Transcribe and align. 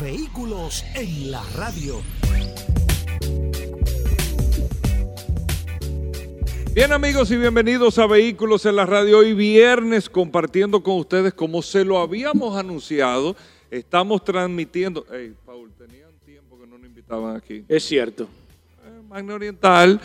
Vehículos 0.00 0.84
en 0.94 1.30
la 1.30 1.42
radio. 1.54 2.00
Bien 6.74 6.92
amigos 6.92 7.30
y 7.30 7.36
bienvenidos 7.36 7.98
a 7.98 8.06
Vehículos 8.06 8.64
en 8.66 8.76
la 8.76 8.86
Radio. 8.86 9.18
Hoy 9.18 9.34
viernes 9.34 10.08
compartiendo 10.08 10.82
con 10.82 10.96
ustedes 10.98 11.34
como 11.34 11.62
se 11.62 11.84
lo 11.84 11.98
habíamos 11.98 12.56
anunciado. 12.56 13.36
Estamos 13.70 14.24
transmitiendo... 14.24 15.04
Hey, 15.10 15.34
Paul, 15.44 15.70
tenían 15.78 16.10
tiempo 16.24 16.58
que 16.58 16.66
no 16.66 16.78
nos 16.78 16.86
invitaban 16.86 17.36
aquí. 17.36 17.64
Es 17.68 17.84
cierto. 17.84 18.24
Eh, 18.84 19.02
Magna 19.08 19.34
Oriental 19.34 20.00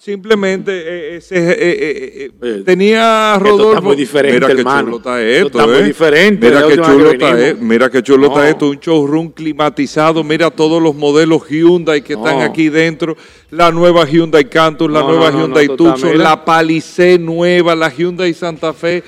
simplemente 0.00 0.72
eh, 0.72 1.16
ese, 1.16 1.36
eh, 1.36 1.54
eh, 1.60 2.30
eh, 2.40 2.62
tenía 2.64 3.38
Rodolfo. 3.38 3.68
está 3.72 3.80
muy 3.82 3.96
diferente, 3.96 4.34
mira 4.40 4.46
qué 4.46 4.60
hermano. 4.60 4.84
chulo 4.86 4.96
está 4.96 5.22
esto, 5.22 5.46
Esto 5.46 5.58
está 5.58 5.66
muy 5.70 5.76
eh. 5.76 5.84
diferente 5.84 6.50
de 6.50 6.56
Mira 6.56 6.68
qué 6.68 6.76
chulo 6.82 7.10
está 7.10 7.40
esto. 7.40 7.62
Mira 7.62 7.90
qué 7.90 8.02
chulo 8.02 8.26
No. 8.28 8.32
está 8.34 8.48
esto, 8.48 8.68
un 8.70 8.80
showroom 8.80 9.28
climatizado. 9.30 10.24
Mira 10.24 10.50
todos 10.50 10.82
los 10.82 10.94
modelos 10.94 11.46
Hyundai 11.50 12.00
que 12.02 12.14
están 12.14 12.40
aquí 12.40 12.70
dentro. 12.70 13.14
La 13.50 13.70
nueva 13.70 14.06
Hyundai 14.06 14.48
Cantus, 14.48 14.90
la 14.90 15.00
No, 15.00 15.08
nueva 15.08 15.30
Hyundai 15.32 15.68
Tucson, 15.68 16.16
la 16.16 16.46
Palisade 16.46 17.18
nueva, 17.18 17.74
la 17.74 17.90
Hyundai 17.90 18.32
Santa 18.32 18.72
Fe. 18.72 19.02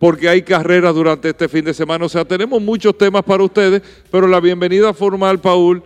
porque 0.00 0.28
hay 0.28 0.42
carreras 0.42 0.92
durante 0.94 1.28
este 1.28 1.48
fin 1.48 1.64
de 1.64 1.72
semana. 1.72 2.06
O 2.06 2.08
sea, 2.08 2.24
tenemos 2.24 2.60
muchos 2.60 2.98
temas 2.98 3.22
para 3.22 3.44
ustedes, 3.44 3.80
pero 4.10 4.26
la 4.26 4.40
bienvenida 4.40 4.92
formal, 4.92 5.38
Paul, 5.38 5.84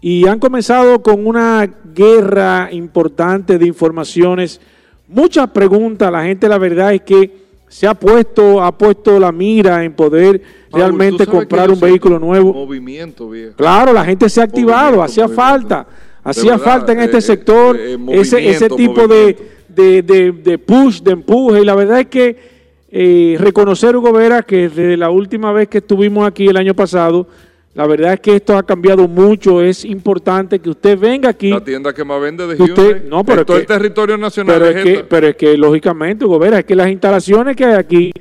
y 0.00 0.26
han 0.26 0.38
comenzado 0.38 1.00
con 1.02 1.26
una 1.26 1.68
guerra 1.94 2.68
importante 2.72 3.56
de 3.56 3.66
informaciones, 3.66 4.60
muchas 5.06 5.48
preguntas, 5.50 6.10
la 6.10 6.24
gente 6.24 6.48
la 6.48 6.58
verdad 6.58 6.92
es 6.92 7.02
que 7.02 7.44
se 7.68 7.86
ha 7.86 7.94
puesto, 7.94 8.62
ha 8.62 8.76
puesto 8.76 9.18
la 9.18 9.32
mira 9.32 9.84
en 9.84 9.94
poder 9.94 10.42
Paul, 10.70 10.80
realmente 10.80 11.26
comprar 11.26 11.70
un 11.70 11.80
vehículo 11.80 12.18
nuevo. 12.18 12.52
Movimiento, 12.52 13.30
viejo. 13.30 13.56
Claro, 13.56 13.92
la 13.92 14.04
gente 14.04 14.28
se 14.28 14.40
ha 14.40 14.44
activado, 14.44 15.02
hacía 15.02 15.28
falta, 15.28 15.86
hacía 16.24 16.52
verdad, 16.52 16.64
falta 16.64 16.92
en 16.92 17.00
eh, 17.00 17.04
este 17.04 17.18
eh, 17.18 17.22
sector 17.22 17.76
eh, 17.78 17.96
ese, 18.12 18.48
ese 18.48 18.68
tipo 18.70 19.06
de, 19.06 19.36
de, 19.68 20.02
de- 20.02 20.32
de 20.32 20.58
push, 20.58 21.00
de 21.02 21.12
empuje, 21.12 21.60
y 21.60 21.64
la 21.64 21.74
verdad 21.74 22.00
es 22.00 22.06
que 22.06 22.54
eh, 22.96 23.36
reconocer, 23.38 23.96
Hugo 23.96 24.12
Vera, 24.12 24.42
que 24.42 24.68
desde 24.68 24.96
la 24.96 25.10
última 25.10 25.52
vez 25.52 25.68
que 25.68 25.78
estuvimos 25.78 26.26
aquí 26.26 26.46
el 26.46 26.56
año 26.56 26.74
pasado, 26.74 27.26
la 27.74 27.88
verdad 27.88 28.12
es 28.12 28.20
que 28.20 28.36
esto 28.36 28.56
ha 28.56 28.62
cambiado 28.64 29.08
mucho, 29.08 29.60
es 29.60 29.84
importante 29.84 30.60
que 30.60 30.70
usted 30.70 30.96
venga 30.96 31.28
aquí, 31.30 31.50
La 31.50 31.64
tienda 31.64 31.92
que 31.92 32.04
más 32.04 32.20
vende 32.20 32.46
de 32.46 32.54
usted- 32.62 32.86
Hyundai. 32.98 33.02
no, 33.08 33.24
pero 33.24 33.40
en 33.40 33.46
todo 33.46 33.56
el 33.56 33.66
territorio 33.66 34.16
nacional 34.16 34.60
pero 34.60 34.70
es 34.78 34.84
que, 34.84 35.04
pero 35.04 35.26
es 35.26 35.34
que 35.36 35.56
lógicamente, 35.56 36.24
Hugo 36.24 36.38
Vera, 36.38 36.60
es 36.60 36.64
que 36.64 36.76
las 36.76 36.88
instalaciones 36.88 37.56
que 37.56 37.64
hay 37.64 37.74
aquí, 37.74 38.12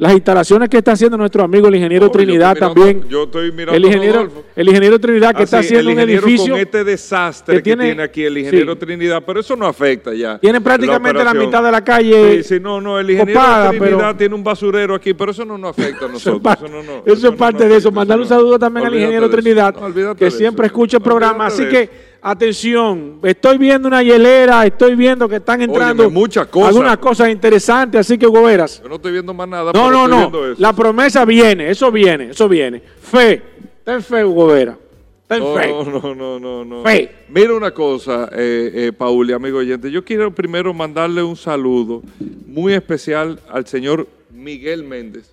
las 0.00 0.14
instalaciones 0.14 0.70
que 0.70 0.78
está 0.78 0.92
haciendo 0.92 1.18
nuestro 1.18 1.42
amigo 1.42 1.68
el 1.68 1.74
ingeniero 1.74 2.06
No, 2.06 2.10
Trinidad 2.10 2.54
mirando- 2.54 2.74
también, 2.74 3.04
Yo 3.10 3.24
estoy 3.24 3.52
mirando 3.52 3.74
el 3.74 3.84
ingeniero, 3.84 4.28
el 4.56 4.66
ingeniero 4.68 4.98
Trinidad 4.98 5.32
que 5.34 5.42
Ah, 5.42 5.44
está 5.44 5.60
sí, 5.60 5.66
haciendo 5.66 5.90
el 5.90 5.96
un 5.98 6.00
edificio 6.08 6.54
con 6.54 6.60
este 6.62 6.84
desastre 6.84 7.56
que 7.56 7.62
que 7.62 7.76
tiene- 7.76 8.02
aquí 8.02 8.24
el 8.24 8.38
ingeniero 8.38 8.72
sí. 8.72 8.78
Trinidad, 8.78 9.22
pero 9.26 9.40
eso 9.40 9.54
no 9.56 9.66
afecta 9.66 10.14
ya. 10.14 10.38
Tiene 10.38 10.58
prácticamente 10.62 11.22
la 11.22 11.34
mitad 11.34 11.62
de 11.62 11.70
la 11.70 11.84
calle 11.84 12.42
Sí, 12.42 12.54
sí, 12.54 12.60
no, 12.60 12.80
no, 12.80 12.98
el 12.98 13.10
ingeniero 13.10 13.38
copada, 13.38 13.70
Trinidad 13.72 13.98
pero- 13.98 14.16
tiene 14.16 14.34
un 14.34 14.42
basurero 14.42 14.94
aquí, 14.94 15.12
pero 15.12 15.32
eso 15.32 15.44
no 15.44 15.58
nos 15.58 15.78
afecta 15.78 16.06
a 16.06 16.08
nosotros. 16.12 16.40
parte, 16.40 16.64
Eso, 16.64 16.74
no, 16.74 16.82
no, 16.82 17.02
eso 17.04 17.28
es 17.28 17.34
parte 17.36 17.68
de 17.68 17.76
eso. 17.76 17.90
Mandar 17.92 18.18
un 18.18 18.26
saludo 18.26 18.58
también 18.58 18.86
al 18.86 18.94
ingeniero. 18.94 19.28
Trinidad, 19.28 19.74
que 20.16 20.30
siempre 20.30 20.66
escucha 20.68 20.96
el 20.96 21.02
programa. 21.02 21.44
Así 21.44 21.68
que, 21.68 21.90
atención, 22.22 23.18
estoy 23.22 23.58
viendo 23.58 23.88
una 23.88 24.02
hielera, 24.02 24.66
estoy 24.66 24.94
viendo 24.94 25.28
que 25.28 25.36
están 25.36 25.62
entrando 25.62 26.04
Óyeme, 26.04 26.18
muchas 26.18 26.46
cosas. 26.48 26.68
algunas 26.68 26.96
cosas 26.98 27.30
interesantes, 27.30 28.00
así 28.00 28.18
que 28.18 28.26
Goberas. 28.26 28.82
Yo 28.82 28.88
no 28.88 28.96
estoy 28.96 29.12
viendo 29.12 29.32
más 29.34 29.48
nada. 29.48 29.72
No, 29.72 29.90
no, 29.90 30.06
no. 30.08 30.30
La 30.58 30.72
promesa 30.72 31.24
viene, 31.24 31.70
eso 31.70 31.90
viene, 31.90 32.30
eso 32.30 32.48
viene. 32.48 32.80
Fe, 32.80 33.42
ten 33.84 34.02
fe, 34.02 34.24
Hugo 34.24 34.46
Vera. 34.48 34.76
Está 35.22 35.36
en 35.36 35.42
No, 35.44 35.54
fe. 35.54 35.68
no, 35.68 36.14
no, 36.14 36.40
no, 36.40 36.64
no. 36.64 36.82
Fe. 36.82 37.10
Mira 37.28 37.54
una 37.54 37.70
cosa, 37.70 38.28
eh, 38.32 38.70
eh, 38.74 38.92
Paul 38.92 39.30
y 39.30 39.32
amigo 39.32 39.58
oyente. 39.58 39.90
Yo 39.90 40.04
quiero 40.04 40.34
primero 40.34 40.74
mandarle 40.74 41.22
un 41.22 41.36
saludo 41.36 42.02
muy 42.46 42.72
especial 42.74 43.38
al 43.48 43.66
señor 43.66 44.08
Miguel 44.32 44.82
Méndez. 44.82 45.30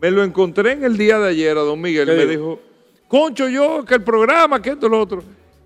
Me 0.00 0.10
lo 0.10 0.22
encontré 0.22 0.72
en 0.72 0.84
el 0.84 0.96
día 0.96 1.18
de 1.18 1.28
ayer 1.30 1.58
a 1.58 1.60
don 1.62 1.80
Miguel. 1.80 2.06
¿Qué 2.06 2.14
Me 2.14 2.26
dijo? 2.26 2.30
dijo, 2.30 2.60
concho 3.08 3.48
yo, 3.48 3.84
que 3.84 3.94
el 3.96 4.02
programa, 4.02 4.62
que 4.62 4.70
esto, 4.70 4.88
lo 4.88 5.00
otro. 5.00 5.22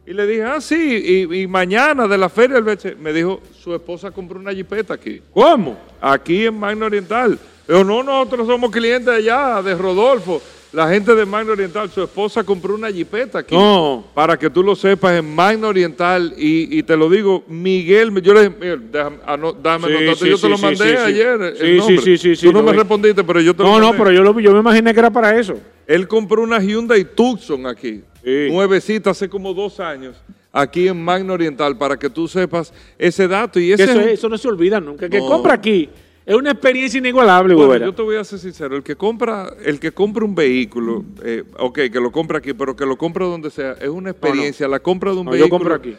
Y 0.06 0.12
le 0.12 0.26
dije, 0.26 0.42
ah, 0.42 0.60
sí, 0.60 1.26
y, 1.30 1.42
y 1.42 1.46
mañana 1.46 2.06
de 2.06 2.18
la 2.18 2.28
feria 2.28 2.60
del 2.60 2.64
BH. 2.64 2.96
Me 3.00 3.12
dijo, 3.12 3.40
su 3.58 3.74
esposa 3.74 4.10
compró 4.10 4.38
una 4.38 4.52
jipeta 4.52 4.94
aquí. 4.94 5.22
¿Cómo? 5.32 5.78
Aquí 6.00 6.44
en 6.44 6.58
Magna 6.58 6.86
Oriental. 6.86 7.38
Pero 7.66 7.82
no, 7.84 8.02
nosotros 8.02 8.46
somos 8.46 8.70
clientes 8.70 9.08
allá, 9.08 9.62
de 9.62 9.74
Rodolfo. 9.74 10.42
La 10.74 10.88
gente 10.90 11.14
de 11.14 11.24
Magna 11.24 11.52
Oriental, 11.52 11.88
su 11.88 12.02
esposa 12.02 12.42
compró 12.44 12.74
una 12.74 12.90
jipeta 12.90 13.38
aquí. 13.38 13.54
No. 13.54 14.04
Para 14.12 14.36
que 14.36 14.50
tú 14.50 14.62
lo 14.62 14.74
sepas, 14.76 15.16
en 15.18 15.34
Magna 15.34 15.68
Oriental, 15.68 16.34
y, 16.36 16.78
y 16.78 16.82
te 16.82 16.96
lo 16.96 17.08
digo, 17.08 17.42
Miguel, 17.48 18.10
yo 18.20 18.34
le 18.34 18.40
dije, 18.40 18.54
Miguel, 18.60 18.90
déjame, 18.92 19.16
ano- 19.24 19.52
dame 19.54 19.86
Sí, 19.86 19.92
notarte, 19.94 20.14
sí, 20.24 20.28
yo 20.30 20.34
te 20.36 20.40
sí, 20.42 20.48
lo 20.48 20.58
mandé 20.58 20.76
sí, 20.84 20.90
sí. 20.90 20.96
ayer. 20.96 21.40
el 21.40 21.82
Sí, 21.82 22.16
sí, 22.18 22.36
sí, 22.36 22.46
Tú 22.46 22.52
no 22.52 22.62
me 22.62 22.72
respondiste, 22.74 23.24
pero 23.24 23.40
yo 23.40 23.54
te 23.54 23.62
lo 23.62 23.68
No, 23.70 23.78
no, 23.78 23.86
mandé. 23.86 23.98
pero 23.98 24.10
yo, 24.12 24.22
lo, 24.22 24.38
yo 24.40 24.52
me 24.52 24.58
imaginé 24.58 24.92
que 24.92 25.00
era 25.00 25.10
para 25.10 25.38
eso. 25.38 25.54
Él 25.86 26.08
compró 26.08 26.42
una 26.42 26.58
Hyundai 26.60 27.04
Tucson 27.04 27.66
aquí, 27.66 28.02
Sí. 28.22 28.48
nuevecita, 28.50 29.10
hace 29.10 29.28
como 29.28 29.52
dos 29.52 29.80
años, 29.80 30.16
aquí 30.52 30.88
en 30.88 31.02
Magna 31.04 31.32
Oriental, 31.34 31.76
para 31.76 31.98
que 31.98 32.08
tú 32.08 32.26
sepas 32.26 32.72
ese 32.98 33.28
dato. 33.28 33.60
Y 33.60 33.72
ese 33.72 33.84
eso, 33.84 34.00
es 34.00 34.06
eso 34.06 34.28
no 34.28 34.38
se 34.38 34.48
olvida 34.48 34.80
nunca. 34.80 35.04
El 35.06 35.10
que 35.10 35.18
No. 35.18 35.26
compra 35.26 35.54
aquí 35.54 35.90
es 36.24 36.34
una 36.34 36.52
experiencia 36.52 36.96
inigualable, 36.98 37.54
Bueno, 37.54 37.84
yo 37.86 37.92
te 37.94 38.00
voy 38.02 38.16
a 38.16 38.24
ser 38.24 38.38
sincero, 38.38 38.76
el 38.76 38.82
que 38.82 38.96
compra, 38.96 39.52
el 39.62 39.78
que 39.78 39.92
compra 39.92 40.24
un 40.24 40.34
vehículo, 40.34 41.04
eh, 41.22 41.44
ok, 41.58 41.74
que 41.92 42.00
lo 42.00 42.10
compra 42.10 42.38
aquí, 42.38 42.54
pero 42.54 42.74
que 42.74 42.86
lo 42.86 42.96
compra 42.96 43.26
donde 43.26 43.50
sea, 43.50 43.72
es 43.72 43.88
una 43.90 44.10
experiencia. 44.10 44.66
La 44.68 44.80
compra 44.80 45.10
de 45.12 45.18
un 45.18 45.26
No, 45.26 45.32
yo 45.32 45.40
vehículo. 45.40 45.50
compro 45.50 45.74
aquí. 45.74 45.94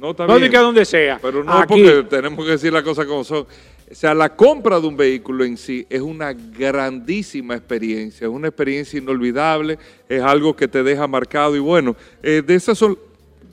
No, 0.00 0.12
está 0.12 0.26
No 0.26 0.36
bien. 0.36 0.50
diga 0.50 0.60
donde 0.62 0.84
sea. 0.86 1.18
Pero 1.20 1.44
no 1.44 1.52
aquí. 1.52 1.66
porque 1.82 2.06
tenemos 2.08 2.42
que 2.44 2.52
decir 2.52 2.72
las 2.72 2.82
cosas 2.82 3.04
como 3.06 3.22
son. 3.24 3.46
O 3.88 3.94
sea, 3.94 4.14
la 4.14 4.34
compra 4.34 4.80
de 4.80 4.86
un 4.88 4.96
vehículo 4.96 5.44
en 5.44 5.56
sí 5.56 5.86
es 5.88 6.00
una 6.00 6.32
grandísima 6.32 7.54
experiencia, 7.54 8.26
es 8.26 8.32
una 8.32 8.48
experiencia 8.48 8.98
inolvidable, 8.98 9.78
es 10.08 10.20
algo 10.22 10.56
que 10.56 10.66
te 10.66 10.82
deja 10.82 11.06
marcado 11.06 11.54
y 11.54 11.60
bueno, 11.60 11.94
eh, 12.20 12.42
de 12.44 12.54
esas 12.56 12.76
son 12.76 12.98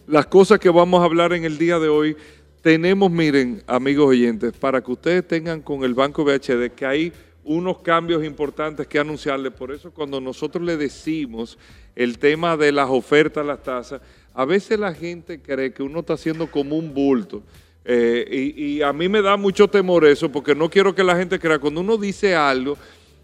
las 0.07 0.25
cosas 0.25 0.59
que 0.59 0.69
vamos 0.69 1.01
a 1.01 1.05
hablar 1.05 1.33
en 1.33 1.45
el 1.45 1.59
día 1.59 1.77
de 1.77 1.87
hoy. 1.87 2.17
Tenemos, 2.61 3.11
miren, 3.11 3.61
amigos 3.67 4.07
oyentes, 4.07 4.53
para 4.53 4.81
que 4.81 4.91
ustedes 4.91 5.27
tengan 5.27 5.61
con 5.61 5.83
el 5.83 5.93
Banco 5.93 6.23
BHD 6.23 6.71
que 6.75 6.85
hay 6.85 7.13
unos 7.43 7.79
cambios 7.79 8.23
importantes 8.23 8.87
que 8.87 8.97
anunciarles. 8.97 9.53
Por 9.53 9.71
eso 9.71 9.91
cuando 9.91 10.19
nosotros 10.19 10.63
le 10.63 10.77
decimos 10.77 11.59
el 11.95 12.17
tema 12.17 12.57
de 12.57 12.71
las 12.71 12.89
ofertas, 12.89 13.45
las 13.45 13.61
tasas, 13.61 14.01
a 14.33 14.45
veces 14.45 14.79
la 14.79 14.93
gente 14.93 15.39
cree 15.39 15.73
que 15.73 15.83
uno 15.83 15.99
está 15.99 16.13
haciendo 16.13 16.49
como 16.49 16.75
un 16.75 16.91
bulto. 16.91 17.43
Eh, 17.85 18.53
y, 18.55 18.81
a 18.81 18.93
mí 18.93 19.09
me 19.09 19.21
da 19.21 19.35
mucho 19.35 19.67
temor 19.67 20.05
eso, 20.05 20.31
porque 20.31 20.55
no 20.55 20.69
quiero 20.69 20.95
que 20.95 21.03
la 21.03 21.15
gente 21.15 21.37
crea, 21.37 21.59
cuando 21.59 21.81
uno 21.81 21.97
dice 21.97 22.33
algo 22.33 22.77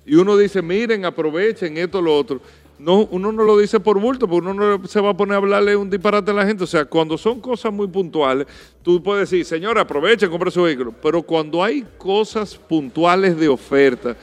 y 0.06 0.16
uno 0.16 0.36
dice, 0.36 0.62
miren, 0.62 1.06
aprovechen 1.06 1.78
esto, 1.78 2.02
lo 2.02 2.16
otro, 2.16 2.42
no, 2.80 3.08
uno 3.12 3.34
no 3.34 3.44
lo 3.44 3.58
dice 3.58 3.80
por 3.80 4.00
bulto, 4.00 4.28
porque 4.28 4.50
uno 4.50 4.78
no 4.78 4.88
se 4.88 5.02
va 5.02 5.10
a 5.10 5.18
poner 5.18 5.34
a 5.34 5.38
hablarle 5.38 5.76
un 5.76 5.90
disparate 5.90 6.32
a 6.32 6.34
la 6.34 6.46
gente. 6.46 6.64
O 6.64 6.68
sea, 6.68 6.86
cuando 6.86 7.18
son 7.18 7.42
cosas 7.42 7.74
muy 7.74 7.88
puntuales, 7.88 8.48
tú 8.82 9.04
puedes 9.04 9.30
decir, 9.30 9.46
señora, 9.46 9.82
aprovechen, 9.82 10.30
compre 10.30 10.50
su 10.50 10.64
vehículo. 10.64 10.94
Pero 11.02 11.22
cuando 11.22 11.62
hay 11.62 11.86
cosas 11.98 12.56
puntuales 12.56 13.38
de 13.38 13.50
oferta, 13.50 14.16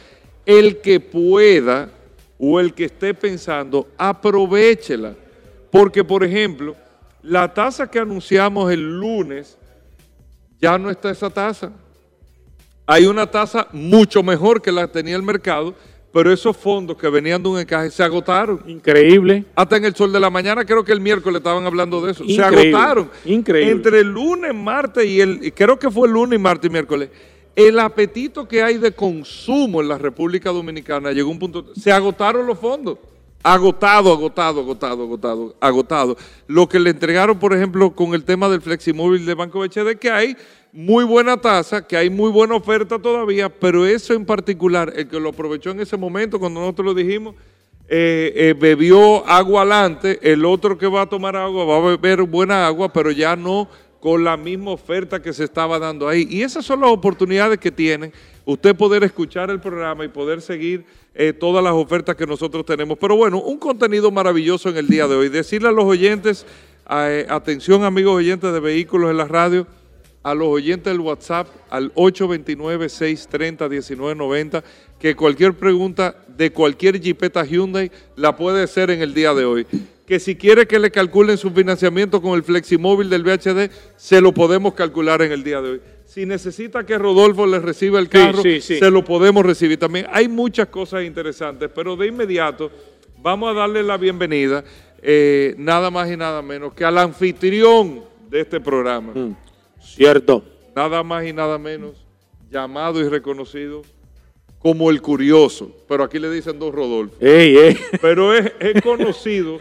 el 0.47 0.81
que 0.81 0.99
pueda 1.01 1.91
o 2.39 2.59
el 2.59 2.73
que 2.73 2.87
esté 2.87 3.13
pensando, 3.13 3.89
aprovechela. 3.99 5.15
Porque, 5.71 6.03
por 6.03 6.25
ejemplo, 6.25 6.75
la 7.23 7.53
tasa 7.53 7.91
que 7.91 7.99
anunciamos 7.99 8.73
el 8.73 8.99
lunes, 8.99 9.59
ya 10.61 10.79
no 10.79 10.91
está 10.91 11.11
esa 11.11 11.31
tasa. 11.31 11.73
Hay 12.87 13.07
una 13.07 13.29
tasa 13.29 13.67
mucho 13.73 14.23
mejor 14.23 14.63
que 14.63 14.71
la 14.71 14.87
tenía 14.87 15.17
el 15.17 15.23
mercado, 15.23 15.75
pero 16.13 16.33
esos 16.33 16.57
fondos 16.57 16.97
que 16.97 17.09
venían 17.09 17.43
de 17.43 17.49
un 17.49 17.59
encaje 17.59 17.91
se 17.91 18.03
agotaron. 18.03 18.63
Increíble. 18.67 19.45
Hasta 19.55 19.77
en 19.77 19.85
el 19.85 19.95
sol 19.95 20.13
de 20.13 20.21
la 20.21 20.31
mañana, 20.31 20.65
creo 20.65 20.85
que 20.85 20.93
el 20.93 21.01
miércoles 21.01 21.39
estaban 21.39 21.67
hablando 21.67 22.01
de 22.01 22.13
eso. 22.13 22.25
Se 22.25 22.43
agotaron. 22.43 23.11
increíble. 23.25 23.73
Entre 23.73 24.01
el 24.01 24.09
lunes, 24.09 24.55
martes 24.55 25.05
y 25.05 25.21
el, 25.21 25.53
creo 25.53 25.79
que 25.79 25.91
fue 25.91 26.07
el 26.07 26.15
lunes, 26.15 26.41
martes 26.41 26.71
y 26.71 26.73
miércoles. 26.73 27.11
El 27.57 27.79
apetito 27.79 28.47
que 28.47 28.63
hay 28.63 28.79
de 28.79 28.93
consumo 28.93 29.81
en 29.81 29.89
la 29.89 29.99
República 29.99 30.51
Dominicana 30.51 31.11
llegó 31.11 31.31
a 31.31 31.33
un 31.33 31.39
punto. 31.39 31.75
Se 31.75 31.91
agotaron 31.91 32.47
los 32.47 32.59
fondos. 32.59 32.99
Agotado, 33.49 34.11
agotado, 34.13 34.61
agotado, 34.61 35.05
agotado, 35.05 35.57
agotado. 35.61 36.17
Lo 36.49 36.69
que 36.69 36.81
le 36.81 36.91
entregaron, 36.91 37.39
por 37.39 37.55
ejemplo, 37.55 37.95
con 37.95 38.13
el 38.13 38.25
tema 38.25 38.49
del 38.49 38.61
Fleximóvil 38.61 39.25
de 39.25 39.35
Banco 39.35 39.61
BHD, 39.61 40.01
que 40.01 40.11
hay 40.11 40.37
muy 40.73 41.05
buena 41.05 41.37
tasa, 41.37 41.87
que 41.87 41.97
hay 41.97 42.11
muy 42.11 42.33
buena 42.33 42.57
oferta 42.57 42.99
todavía, 42.99 43.49
pero 43.49 43.87
eso 43.87 44.15
en 44.15 44.27
particular, 44.27 44.93
el 44.97 45.07
que 45.07 45.21
lo 45.21 45.29
aprovechó 45.29 45.71
en 45.71 45.79
ese 45.79 45.97
momento, 45.97 46.41
cuando 46.41 46.59
nosotros 46.59 46.87
lo 46.87 46.95
dijimos, 46.95 47.37
eh, 47.89 48.33
eh, 48.35 48.55
bebió 48.59 49.25
agua 49.29 49.63
alante, 49.63 50.19
el 50.23 50.45
otro 50.45 50.77
que 50.77 50.89
va 50.89 51.03
a 51.03 51.07
tomar 51.07 51.37
agua 51.37 51.65
va 51.65 51.77
a 51.77 51.97
beber 51.97 52.23
buena 52.23 52.67
agua, 52.67 52.93
pero 52.93 53.13
ya 53.13 53.37
no 53.37 53.69
con 54.07 54.23
la 54.23 54.37
misma 54.37 54.71
oferta 54.71 55.21
que 55.21 55.33
se 55.33 55.43
estaba 55.43 55.81
dando 55.81 56.07
ahí. 56.07 56.29
Y 56.31 56.43
esas 56.43 56.65
son 56.65 56.81
las 56.81 56.91
oportunidades 56.91 57.59
que 57.59 57.73
tienen 57.73 58.13
usted 58.45 58.77
poder 58.77 59.03
escuchar 59.03 59.51
el 59.51 59.59
programa 59.59 60.05
y 60.05 60.09
poder 60.09 60.41
seguir 60.41 60.85
eh, 61.13 61.33
todas 61.33 61.65
las 61.65 61.73
ofertas 61.73 62.15
que 62.15 62.25
nosotros 62.25 62.65
tenemos. 62.65 62.97
Pero 62.99 63.17
bueno, 63.17 63.41
un 63.41 63.59
contenido 63.59 64.13
maravilloso 64.13 64.69
en 64.69 64.77
el 64.77 64.87
día 64.87 65.09
de 65.09 65.17
hoy. 65.17 65.29
Decirle 65.29 65.71
a 65.71 65.73
los 65.73 65.87
oyentes, 65.87 66.47
eh, 66.89 67.27
atención 67.29 67.83
amigos 67.83 68.15
oyentes 68.15 68.53
de 68.53 68.61
vehículos 68.61 69.11
en 69.11 69.17
la 69.17 69.27
radio, 69.27 69.67
a 70.23 70.37
los 70.37 70.47
oyentes 70.47 70.93
del 70.93 71.01
WhatsApp 71.01 71.49
al 71.69 71.93
829-630-1990 71.95 74.63
que 75.01 75.17
cualquier 75.17 75.55
pregunta 75.55 76.15
de 76.29 76.53
cualquier 76.53 77.01
Jeepeta 77.01 77.45
Hyundai 77.45 77.91
la 78.15 78.37
puede 78.37 78.63
hacer 78.63 78.93
en 78.93 79.03
el 79.03 79.15
día 79.15 79.35
de 79.35 79.47
hoy. 79.47 79.67
Que 80.07 80.21
si 80.21 80.37
quiere 80.37 80.67
que 80.67 80.79
le 80.79 80.91
calculen 80.91 81.37
su 81.37 81.51
financiamiento 81.51 82.23
con 82.23 82.35
el 82.35 82.45
Fleximóvil 82.45 83.11
del 83.11 83.25
VHD, 83.25 83.71
se 83.97 84.21
lo 84.21 84.33
podemos 84.33 84.75
calcular 84.75 85.21
en 85.23 85.33
el 85.33 85.43
día 85.43 85.61
de 85.61 85.71
hoy. 85.71 85.81
Si 86.05 86.25
necesita 86.25 86.87
que 86.87 86.97
Rodolfo 86.97 87.47
le 87.47 87.59
reciba 87.59 87.99
el 87.99 88.09
carro, 88.09 88.41
sí, 88.41 88.61
sí. 88.61 88.79
se 88.79 88.91
lo 88.91 89.05
podemos 89.05 89.45
recibir 89.45 89.79
también. 89.79 90.07
Hay 90.11 90.29
muchas 90.29 90.69
cosas 90.69 91.03
interesantes, 91.05 91.69
pero 91.75 91.97
de 91.97 92.07
inmediato 92.07 92.71
vamos 93.21 93.51
a 93.51 93.55
darle 93.55 93.83
la 93.83 93.97
bienvenida, 93.97 94.63
eh, 95.03 95.55
nada 95.59 95.91
más 95.91 96.09
y 96.09 96.17
nada 96.17 96.43
menos 96.43 96.73
que 96.75 96.85
al 96.85 96.97
anfitrión 96.99 98.05
de 98.31 98.41
este 98.43 98.61
programa 98.61 99.13
Cierto. 99.81 100.45
nada 100.75 101.03
más 101.03 101.25
y 101.27 101.33
nada 101.33 101.59
menos, 101.59 102.07
llamado 102.51 103.01
y 103.01 103.09
reconocido 103.09 103.83
como 104.67 104.91
el 104.91 105.01
curioso, 105.01 105.71
pero 105.87 106.03
aquí 106.03 106.19
le 106.19 106.29
dicen 106.29 106.59
dos 106.59 106.75
Rodolfo, 106.75 107.15
Ey, 107.21 107.57
ey. 107.57 107.79
pero 108.03 108.35
es, 108.35 108.53
es 108.59 108.83
conocido 108.83 109.61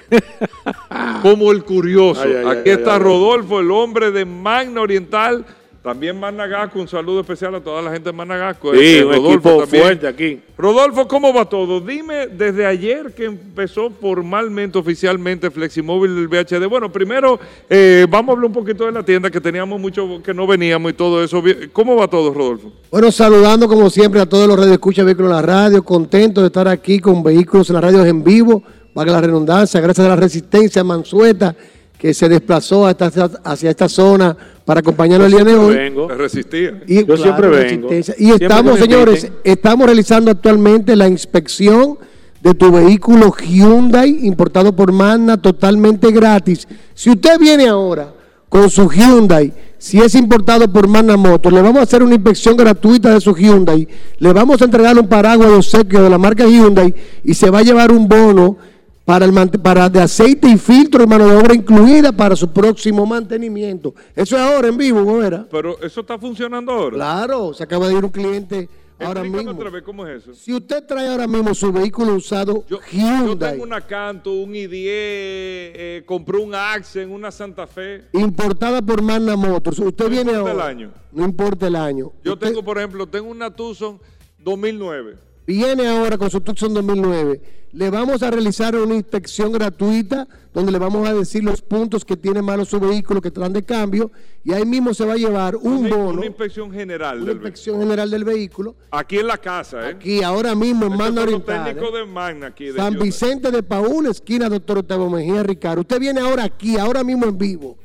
como 1.22 1.52
el 1.52 1.64
curioso. 1.64 2.24
Ay, 2.24 2.34
ay, 2.38 2.46
aquí 2.48 2.70
ay, 2.72 2.78
está. 2.78 2.98
Rodolfo, 2.98 3.60
el 3.60 3.70
hombre 3.70 4.10
de 4.10 4.26
Magna 4.26 4.82
Oriental, 4.82 5.46
también 5.86 6.20
Managasco, 6.20 6.80
un 6.80 6.88
saludo 6.88 7.20
especial 7.20 7.54
a 7.54 7.62
toda 7.62 7.80
la 7.80 7.92
gente 7.92 8.10
de 8.10 8.13
Managasco. 8.13 8.74
Sí, 8.74 9.04
un 9.04 9.13
Rodolfo 9.13 9.30
equipo 9.30 9.62
también. 9.62 9.84
fuerte 9.84 10.08
aquí. 10.08 10.39
Rodolfo, 10.58 11.08
¿cómo 11.08 11.32
va 11.32 11.46
todo? 11.46 11.80
Dime, 11.80 12.25
desde 12.25 12.65
ayer 12.65 13.13
que 13.13 13.25
empezó 13.25 13.92
formalmente, 13.92 14.80
oficialmente, 14.80 15.51
Fleximóvil 15.51 16.15
del 16.15 16.27
VHD. 16.27 16.68
Bueno, 16.68 16.92
primero, 16.92 17.39
eh, 17.70 18.08
vamos 18.10 18.30
a 18.30 18.32
hablar 18.32 18.48
un 18.48 18.54
poquito 18.54 18.88
de 18.88 18.94
la 18.94 19.04
tienda, 19.04 19.30
que 19.30 19.39
teníamos 19.39 19.80
mucho 19.80 20.24
que 20.24 20.34
no 20.34 20.48
veníamos 20.48 20.89
y 20.92 20.96
todo 20.96 21.24
eso. 21.24 21.44
¿Cómo 21.72 21.96
va 21.96 22.08
todo, 22.08 22.34
Rodolfo? 22.34 22.72
Bueno, 22.89 23.12
saludando 23.12 23.68
como 23.68 23.88
siempre 23.92 24.20
a 24.20 24.25
todos 24.25 24.48
los 24.48 24.58
radioescuchas 24.58 25.06
de 25.06 25.13
Vehículos 25.13 25.30
en 25.30 25.36
la 25.36 25.42
Radio, 25.44 25.86
contento 25.86 26.42
de 26.42 26.48
estar 26.48 26.68
aquí 26.68 27.00
con 27.00 27.22
Vehículos 27.22 27.70
en 27.70 27.75
la 27.75 27.82
Radio 27.82 28.04
en 28.04 28.24
vivo, 28.24 28.63
para 28.92 29.12
la 29.12 29.22
redundancia, 29.22 29.80
gracias 29.82 30.04
a 30.08 30.10
la 30.10 30.15
resistencia 30.15 30.84
Mansueta 30.84 31.56
que 32.00 32.14
se 32.14 32.28
desplazó 32.30 32.86
hasta 32.86 33.08
esta- 33.08 33.32
hacia 33.44 33.70
esta 33.70 33.88
zona 33.90 34.36
para 34.66 34.80
acompañarnos 34.82 35.28
el 35.28 35.34
día 35.34 35.44
de 35.44 35.56
hoy. 35.56 35.75
Vengo. 35.75 36.08
Me 36.08 36.16
resistía. 36.16 36.82
Y, 36.88 37.06
Yo 37.06 37.18
siempre 37.18 37.48
vengo. 37.48 37.90
Resistencia. 37.90 38.16
Y 38.18 38.25
Siempre 38.25 38.46
estamos, 38.48 38.80
señores, 38.80 39.24
inviten. 39.24 39.40
estamos 39.44 39.86
realizando 39.86 40.32
actualmente 40.32 40.96
la 40.96 41.08
inspección 41.08 41.98
de 42.42 42.54
tu 42.54 42.72
vehículo 42.72 43.34
Hyundai 43.34 44.20
importado 44.24 44.75
por 44.75 44.92
Magna 44.92 45.38
totalmente 45.42 46.12
gratis. 46.12 46.68
Si 46.94 47.10
usted 47.10 47.40
viene 47.40 47.68
ahora 47.68 48.14
con 48.50 48.70
su 48.70 48.88
Hyundai, 48.90 49.52
si 49.80 50.00
es 50.00 50.14
importado 50.16 50.72
por 50.72 50.88
Magna 50.88 51.18
Motor, 51.18 51.54
le 51.54 51.62
vamos 51.62 51.80
a 51.80 51.84
hacer 51.84 52.04
una 52.04 52.14
inspección 52.16 52.56
gratuita 52.56 53.14
de 53.14 53.22
su 53.22 53.34
Hyundai, 53.36 53.88
le 54.20 54.34
vamos 54.34 54.62
a 54.62 54.66
entregar 54.66 54.98
un 54.98 55.08
paraguas 55.08 55.50
de 55.50 55.56
obsequio 55.56 56.04
de 56.04 56.10
la 56.10 56.18
marca 56.18 56.46
Hyundai 56.46 56.94
y 57.24 57.34
se 57.34 57.50
va 57.50 57.60
a 57.60 57.64
llevar 57.64 57.92
un 57.92 58.08
bono 58.08 58.58
para, 59.06 59.24
el, 59.26 59.32
mant- 59.32 59.62
para 59.62 59.88
de 59.90 60.02
aceite 60.02 60.50
y 60.50 60.58
filtro 60.58 61.04
y 61.04 61.08
mano 61.08 61.28
de 61.28 61.36
obra 61.38 61.54
incluida 61.54 62.12
para 62.12 62.36
su 62.36 62.52
próximo 62.52 63.06
mantenimiento. 63.06 63.94
Eso 64.16 64.36
es 64.36 64.42
ahora 64.42 64.68
en 64.68 64.78
vivo, 64.78 65.02
¿no 65.02 65.24
era? 65.24 65.46
Pero 65.50 65.80
eso 65.82 66.02
está 66.02 66.18
funcionando 66.18 66.72
ahora. 66.72 66.96
Claro, 66.96 67.54
se 67.54 67.64
acaba 67.64 67.88
de 67.88 67.94
ir 67.96 68.04
un 68.04 68.10
cliente 68.10 68.68
ahora 68.98 69.22
Explícame 69.22 69.44
mismo. 69.46 69.60
otra 69.60 69.70
vez, 69.70 69.84
¿cómo 69.84 70.08
es 70.08 70.24
eso? 70.24 70.34
Si 70.34 70.54
usted 70.54 70.84
trae 70.88 71.08
ahora 71.10 71.28
mismo 71.28 71.54
su 71.54 71.72
vehículo 71.72 72.16
usado 72.16 72.64
Yo, 72.68 72.80
yo 72.80 72.80
Hyundai, 72.92 73.52
tengo 73.52 73.64
una 73.64 73.82
Canto, 73.82 74.32
un 74.32 74.54
i10, 74.54 74.72
eh, 74.74 76.04
compré 76.06 76.38
un 76.40 76.56
Accent, 76.56 77.12
una 77.12 77.30
Santa 77.30 77.68
Fe. 77.68 78.06
importada 78.14 78.82
por 78.82 79.02
Magna 79.04 79.36
Motors, 79.36 79.78
usted 79.80 80.06
No 80.06 80.10
viene 80.10 80.32
importa 80.32 80.52
ahora. 80.52 80.64
el 80.72 80.78
año. 80.78 80.92
No 81.12 81.24
importa 81.26 81.68
el 81.68 81.76
año. 81.76 82.12
Yo 82.24 82.34
Usted 82.34 82.48
tengo, 82.48 82.64
por 82.64 82.78
ejemplo, 82.80 83.06
tengo 83.06 83.30
una 83.30 83.52
Tucson 83.54 84.00
2009. 84.40 85.18
Viene 85.48 85.88
ahora 85.88 86.18
con 86.18 86.30
su 86.30 86.42
Tucson 86.42 86.74
2009. 86.74 87.42
Le 87.74 87.90
vamos 87.90 88.24
a 88.24 88.32
realizar 88.32 88.75
una 88.78 88.96
inspección 88.96 89.52
gratuita 89.52 90.28
donde 90.54 90.72
le 90.72 90.80
vamos 90.80 91.08
a 91.08 91.14
decir 91.14 91.44
los 91.44 91.62
puntos 91.62 92.06
que 92.06 92.16
tiene 92.16 92.42
malo 92.42 92.64
su 92.64 92.80
vehículo 92.80 93.22
que 93.22 93.30
traen 93.32 93.52
de 93.52 93.64
cambio 93.64 94.12
y 94.46 94.54
ahí 94.54 94.66
mismo 94.66 94.94
se 94.94 95.06
va 95.06 95.14
a 95.14 95.18
llevar 95.18 95.58
un 95.58 95.80
Una, 95.80 95.90
bono, 95.96 96.10
una 96.20 96.25
inspección 96.25 96.72
general 96.72 97.18
una 97.18 97.25
del 97.28 97.36
inspección 97.36 97.80
general 97.82 98.10
del 98.10 98.24
vehículo. 98.24 98.72
vehículo. 98.72 98.88
Aquí 98.98 99.18
en 99.20 99.28
la 99.28 99.38
casa, 99.38 99.90
¿eh? 99.90 99.94
Aquí 99.94 100.24
ahora 100.24 100.56
mismo 100.56 100.86
en 100.86 100.94
Estos 100.94 101.06
Magna 101.06 101.22
Oriental. 101.24 101.68
¿eh? 101.78 101.98
de 102.00 102.06
Magna 102.06 102.48
aquí. 102.48 102.66
de 102.68 102.74
San. 102.74 102.98
Vicente 102.98 103.52
de 103.52 103.62
Paúl, 103.62 104.06
esquina 104.08 104.48
Doctor 104.48 104.78
Octavio 104.78 105.10
Mejía 105.10 105.44
Ricardo. 105.44 105.82
Usted 105.82 106.00
viene 106.00 106.22
ahora 106.22 106.46
aquí, 106.46 106.78
ahora 106.78 107.04
mismo 107.04 107.25
en 107.25 107.38
vivo. 107.38 107.78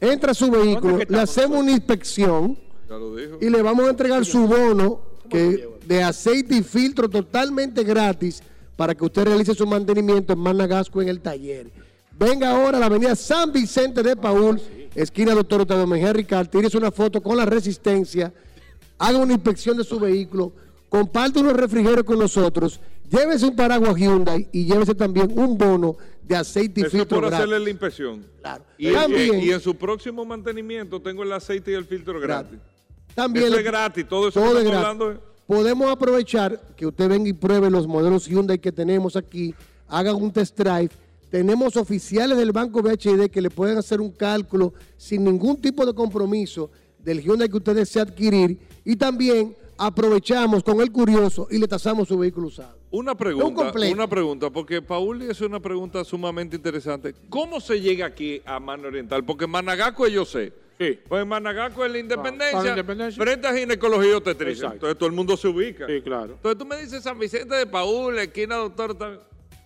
Entra 0.00 0.30
a 0.32 0.34
su 0.34 0.50
vehículo, 0.50 0.92
¿Dónde 0.92 1.06
que 1.06 1.12
le 1.12 1.20
hacemos 1.20 1.58
una 1.58 1.70
inspección 1.72 2.58
Ya 2.88 2.96
lo 2.96 3.14
dijo. 3.14 3.36
y 3.42 3.50
le 3.50 3.60
vamos 3.60 3.86
a 3.86 3.90
entregar 3.90 4.24
su 4.24 4.46
bono 4.46 5.00
que, 5.28 5.68
de 5.86 6.02
aceite 6.02 6.56
y 6.56 6.62
filtro 6.62 7.08
totalmente 7.08 7.82
gratis 7.84 8.42
para 8.76 8.94
que 8.94 9.04
usted 9.04 9.24
realice 9.24 9.54
su 9.54 9.66
mantenimiento 9.66 10.32
en 10.32 10.38
Managasco 10.38 11.00
en 11.02 11.08
el 11.08 11.20
taller. 11.20 11.70
Venga 12.18 12.50
ahora 12.50 12.76
a 12.76 12.80
la 12.80 12.86
avenida 12.86 13.14
San 13.16 13.52
Vicente 13.52 14.02
de 14.02 14.16
Paúl, 14.16 14.60
esquina 14.94 15.34
Doctor 15.34 15.62
Octavio 15.62 15.86
Mejía 15.86 16.12
Ricardo, 16.12 16.50
tírese 16.50 16.76
una 16.76 16.90
foto 16.90 17.20
con 17.22 17.36
la 17.36 17.44
resistencia, 17.44 18.32
haga 18.98 19.18
una 19.18 19.32
inspección 19.34 19.76
de 19.76 19.84
su 19.84 19.98
vehículo, 19.98 20.52
comparte 20.88 21.40
unos 21.40 21.54
refrigerios 21.54 22.04
con 22.04 22.18
nosotros, 22.18 22.80
llévese 23.10 23.46
un 23.46 23.56
paraguas 23.56 23.96
Hyundai 23.96 24.48
y 24.52 24.64
llévese 24.64 24.94
también 24.94 25.36
un 25.36 25.58
bono 25.58 25.96
de 26.22 26.36
aceite 26.36 26.80
y 26.80 26.84
Eso 26.84 26.86
es 26.86 26.92
filtro 26.92 27.16
por 27.18 27.24
gratis. 27.28 27.38
hacerle 27.44 27.60
la 27.64 27.70
inspección. 27.70 28.24
Claro. 28.40 28.64
Y, 28.78 28.92
También- 28.92 29.40
y 29.40 29.50
en 29.50 29.60
su 29.60 29.74
próximo 29.74 30.24
mantenimiento 30.24 31.00
tengo 31.02 31.22
el 31.22 31.32
aceite 31.32 31.72
y 31.72 31.74
el 31.74 31.84
filtro 31.84 32.18
gratis. 32.20 32.58
También 33.14 33.46
Eso 33.46 33.54
le- 33.54 33.60
es 33.60 33.64
gratis, 33.66 34.08
todo 34.08 34.28
eso 34.28 34.40
todo 34.40 34.52
que 34.54 34.58
es 34.60 34.64
estamos 34.64 34.82
gratis. 34.82 35.00
hablando 35.02 35.10
es- 35.12 35.33
Podemos 35.46 35.90
aprovechar 35.90 36.60
que 36.76 36.86
usted 36.86 37.08
venga 37.08 37.28
y 37.28 37.32
pruebe 37.34 37.70
los 37.70 37.86
modelos 37.86 38.26
Hyundai 38.26 38.58
que 38.58 38.72
tenemos 38.72 39.14
aquí, 39.16 39.54
hagan 39.88 40.16
un 40.16 40.32
test 40.32 40.58
drive. 40.58 40.90
Tenemos 41.30 41.76
oficiales 41.76 42.38
del 42.38 42.52
Banco 42.52 42.80
BHD 42.82 43.28
que 43.30 43.42
le 43.42 43.50
pueden 43.50 43.76
hacer 43.76 44.00
un 44.00 44.10
cálculo 44.10 44.72
sin 44.96 45.24
ningún 45.24 45.60
tipo 45.60 45.84
de 45.84 45.92
compromiso 45.92 46.70
del 46.98 47.20
Hyundai 47.20 47.48
que 47.48 47.56
usted 47.58 47.74
desea 47.74 48.02
adquirir 48.02 48.58
y 48.84 48.96
también 48.96 49.54
aprovechamos 49.76 50.62
con 50.62 50.80
el 50.80 50.90
curioso 50.90 51.48
y 51.50 51.58
le 51.58 51.68
tasamos 51.68 52.08
su 52.08 52.16
vehículo 52.16 52.46
usado. 52.46 52.78
Una 52.90 53.12
Un 53.12 53.18
pregunta, 53.18 53.62
completo. 53.64 53.92
una 53.94 54.06
pregunta, 54.06 54.50
porque 54.50 54.80
Pauli 54.80 55.26
es 55.28 55.40
una 55.40 55.58
pregunta 55.60 56.04
sumamente 56.04 56.54
interesante. 56.56 57.12
¿Cómo 57.28 57.60
se 57.60 57.80
llega 57.80 58.06
aquí 58.06 58.40
a 58.46 58.60
Mano 58.60 58.86
Oriental? 58.86 59.24
Porque 59.24 59.46
Managaco 59.48 60.06
yo 60.06 60.24
sé. 60.24 60.52
Sí. 60.78 60.98
Pues 61.08 61.24
Managaco 61.26 61.84
es 61.84 61.92
la 61.92 61.98
independencia, 61.98 62.62
la 62.62 62.68
independencia. 62.70 63.22
frente 63.22 63.46
a 63.46 63.54
ginecología 63.54 64.10
y 64.10 64.14
obstetricia. 64.14 64.70
Entonces 64.72 64.98
todo 64.98 65.08
el 65.08 65.14
mundo 65.14 65.36
se 65.36 65.48
ubica. 65.48 65.86
Sí, 65.86 66.00
claro. 66.02 66.32
Entonces 66.34 66.58
tú 66.58 66.66
me 66.66 66.76
dices 66.80 67.02
San 67.02 67.18
Vicente 67.18 67.54
de 67.54 67.66
Paúl, 67.66 68.18
esquina 68.18 68.56
doctor, 68.56 68.96
tal, 68.98 69.20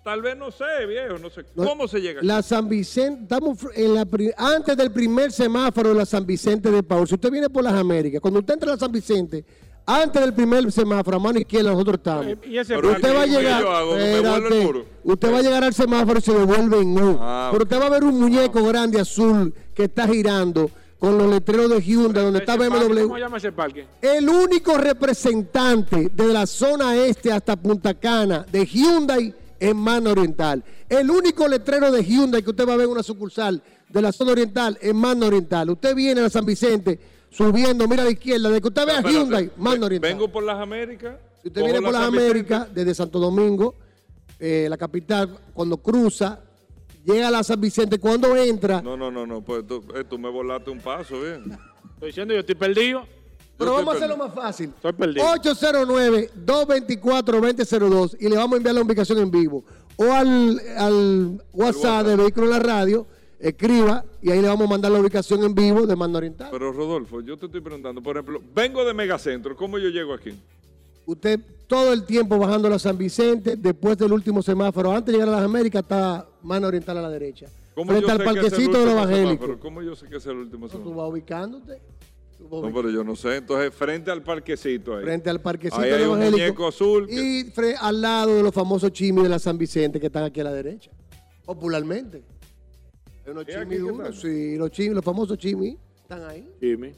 tal 0.04 0.20
vez 0.22 0.36
no 0.36 0.50
sé, 0.50 0.64
viejo, 0.86 1.18
no 1.18 1.30
sé. 1.30 1.44
No, 1.54 1.64
¿Cómo 1.64 1.88
se 1.88 2.00
llega 2.00 2.18
aquí? 2.18 2.26
La 2.26 2.42
San 2.42 2.68
Vicente, 2.68 3.22
estamos 3.22 3.58
en 3.74 3.94
la, 3.94 4.06
antes 4.36 4.76
del 4.76 4.90
primer 4.92 5.32
semáforo 5.32 5.90
de 5.90 5.94
la 5.94 6.04
San 6.06 6.26
Vicente 6.26 6.70
de 6.70 6.82
Paul. 6.82 7.08
Si 7.08 7.14
usted 7.14 7.30
viene 7.30 7.48
por 7.48 7.64
las 7.64 7.72
Américas, 7.74 8.20
cuando 8.20 8.40
usted 8.40 8.54
entra 8.54 8.72
a 8.72 8.74
la 8.74 8.78
San 8.80 8.92
Vicente, 8.92 9.44
antes 9.86 10.20
del 10.20 10.34
primer 10.34 10.70
semáforo, 10.70 11.16
a 11.16 11.20
mano 11.20 11.38
izquierda, 11.38 11.70
nosotros 11.72 11.96
estamos. 11.96 12.26
Eh, 12.26 12.38
y 12.44 12.58
ese 12.58 12.74
Pero 12.74 12.90
usted 12.90 13.16
va 13.16 13.22
a 13.22 13.24
¿qué 13.24 13.30
llegar, 13.30 13.62
espérate, 13.98 14.64
muro? 14.66 14.84
usted 15.04 15.32
va 15.32 15.38
a 15.38 15.42
llegar 15.42 15.64
al 15.64 15.72
semáforo 15.72 16.18
y 16.18 16.22
se 16.22 16.34
devuelve 16.34 16.80
en 16.82 17.02
U. 17.02 17.16
Ah, 17.18 17.48
Pero 17.50 17.64
usted 17.64 17.80
va 17.80 17.86
a 17.86 17.90
ver 17.90 18.04
un 18.04 18.20
muñeco 18.20 18.62
grande 18.64 19.00
azul 19.00 19.54
que 19.74 19.84
está 19.84 20.06
girando 20.06 20.70
con 20.98 21.16
los 21.16 21.28
letreros 21.30 21.70
de 21.70 21.80
Hyundai 21.80 22.24
donde 22.24 22.40
está 22.40 22.56
parque, 22.56 22.68
¿Cómo 22.74 22.88
BMW. 22.88 23.14
se 23.14 23.20
llama 23.20 23.36
ese 23.36 23.52
parque? 23.52 23.86
El 24.02 24.28
único 24.28 24.76
representante 24.76 26.10
de 26.12 26.32
la 26.32 26.46
zona 26.46 26.96
este 26.96 27.32
hasta 27.32 27.56
Punta 27.56 27.94
Cana 27.94 28.44
de 28.50 28.66
Hyundai 28.66 29.34
en 29.60 29.76
Mano 29.76 30.10
Oriental. 30.10 30.64
El 30.88 31.10
único 31.10 31.46
letrero 31.46 31.90
de 31.92 32.02
Hyundai 32.04 32.42
que 32.42 32.50
usted 32.50 32.66
va 32.66 32.74
a 32.74 32.76
ver 32.76 32.86
en 32.86 32.92
una 32.92 33.02
sucursal 33.02 33.62
de 33.88 34.02
la 34.02 34.12
zona 34.12 34.32
oriental 34.32 34.78
en 34.80 34.96
Mano 34.96 35.26
Oriental. 35.26 35.70
Usted 35.70 35.94
viene 35.94 36.20
a 36.20 36.30
San 36.30 36.44
Vicente 36.44 36.98
subiendo, 37.30 37.86
mira 37.86 38.02
a 38.02 38.04
la 38.06 38.10
izquierda, 38.10 38.50
de 38.50 38.60
que 38.60 38.68
usted 38.68 38.86
vea 38.86 39.00
Hyundai, 39.02 39.50
Mano 39.56 39.86
Oriental. 39.86 40.10
Vengo 40.10 40.28
por 40.28 40.42
las 40.42 40.58
Américas. 40.58 41.16
si 41.42 41.48
usted 41.48 41.62
viene 41.62 41.80
por 41.80 41.92
la 41.92 42.00
las. 42.00 42.08
Américas, 42.08 42.68
desde 42.74 42.94
Santo 42.94 43.18
Domingo, 43.18 43.74
eh, 44.38 44.66
la 44.68 44.76
capital, 44.76 45.38
cuando 45.54 45.76
cruza, 45.78 46.40
llega 47.12 47.28
a 47.28 47.30
la 47.30 47.42
San 47.42 47.60
Vicente, 47.60 47.98
cuando 47.98 48.36
entra, 48.36 48.82
No, 48.82 48.96
no, 48.96 49.10
no, 49.10 49.26
no, 49.26 49.40
pues 49.40 49.66
tú, 49.66 49.82
eh, 49.94 50.04
tú 50.08 50.18
me 50.18 50.30
volaste 50.30 50.70
un 50.70 50.80
paso, 50.80 51.20
bien. 51.20 51.58
Estoy 51.94 52.08
diciendo, 52.08 52.34
yo 52.34 52.40
estoy 52.40 52.54
perdido. 52.54 53.02
Pero 53.56 53.72
vamos 53.72 53.94
a 53.94 53.96
hacerlo 53.96 54.16
más 54.16 54.32
fácil. 54.32 54.68
Estoy 54.68 54.92
perdido. 54.92 55.26
809-224-2002 55.26 58.16
y 58.20 58.28
le 58.28 58.36
vamos 58.36 58.54
a 58.54 58.56
enviar 58.58 58.74
la 58.74 58.82
ubicación 58.82 59.18
en 59.18 59.30
vivo. 59.32 59.64
O 59.96 60.12
al, 60.12 60.60
al 60.76 61.42
WhatsApp 61.52 62.06
de 62.06 62.14
Vehículo 62.14 62.46
en 62.46 62.52
la 62.52 62.60
Radio, 62.60 63.06
escriba 63.40 64.04
y 64.22 64.30
ahí 64.30 64.40
le 64.40 64.46
vamos 64.46 64.66
a 64.66 64.70
mandar 64.70 64.92
la 64.92 65.00
ubicación 65.00 65.42
en 65.42 65.54
vivo 65.54 65.86
de 65.86 65.96
Mando 65.96 66.18
Oriental. 66.18 66.48
Pero 66.52 66.70
Rodolfo, 66.72 67.20
yo 67.20 67.36
te 67.36 67.46
estoy 67.46 67.60
preguntando, 67.60 68.00
por 68.00 68.16
ejemplo, 68.16 68.40
vengo 68.54 68.84
de 68.84 68.94
Megacentro, 68.94 69.56
¿cómo 69.56 69.76
yo 69.78 69.88
llego 69.88 70.14
aquí? 70.14 70.30
Usted 71.06 71.40
todo 71.66 71.92
el 71.92 72.04
tiempo 72.04 72.38
bajando 72.38 72.68
a 72.68 72.72
la 72.72 72.78
San 72.78 72.96
Vicente, 72.96 73.56
después 73.56 73.98
del 73.98 74.12
último 74.12 74.40
semáforo, 74.42 74.92
antes 74.92 75.06
de 75.06 75.12
llegar 75.12 75.28
a 75.34 75.38
las 75.38 75.44
Américas, 75.44 75.82
está 75.82 76.26
Mano 76.42 76.68
Oriental 76.68 76.96
a 76.98 77.02
la 77.02 77.10
derecha. 77.10 77.46
¿Cómo 77.74 77.90
Frente 77.92 78.06
yo 78.06 78.12
al 78.12 78.24
parquecito 78.24 78.78
de 78.78 78.84
los 78.84 78.92
evangélicos. 78.94 79.56
¿Cómo 79.60 79.82
yo 79.82 79.94
sé 79.96 80.08
que 80.08 80.16
es 80.16 80.26
el 80.26 80.36
último 80.36 80.68
Tú 80.68 80.94
vas 80.94 81.10
ubicándote. 81.10 81.80
No, 82.40 82.72
pero 82.72 82.88
yo 82.90 83.02
no 83.02 83.16
sé. 83.16 83.36
Entonces, 83.36 83.74
frente 83.74 84.10
al 84.12 84.22
parquecito 84.22 84.96
ahí. 84.96 85.02
frente 85.04 85.28
al 85.28 85.40
parquecito 85.40 85.82
Ahí 85.82 85.90
hay 85.90 86.02
un 86.02 86.08
evangélico. 86.22 86.38
muñeco 86.38 86.68
azul 86.68 87.06
que- 87.08 87.14
Y 87.14 87.44
fre- 87.52 87.76
al 87.80 88.00
lado 88.00 88.36
de 88.36 88.42
los 88.44 88.54
famosos 88.54 88.92
chimis 88.92 89.24
de 89.24 89.28
la 89.28 89.40
San 89.40 89.58
Vicente 89.58 89.98
que 89.98 90.06
están 90.06 90.22
aquí 90.24 90.38
a 90.40 90.44
la 90.44 90.52
derecha. 90.52 90.92
Popularmente. 91.44 92.22
Hay 93.26 93.32
unos 93.32 93.44
¿Y 93.48 93.52
aquí 93.52 93.62
chimis 93.74 93.80
duros. 93.80 94.20
Sí, 94.20 94.56
los 94.56 94.70
chimis, 94.70 94.94
los 94.94 95.04
famosos 95.04 95.36
chimis 95.36 95.76
están 96.02 96.24
ahí. 96.28 96.48
Jimmy. 96.60 96.92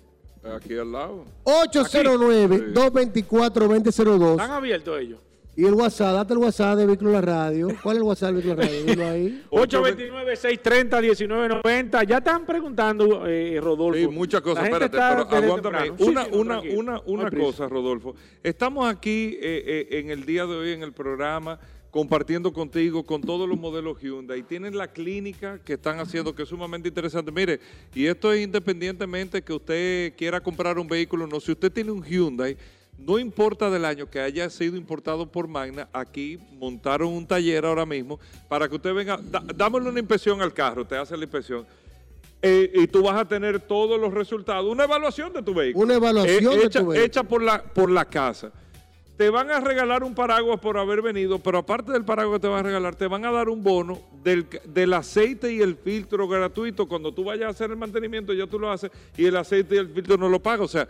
Aquí 0.44 0.76
al 0.76 0.92
lado. 0.92 1.24
809-224-2002. 1.44 4.30
¿Están 4.32 4.50
abiertos 4.50 5.00
ellos? 5.00 5.20
Y 5.60 5.66
el 5.66 5.74
WhatsApp, 5.74 6.14
date 6.14 6.32
el 6.32 6.38
WhatsApp 6.38 6.78
de 6.78 6.86
Vehículo 6.86 7.12
La 7.12 7.20
Radio. 7.20 7.68
¿Cuál 7.82 7.96
es 7.96 8.00
el 8.00 8.08
WhatsApp 8.08 8.30
de 8.30 8.34
Vehículo 8.40 8.56
La 8.56 8.62
Radio? 8.62 8.82
Dilo 8.82 9.06
ahí. 9.06 9.44
829-630-1990. 9.50 12.06
Ya 12.06 12.16
están 12.16 12.46
preguntando, 12.46 13.26
eh, 13.26 13.60
Rodolfo. 13.60 14.00
Sí, 14.00 14.08
muchas 14.08 14.40
cosas. 14.40 14.64
Espérate, 14.64 14.96
está 14.96 15.28
pero 15.28 15.44
aguántame. 15.44 15.88
Sí, 15.88 15.92
Una, 15.98 16.24
sí, 16.24 16.30
una, 16.32 16.60
tranquilo. 16.60 16.80
una, 16.80 16.92
No 16.94 17.02
una 17.04 17.30
cosa, 17.30 17.68
Rodolfo. 17.68 18.14
Estamos 18.42 18.88
aquí 18.90 19.36
eh, 19.38 19.86
eh, 19.90 19.98
en 19.98 20.08
el 20.08 20.24
día 20.24 20.46
de 20.46 20.56
hoy 20.56 20.72
en 20.72 20.82
el 20.82 20.94
programa 20.94 21.60
compartiendo 21.90 22.54
contigo 22.54 23.04
con 23.04 23.20
todos 23.20 23.46
los 23.46 23.58
modelos 23.58 24.00
Hyundai. 24.00 24.42
Tienen 24.42 24.78
la 24.78 24.90
clínica 24.90 25.58
que 25.62 25.74
están 25.74 26.00
haciendo 26.00 26.34
que 26.34 26.44
es 26.44 26.48
sumamente 26.48 26.88
interesante. 26.88 27.30
Mire, 27.30 27.60
y 27.94 28.06
esto 28.06 28.32
es 28.32 28.42
independientemente 28.42 29.42
que 29.42 29.52
usted 29.52 30.14
quiera 30.16 30.40
comprar 30.40 30.78
un 30.78 30.88
vehículo 30.88 31.24
o 31.24 31.26
no. 31.26 31.38
Si 31.38 31.52
usted 31.52 31.70
tiene 31.70 31.90
un 31.90 32.02
Hyundai, 32.02 32.56
no 33.06 33.18
importa 33.18 33.70
del 33.70 33.84
año 33.84 34.08
que 34.10 34.20
haya 34.20 34.48
sido 34.50 34.76
importado 34.76 35.26
por 35.30 35.48
Magna, 35.48 35.88
aquí 35.92 36.38
montaron 36.58 37.08
un 37.12 37.26
taller 37.26 37.64
ahora 37.64 37.86
mismo 37.86 38.18
para 38.48 38.68
que 38.68 38.76
usted 38.76 38.92
venga, 38.94 39.18
da- 39.22 39.42
dámosle 39.54 39.88
una 39.88 40.00
inspección 40.00 40.40
al 40.42 40.52
carro, 40.52 40.86
te 40.86 40.96
hace 40.96 41.16
la 41.16 41.24
inspección. 41.24 41.66
Eh, 42.42 42.70
y 42.74 42.86
tú 42.86 43.02
vas 43.02 43.16
a 43.20 43.26
tener 43.26 43.60
todos 43.60 44.00
los 44.00 44.12
resultados, 44.14 44.70
una 44.70 44.84
evaluación 44.84 45.32
de 45.32 45.42
tu 45.42 45.52
vehículo. 45.52 45.84
Una 45.84 45.94
evaluación 45.96 46.54
de 46.58 46.64
hecha, 46.64 46.80
tu 46.80 46.86
vehículo. 46.86 47.04
hecha 47.06 47.22
por 47.22 47.42
la, 47.42 47.62
por 47.62 47.90
la 47.90 48.04
casa. 48.06 48.50
Te 49.18 49.28
van 49.28 49.50
a 49.50 49.60
regalar 49.60 50.02
un 50.02 50.14
paraguas 50.14 50.58
por 50.60 50.78
haber 50.78 51.02
venido, 51.02 51.38
pero 51.38 51.58
aparte 51.58 51.92
del 51.92 52.06
paraguas 52.06 52.38
que 52.38 52.42
te 52.42 52.48
van 52.48 52.60
a 52.60 52.62
regalar, 52.62 52.94
te 52.96 53.06
van 53.06 53.26
a 53.26 53.30
dar 53.30 53.50
un 53.50 53.62
bono 53.62 54.00
del, 54.24 54.46
del 54.64 54.94
aceite 54.94 55.52
y 55.52 55.60
el 55.60 55.76
filtro 55.76 56.26
gratuito. 56.26 56.88
Cuando 56.88 57.12
tú 57.12 57.24
vayas 57.24 57.48
a 57.48 57.50
hacer 57.50 57.70
el 57.70 57.76
mantenimiento, 57.76 58.32
ya 58.32 58.46
tú 58.46 58.58
lo 58.58 58.70
haces 58.70 58.90
y 59.18 59.26
el 59.26 59.36
aceite 59.36 59.74
y 59.74 59.78
el 59.78 59.88
filtro 59.90 60.16
no 60.16 60.26
lo 60.30 60.40
pagas. 60.40 60.64
O 60.64 60.68
sea, 60.68 60.88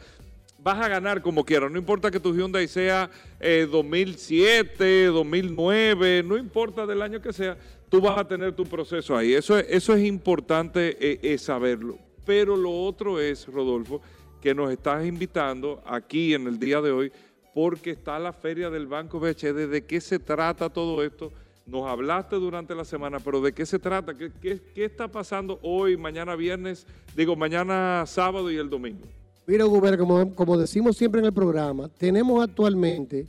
vas 0.63 0.79
a 0.85 0.89
ganar 0.89 1.23
como 1.23 1.45
quieras. 1.45 1.71
No 1.71 1.79
importa 1.79 2.11
que 2.11 2.21
tu 2.21 2.35
Hyundai 2.35 2.69
sea 2.69 3.11
eh, 3.41 3.67
2007, 3.71 5.07
2009, 5.07 6.23
no 6.25 6.37
importa 6.37 6.87
del 6.87 7.03
año 7.03 7.21
que 7.21 7.33
sea, 7.33 7.57
tú 7.89 8.01
vas 8.01 8.19
a 8.19 8.27
tener 8.27 8.55
tu 8.55 8.65
proceso 8.65 9.17
ahí. 9.17 9.35
Eso 9.35 9.59
es, 9.59 9.67
eso 9.69 9.95
es 9.95 10.05
importante 10.05 10.97
eh, 11.01 11.21
eh, 11.23 11.39
saberlo. 11.39 11.99
Pero 12.27 12.57
lo 12.57 12.71
otro 12.85 13.19
es, 13.21 13.47
Rodolfo, 13.47 14.01
que 14.41 14.55
nos 14.55 14.71
estás 14.71 15.05
invitando 15.07 15.83
aquí 15.87 16.35
en 16.35 16.47
el 16.47 16.59
día 16.59 16.81
de 16.81 16.91
hoy 16.93 17.13
porque 17.55 17.91
está 17.91 18.19
la 18.19 18.33
feria 18.33 18.71
del 18.71 18.87
Banco 18.87 19.19
BHD. 19.19 19.69
¿De 19.69 19.85
qué 19.87 20.01
se 20.01 20.19
trata 20.19 20.69
todo 20.71 21.03
esto? 21.03 21.33
Nos 21.67 21.87
hablaste 21.89 22.37
durante 22.37 22.75
la 22.75 22.85
semana, 22.85 23.19
pero 23.21 23.41
¿de 23.41 23.53
qué 23.53 23.65
se 23.67 23.79
trata? 23.79 24.15
¿Qué, 24.15 24.31
qué- 24.41 24.61
qué 24.75 24.85
está 24.85 25.09
pasando 25.09 25.59
hoy, 25.63 25.97
mañana 25.97 26.35
viernes, 26.37 26.87
digo, 27.17 27.37
mañana 27.37 28.05
sábado 28.07 28.51
y 28.51 28.57
el 28.57 28.69
domingo? 28.71 29.07
Mira, 29.51 29.65
Gubera, 29.65 29.99
como, 29.99 30.33
como 30.37 30.57
decimos 30.57 30.97
siempre 30.97 31.19
en 31.19 31.27
el 31.27 31.33
programa, 31.33 31.89
tenemos 31.89 32.41
actualmente 32.41 33.27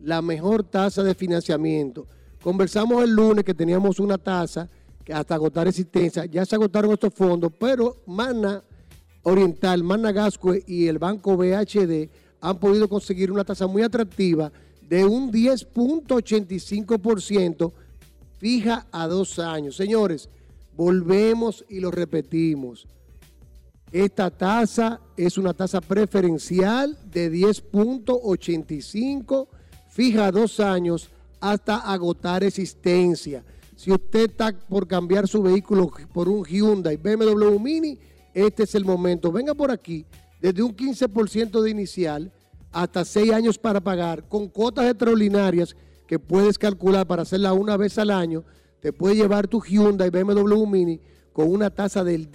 la 0.00 0.20
mejor 0.20 0.64
tasa 0.64 1.02
de 1.02 1.14
financiamiento. 1.14 2.06
Conversamos 2.42 3.02
el 3.02 3.12
lunes 3.12 3.42
que 3.42 3.54
teníamos 3.54 3.98
una 3.98 4.18
tasa 4.18 4.68
que 5.02 5.14
hasta 5.14 5.34
agotar 5.34 5.66
existencia, 5.66 6.26
ya 6.26 6.44
se 6.44 6.56
agotaron 6.56 6.92
estos 6.92 7.14
fondos, 7.14 7.50
pero 7.58 7.96
Mana 8.06 8.62
Oriental, 9.22 9.82
Mana 9.82 10.12
Gascue 10.12 10.62
y 10.66 10.88
el 10.88 10.98
Banco 10.98 11.38
BHD 11.38 12.10
han 12.42 12.58
podido 12.58 12.86
conseguir 12.86 13.32
una 13.32 13.44
tasa 13.44 13.66
muy 13.66 13.80
atractiva 13.80 14.52
de 14.86 15.06
un 15.06 15.32
10.85% 15.32 17.72
fija 18.36 18.86
a 18.92 19.06
dos 19.06 19.38
años. 19.38 19.76
Señores, 19.76 20.28
volvemos 20.76 21.64
y 21.70 21.80
lo 21.80 21.90
repetimos. 21.90 22.86
Esta 23.92 24.30
tasa 24.30 25.00
es 25.18 25.36
una 25.36 25.52
tasa 25.52 25.82
preferencial 25.82 26.96
de 27.12 27.30
10.85, 27.30 29.48
fija 29.90 30.32
dos 30.32 30.60
años 30.60 31.10
hasta 31.38 31.76
agotar 31.76 32.42
existencia. 32.42 33.44
Si 33.76 33.92
usted 33.92 34.30
está 34.30 34.58
por 34.66 34.88
cambiar 34.88 35.28
su 35.28 35.42
vehículo 35.42 35.92
por 36.14 36.30
un 36.30 36.42
Hyundai 36.42 36.96
BMW 36.96 37.58
Mini, 37.58 37.98
este 38.32 38.62
es 38.62 38.74
el 38.74 38.86
momento. 38.86 39.30
Venga 39.30 39.52
por 39.52 39.70
aquí, 39.70 40.06
desde 40.40 40.62
un 40.62 40.74
15% 40.74 41.60
de 41.60 41.70
inicial 41.70 42.32
hasta 42.70 43.04
6 43.04 43.30
años 43.32 43.58
para 43.58 43.82
pagar, 43.82 44.26
con 44.26 44.48
cuotas 44.48 44.86
extraordinarias 44.86 45.76
que 46.06 46.18
puedes 46.18 46.58
calcular 46.58 47.06
para 47.06 47.20
hacerla 47.22 47.52
una 47.52 47.76
vez 47.76 47.98
al 47.98 48.10
año, 48.10 48.42
te 48.80 48.90
puede 48.90 49.16
llevar 49.16 49.48
tu 49.48 49.60
Hyundai 49.60 50.08
BMW 50.08 50.64
Mini 50.64 50.98
con 51.34 51.52
una 51.52 51.68
tasa 51.68 52.02
del 52.04 52.30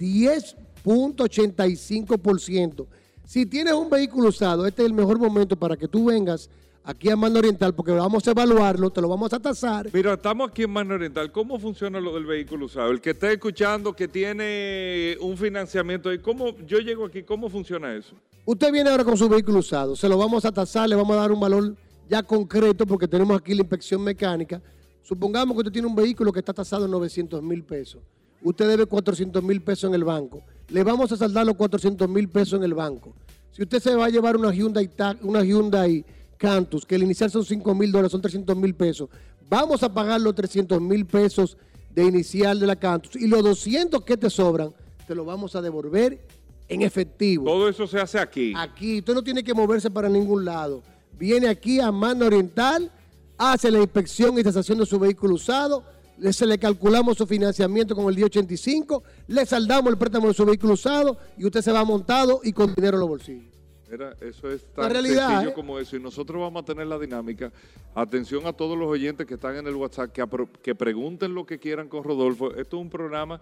10.85%. 0.88 2.86
Si 3.24 3.44
tienes 3.44 3.74
un 3.74 3.90
vehículo 3.90 4.28
usado, 4.28 4.66
este 4.66 4.82
es 4.82 4.88
el 4.88 4.94
mejor 4.94 5.18
momento 5.18 5.54
para 5.54 5.76
que 5.76 5.86
tú 5.86 6.06
vengas 6.06 6.48
aquí 6.82 7.10
a 7.10 7.16
Mano 7.16 7.38
Oriental 7.40 7.74
porque 7.74 7.92
vamos 7.92 8.26
a 8.26 8.30
evaluarlo, 8.30 8.88
te 8.88 9.02
lo 9.02 9.08
vamos 9.08 9.30
a 9.34 9.38
tasar. 9.38 9.90
Mira, 9.92 10.14
estamos 10.14 10.48
aquí 10.48 10.62
en 10.62 10.70
Mano 10.70 10.94
Oriental. 10.94 11.30
¿Cómo 11.30 11.58
funciona 11.58 12.00
lo 12.00 12.14
del 12.14 12.24
vehículo 12.24 12.64
usado? 12.64 12.90
El 12.90 13.02
que 13.02 13.10
está 13.10 13.30
escuchando 13.30 13.92
que 13.92 14.08
tiene 14.08 15.18
un 15.20 15.36
financiamiento, 15.36 16.08
¿cómo 16.22 16.56
yo 16.66 16.78
llego 16.78 17.04
aquí? 17.04 17.22
¿Cómo 17.22 17.50
funciona 17.50 17.94
eso? 17.94 18.14
Usted 18.46 18.72
viene 18.72 18.88
ahora 18.88 19.04
con 19.04 19.18
su 19.18 19.28
vehículo 19.28 19.58
usado, 19.58 19.94
se 19.94 20.08
lo 20.08 20.16
vamos 20.16 20.46
a 20.46 20.52
tasar, 20.52 20.88
le 20.88 20.96
vamos 20.96 21.14
a 21.14 21.20
dar 21.20 21.30
un 21.30 21.40
valor 21.40 21.76
ya 22.08 22.22
concreto 22.22 22.86
porque 22.86 23.06
tenemos 23.06 23.38
aquí 23.38 23.52
la 23.52 23.60
inspección 23.60 24.02
mecánica. 24.02 24.62
Supongamos 25.02 25.54
que 25.54 25.58
usted 25.58 25.72
tiene 25.72 25.86
un 25.86 25.94
vehículo 25.94 26.32
que 26.32 26.38
está 26.38 26.54
tasado 26.54 26.86
en 26.86 26.90
900 26.92 27.42
mil 27.42 27.62
pesos. 27.62 28.00
Usted 28.42 28.66
debe 28.66 28.86
400 28.86 29.42
mil 29.42 29.60
pesos 29.60 29.88
en 29.88 29.94
el 29.94 30.04
banco. 30.04 30.42
Le 30.68 30.84
vamos 30.84 31.10
a 31.12 31.16
saldar 31.16 31.46
los 31.46 31.56
400 31.56 32.08
mil 32.08 32.28
pesos 32.28 32.58
en 32.58 32.64
el 32.64 32.74
banco. 32.74 33.14
Si 33.52 33.62
usted 33.62 33.80
se 33.80 33.94
va 33.94 34.06
a 34.06 34.08
llevar 34.10 34.36
una 34.36 34.52
Hyundai, 34.52 34.90
una 35.22 35.42
Hyundai 35.42 36.04
Cantus, 36.36 36.84
que 36.84 36.94
el 36.94 37.02
inicial 37.02 37.30
son 37.30 37.44
5 37.44 37.74
mil 37.74 37.90
dólares, 37.90 38.12
son 38.12 38.20
300 38.20 38.56
mil 38.56 38.74
pesos, 38.74 39.08
vamos 39.48 39.82
a 39.82 39.92
pagar 39.92 40.20
los 40.20 40.34
300 40.34 40.80
mil 40.80 41.06
pesos 41.06 41.56
de 41.94 42.04
inicial 42.04 42.60
de 42.60 42.66
la 42.66 42.76
Cantus 42.76 43.16
y 43.16 43.26
los 43.26 43.42
200 43.42 44.04
que 44.04 44.16
te 44.16 44.30
sobran, 44.30 44.72
te 45.06 45.14
lo 45.14 45.24
vamos 45.24 45.56
a 45.56 45.62
devolver 45.62 46.20
en 46.68 46.82
efectivo. 46.82 47.44
Todo 47.46 47.68
eso 47.68 47.86
se 47.86 47.98
hace 47.98 48.18
aquí. 48.18 48.52
Aquí, 48.56 48.98
usted 48.98 49.14
no 49.14 49.22
tiene 49.22 49.42
que 49.42 49.54
moverse 49.54 49.90
para 49.90 50.08
ningún 50.08 50.44
lado. 50.44 50.82
Viene 51.18 51.48
aquí 51.48 51.80
a 51.80 51.90
Mano 51.90 52.26
Oriental, 52.26 52.92
hace 53.38 53.70
la 53.70 53.78
inspección 53.78 54.38
y 54.38 54.42
tasación 54.42 54.78
de 54.78 54.86
su 54.86 54.98
vehículo 54.98 55.34
usado, 55.34 55.82
se 56.30 56.46
le 56.46 56.58
calculamos 56.58 57.16
su 57.16 57.26
financiamiento 57.26 57.94
con 57.94 58.08
el 58.08 58.14
día 58.14 58.26
85, 58.26 59.02
le 59.28 59.46
saldamos 59.46 59.92
el 59.92 59.98
préstamo 59.98 60.28
de 60.28 60.34
su 60.34 60.44
vehículo 60.44 60.74
usado 60.74 61.16
y 61.36 61.44
usted 61.44 61.62
se 61.62 61.72
va 61.72 61.84
montado 61.84 62.40
y 62.42 62.52
con 62.52 62.74
dinero 62.74 62.96
en 62.96 63.00
los 63.00 63.08
bolsillos. 63.08 63.47
Mira, 63.90 64.14
eso 64.20 64.50
es 64.50 64.64
tan 64.74 64.92
sencillo 64.92 65.48
¿eh? 65.48 65.52
como 65.54 65.78
eso. 65.78 65.96
Y 65.96 66.00
nosotros 66.00 66.40
vamos 66.40 66.62
a 66.62 66.64
tener 66.64 66.86
la 66.86 66.98
dinámica. 66.98 67.50
Atención 67.94 68.46
a 68.46 68.52
todos 68.52 68.76
los 68.76 68.88
oyentes 68.88 69.26
que 69.26 69.34
están 69.34 69.56
en 69.56 69.66
el 69.66 69.74
WhatsApp, 69.74 70.12
que, 70.12 70.24
que 70.62 70.74
pregunten 70.74 71.34
lo 71.34 71.46
que 71.46 71.58
quieran 71.58 71.88
con 71.88 72.04
Rodolfo. 72.04 72.54
Esto 72.54 72.76
es 72.76 72.82
un 72.82 72.90
programa 72.90 73.40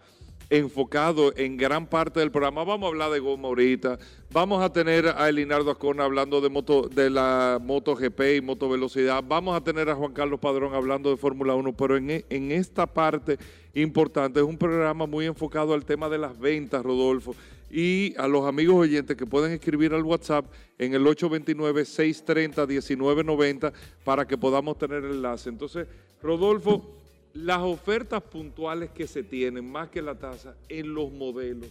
enfocado 0.48 1.36
en 1.36 1.56
gran 1.56 1.86
parte 1.86 2.20
del 2.20 2.30
programa. 2.30 2.62
Vamos 2.62 2.86
a 2.86 2.88
hablar 2.88 3.10
de 3.10 3.18
goma 3.18 3.48
ahorita. 3.48 3.98
Vamos 4.30 4.62
a 4.62 4.72
tener 4.72 5.08
a 5.08 5.28
Elinardo 5.28 5.70
Ascona 5.70 6.04
hablando 6.04 6.40
de 6.40 6.48
moto, 6.48 6.88
de 6.88 7.10
la 7.10 7.58
MotoGP 7.60 8.20
y 8.36 8.40
moto 8.40 8.68
velocidad. 8.68 9.24
Vamos 9.26 9.56
a 9.56 9.62
tener 9.62 9.90
a 9.90 9.96
Juan 9.96 10.12
Carlos 10.12 10.38
Padrón 10.38 10.74
hablando 10.74 11.10
de 11.10 11.16
Fórmula 11.16 11.54
1. 11.54 11.72
Pero 11.72 11.96
en, 11.96 12.24
en 12.28 12.52
esta 12.52 12.86
parte 12.86 13.38
importante 13.74 14.38
es 14.38 14.46
un 14.46 14.56
programa 14.56 15.06
muy 15.06 15.26
enfocado 15.26 15.74
al 15.74 15.84
tema 15.84 16.08
de 16.08 16.18
las 16.18 16.38
ventas, 16.38 16.84
Rodolfo. 16.84 17.34
Y 17.70 18.14
a 18.16 18.26
los 18.28 18.46
amigos 18.46 18.76
oyentes 18.76 19.16
que 19.16 19.26
pueden 19.26 19.52
escribir 19.52 19.92
al 19.92 20.04
WhatsApp 20.04 20.46
en 20.78 20.94
el 20.94 21.04
829-630-1990 21.04 23.72
para 24.04 24.24
que 24.26 24.38
podamos 24.38 24.78
tener 24.78 25.04
el 25.04 25.16
enlace. 25.16 25.48
Entonces, 25.48 25.88
Rodolfo, 26.22 26.94
las 27.34 27.60
ofertas 27.60 28.22
puntuales 28.22 28.90
que 28.90 29.06
se 29.06 29.22
tienen, 29.22 29.70
más 29.70 29.88
que 29.88 30.00
la 30.00 30.18
tasa, 30.18 30.56
en 30.68 30.94
los 30.94 31.12
modelos. 31.12 31.68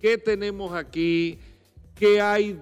¿Qué 0.00 0.16
tenemos 0.18 0.72
aquí? 0.72 1.38
¿Qué 1.94 2.20
hay 2.20 2.58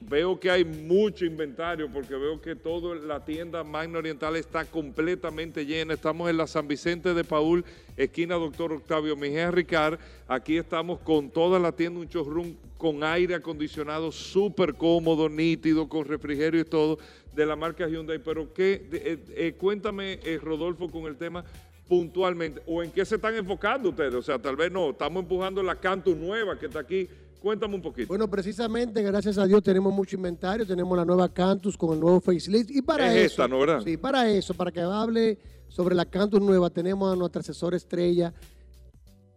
Veo 0.00 0.40
que 0.40 0.50
hay 0.50 0.64
mucho 0.64 1.26
inventario 1.26 1.90
porque 1.92 2.14
veo 2.14 2.40
que 2.40 2.56
toda 2.56 2.94
la 2.94 3.22
tienda 3.22 3.62
Magna 3.64 3.98
Oriental 3.98 4.34
está 4.34 4.64
completamente 4.64 5.66
llena. 5.66 5.92
Estamos 5.92 6.30
en 6.30 6.38
la 6.38 6.46
San 6.46 6.66
Vicente 6.66 7.12
de 7.12 7.22
Paul, 7.22 7.62
esquina 7.98 8.36
Doctor 8.36 8.72
Octavio 8.72 9.14
Mejía 9.14 9.50
Ricard. 9.50 9.98
Aquí 10.26 10.56
estamos 10.56 11.00
con 11.00 11.28
toda 11.28 11.58
la 11.58 11.72
tienda, 11.72 12.00
un 12.00 12.06
showroom 12.06 12.54
con 12.78 13.04
aire 13.04 13.34
acondicionado 13.34 14.10
súper 14.10 14.72
cómodo, 14.72 15.28
nítido, 15.28 15.86
con 15.86 16.06
refrigerio 16.06 16.62
y 16.62 16.64
todo, 16.64 16.98
de 17.34 17.44
la 17.44 17.56
marca 17.56 17.86
Hyundai. 17.86 18.18
Pero 18.18 18.54
¿qué? 18.54 18.88
Eh, 18.90 19.18
eh, 19.34 19.54
cuéntame, 19.58 20.18
eh, 20.24 20.40
Rodolfo, 20.42 20.88
con 20.88 21.04
el 21.04 21.16
tema 21.16 21.44
puntualmente, 21.86 22.62
o 22.66 22.82
en 22.82 22.90
qué 22.90 23.04
se 23.04 23.16
están 23.16 23.34
enfocando 23.34 23.90
ustedes. 23.90 24.14
O 24.14 24.22
sea, 24.22 24.38
tal 24.38 24.56
vez 24.56 24.72
no, 24.72 24.90
estamos 24.90 25.22
empujando 25.22 25.62
la 25.62 25.76
Canto 25.76 26.14
nueva 26.14 26.58
que 26.58 26.66
está 26.66 26.80
aquí 26.80 27.06
Cuéntame 27.40 27.74
un 27.74 27.82
poquito. 27.82 28.08
Bueno, 28.08 28.28
precisamente, 28.28 29.02
gracias 29.02 29.38
a 29.38 29.46
Dios, 29.46 29.62
tenemos 29.62 29.92
mucho 29.92 30.16
inventario. 30.16 30.66
Tenemos 30.66 30.96
la 30.96 31.04
nueva 31.04 31.28
Cantus 31.28 31.76
con 31.76 31.92
el 31.92 32.00
nuevo 32.00 32.20
facelift. 32.20 32.70
Y 32.70 32.82
para 32.82 33.12
es 33.12 33.32
eso. 33.32 33.42
Esta, 33.42 33.48
¿no, 33.48 33.60
verdad? 33.60 33.82
Sí, 33.84 33.96
para 33.96 34.28
eso, 34.28 34.54
para 34.54 34.72
que 34.72 34.80
hable 34.80 35.38
sobre 35.68 35.94
la 35.94 36.04
Cantus 36.04 36.40
nueva, 36.40 36.70
tenemos 36.70 37.12
a 37.12 37.16
nuestra 37.16 37.40
asesora 37.40 37.76
estrella, 37.76 38.32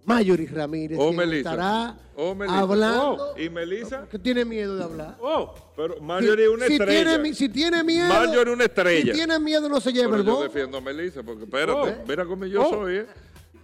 Mayori 0.05 0.47
Ramírez, 0.47 0.97
oh, 0.99 1.15
que 1.15 1.37
estará 1.37 1.95
oh, 2.15 2.35
hablando. 2.47 3.33
Oh, 3.35 3.39
¿Y 3.39 3.49
Melissa? 3.49 4.07
¿Qué 4.09 4.17
tiene 4.17 4.43
miedo 4.43 4.75
de 4.75 4.83
hablar? 4.83 5.17
Oh, 5.21 5.53
pero 5.75 6.01
Mayori 6.01 6.43
es 6.43 6.49
una 6.49 6.65
si 6.65 6.73
estrella. 6.73 7.21
Tiene, 7.21 7.33
si 7.35 7.49
tiene 7.49 7.83
miedo. 7.83 8.07
Mayori 8.07 8.49
es 8.49 8.55
una 8.55 8.63
estrella. 8.65 9.13
Si 9.13 9.19
tiene 9.19 9.39
miedo, 9.39 9.69
no 9.69 9.79
se 9.79 9.91
lleva 9.91 10.09
pero 10.09 10.21
el 10.21 10.27
Yo 10.27 10.43
defiendo 10.43 10.77
a 10.77 10.81
Melissa, 10.81 11.21
porque 11.21 11.43
espérate, 11.43 11.91
oh. 11.91 12.07
mira 12.07 12.25
cómo 12.25 12.45
yo 12.45 12.69
soy, 12.69 12.95
¿eh? 12.95 13.07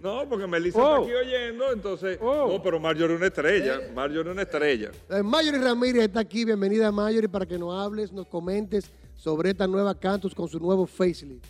No, 0.06 0.28
porque 0.28 0.46
Melissa 0.46 0.78
está 0.78 0.96
aquí 0.98 1.12
oyendo, 1.12 1.72
entonces. 1.72 2.20
No, 2.20 2.62
pero 2.62 2.78
Marjorie 2.78 3.14
es 3.14 3.18
una 3.18 3.26
estrella. 3.26 3.80
Eh. 3.82 3.92
Marjorie 3.92 4.30
es 4.30 4.34
una 4.34 4.42
estrella. 4.42 4.90
Eh, 5.10 5.22
Marjorie 5.24 5.60
Ramírez 5.60 6.04
está 6.04 6.20
aquí. 6.20 6.44
Bienvenida, 6.44 6.92
Marjorie, 6.92 7.28
para 7.28 7.44
que 7.44 7.58
nos 7.58 7.76
hables, 7.76 8.12
nos 8.12 8.28
comentes 8.28 8.88
sobre 9.16 9.50
esta 9.50 9.66
nueva 9.66 9.98
Cantus 9.98 10.32
con 10.32 10.46
su 10.46 10.60
nuevo 10.60 10.86
facelift. 10.86 11.44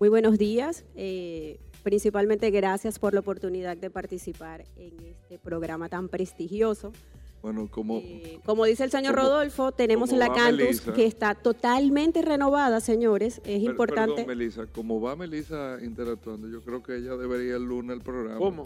Muy 0.00 0.08
buenos 0.08 0.38
días. 0.38 0.86
Eh, 0.94 1.60
principalmente 1.82 2.50
gracias 2.50 2.98
por 2.98 3.12
la 3.12 3.20
oportunidad 3.20 3.76
de 3.76 3.90
participar 3.90 4.64
en 4.76 4.98
este 5.04 5.38
programa 5.38 5.90
tan 5.90 6.08
prestigioso. 6.08 6.92
Bueno, 7.42 7.68
como, 7.70 7.98
eh, 7.98 8.40
como 8.44 8.64
dice 8.64 8.84
el 8.84 8.90
señor 8.90 9.14
Rodolfo, 9.14 9.70
tenemos 9.70 10.10
la 10.12 10.32
Cantus 10.32 10.80
que 10.80 11.06
está 11.06 11.34
totalmente 11.34 12.22
renovada, 12.22 12.80
señores. 12.80 13.40
Es 13.44 13.62
importante. 13.62 14.24
Perdón, 14.24 14.38
Melissa, 14.38 14.66
como 14.66 15.00
va 15.00 15.14
Melissa 15.14 15.78
interactuando, 15.80 16.48
yo 16.48 16.60
creo 16.62 16.82
que 16.82 16.96
ella 16.96 17.16
debería 17.16 17.56
el 17.56 17.64
lunes 17.64 17.96
el 17.96 18.02
programa. 18.02 18.38
¿Cómo? 18.38 18.64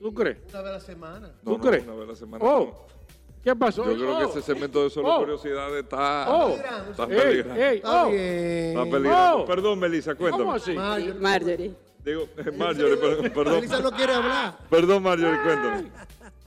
¿Tú 0.00 0.14
crees? 0.14 0.38
Una 0.48 0.62
vez 0.62 0.70
a 0.70 0.74
la 0.74 0.80
semana. 0.80 1.32
¿Tú 1.44 1.58
crees? 1.58 1.84
Una 1.84 1.94
vez 1.94 2.04
a 2.04 2.12
la 2.12 2.16
semana. 2.16 2.44
Oh. 2.44 2.86
¿Qué 3.42 3.56
pasó? 3.56 3.84
Yo 3.90 3.96
creo 3.96 4.18
que 4.18 4.24
ese 4.24 4.42
segmento 4.42 4.82
de 4.84 4.90
solo 4.90 5.14
oh. 5.14 5.18
curiosidades 5.20 5.82
está, 5.82 6.26
oh. 6.30 6.56
está 6.90 7.06
peligrando. 7.06 7.62
Ey, 7.62 7.76
Está 7.76 8.04
oh. 8.04 8.10
Está. 8.10 9.44
Perdón, 9.46 9.78
Melissa, 9.78 10.14
cuéntame. 10.14 10.44
¿Cómo 10.44 10.54
así? 10.56 10.72
Marjorie. 10.74 11.14
Marjorie. 11.14 11.74
Digo, 12.04 12.28
eh, 12.36 12.50
Marjorie, 12.50 12.96
perdón. 12.96 13.30
Perdón, 13.30 13.54
Melissa 13.56 13.80
no 13.80 13.90
quiere 13.92 14.12
hablar. 14.14 14.58
perdón 14.68 15.02
Marjorie, 15.02 15.38
cuéntame. 15.42 15.90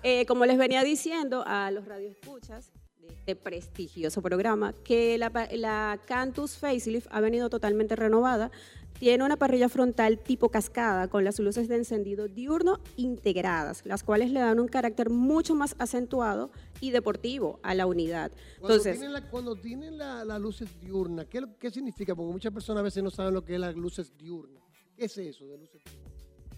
Eh, 0.04 0.26
como 0.26 0.46
les 0.46 0.58
venía 0.58 0.84
diciendo 0.84 1.44
a 1.48 1.72
los 1.72 1.86
radioescuchas 1.86 2.72
de 3.00 3.08
este 3.08 3.36
prestigioso 3.36 4.22
programa, 4.22 4.74
que 4.84 5.18
la, 5.18 5.32
la 5.54 6.00
Cantus 6.06 6.58
Facelift 6.58 7.08
ha 7.12 7.22
venido 7.22 7.50
totalmente 7.50 7.96
renovada. 7.96 8.52
Tiene 9.00 9.24
una 9.26 9.36
parrilla 9.38 9.68
frontal 9.70 10.20
tipo 10.20 10.50
cascada 10.50 11.08
con 11.10 11.24
las 11.26 11.39
luces 11.39 11.68
de 11.68 11.76
encendido 11.76 12.28
diurno 12.28 12.80
integradas, 12.96 13.86
las 13.86 14.04
cuales 14.04 14.30
le 14.32 14.39
dan 14.39 14.60
un 14.60 14.68
carácter 14.68 15.10
mucho 15.10 15.56
más 15.56 15.76
acentuado 15.80 16.52
y 16.80 16.92
deportivo 16.92 17.60
a 17.63 17.74
la 17.76 17.86
unidad. 17.86 18.32
Cuando 18.60 18.76
Entonces, 18.76 18.94
tienen, 19.00 19.13
la, 19.13 19.30
cuando 19.30 19.56
tienen 19.56 19.98
la- 19.98 20.24
las 20.24 20.39
luces 20.39 20.70
diurnas, 20.80 21.26
¿qué, 21.26 21.42
¿qué 21.60 21.72
significa? 21.72 22.16
Porque 22.16 22.32
muchas 22.32 22.54
personas 22.54 22.82
a 22.82 22.84
veces 22.84 23.04
no 23.04 23.10
saben 23.10 23.34
lo 23.34 23.44
que 23.44 23.56
es 23.56 23.60
las 23.60 23.76
luces 23.76 24.16
diurnas. 24.18 24.63
¿Qué 24.96 25.06
es 25.06 25.18
eso 25.18 25.48
de 25.48 25.58
luces 25.58 25.82
diurnas? 25.84 26.12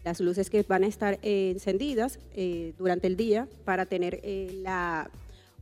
Las 0.06 0.20
luces 0.22 0.50
que 0.52 0.62
van 0.64 0.84
a 0.84 0.88
estar 0.88 1.18
eh, 1.24 1.50
encendidas 1.52 2.20
eh, 2.36 2.74
durante 2.78 3.08
el 3.08 3.18
día 3.18 3.48
para 3.66 3.86
tener 3.88 4.20
eh, 4.24 4.60
la 4.62 5.10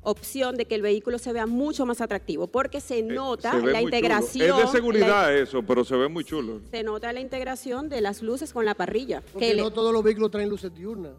opción 0.01 0.58
de 0.58 0.65
que 0.65 0.75
el 0.75 0.82
vehículo 0.82 1.17
se 1.17 1.32
vea 1.32 1.45
mucho 1.47 1.86
más 1.86 2.01
atractivo, 2.01 2.47
porque 2.47 2.82
se 2.82 3.01
nota 3.01 3.51
Eh, 3.51 3.62
Se 3.62 3.65
la 3.67 3.71
chulo. 3.71 3.79
integración. 3.84 4.60
Es 4.60 4.65
de 4.65 4.71
seguridad 4.71 5.08
la- 5.08 5.34
eso, 5.34 5.63
pero 5.63 5.86
se 5.86 5.95
ve 5.95 6.10
muy 6.10 6.25
chulo. 6.25 6.60
se 6.69 6.84
nota 6.84 7.13
la 7.13 7.21
integración 7.21 7.88
de 7.88 8.01
las 8.01 8.21
luces 8.21 8.51
con 8.51 8.65
la 8.65 8.75
parrilla. 8.75 9.21
Porque 9.32 9.47
que 9.47 9.53
le- 9.56 9.62
no 9.62 9.71
todos 9.71 9.93
los 9.93 10.03
vehículos 10.03 10.29
traen 10.29 10.49
luces 10.49 10.75
diurnas. 10.75 11.13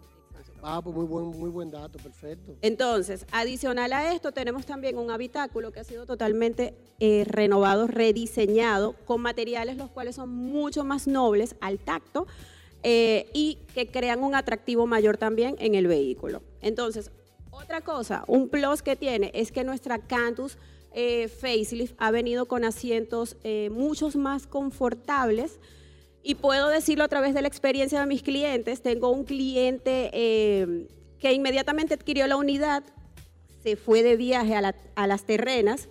Ah, 0.67 0.81
pues 0.83 0.97
muy 0.97 1.05
buen, 1.07 1.27
muy 1.39 1.51
buen 1.51 1.71
dato, 1.71 1.99
perfecto. 1.99 2.53
Entonces, 2.63 3.27
adicional 3.33 3.93
a 3.93 4.15
esto, 4.15 4.33
tenemos 4.33 4.65
también 4.65 4.97
un 4.99 5.11
habitáculo 5.11 5.73
que 5.73 5.81
ha 5.81 5.85
sido 5.85 6.07
totalmente 6.07 6.75
eh, 7.01 7.25
renovado, 7.27 7.87
rediseñado, 7.87 8.95
con 9.07 9.21
materiales 9.21 9.77
los 9.77 9.91
cuales 9.91 10.17
son 10.17 10.31
mucho 10.31 10.83
más 10.85 11.07
nobles 11.07 11.55
al 11.61 11.79
tacto 11.79 12.27
eh, 12.85 13.31
y 13.33 13.59
que 13.75 13.89
crean 13.89 14.23
un 14.23 14.35
atractivo 14.35 14.87
mayor 14.87 15.17
también 15.17 15.57
en 15.59 15.75
el 15.75 15.89
vehículo. 15.89 16.43
Entonces, 16.61 17.11
otra 17.51 17.81
cosa, 17.81 18.25
un 18.29 18.49
plus 18.49 18.83
que 18.83 18.95
tiene 18.95 19.31
es 19.35 19.51
que 19.51 19.65
nuestra 19.65 19.99
Cantus 19.99 20.59
eh, 20.93 21.29
Facelift 21.29 21.95
ha 21.99 22.11
venido 22.11 22.47
con 22.47 22.65
asientos 22.65 23.37
eh, 23.43 23.71
muchos 23.73 24.17
más 24.17 24.47
confortables. 24.47 25.59
Y 26.23 26.37
puedo 26.37 26.69
decirlo 26.69 27.05
a 27.05 27.09
través 27.09 27.35
de 27.35 27.43
la 27.43 27.49
experiencia 27.49 28.01
de 28.01 28.07
mis 28.07 28.23
clientes. 28.23 28.83
Tengo 28.83 29.11
un 29.11 29.25
cliente 29.25 30.11
eh, 30.13 30.89
que 31.19 31.33
inmediatamente 31.33 31.95
adquirió 31.95 32.27
la 32.27 32.37
unidad, 32.37 32.85
se 33.63 33.77
fue 33.77 34.03
de 34.03 34.17
viaje 34.17 34.55
a 34.55 35.07
las 35.07 35.25
terrenas 35.25 35.89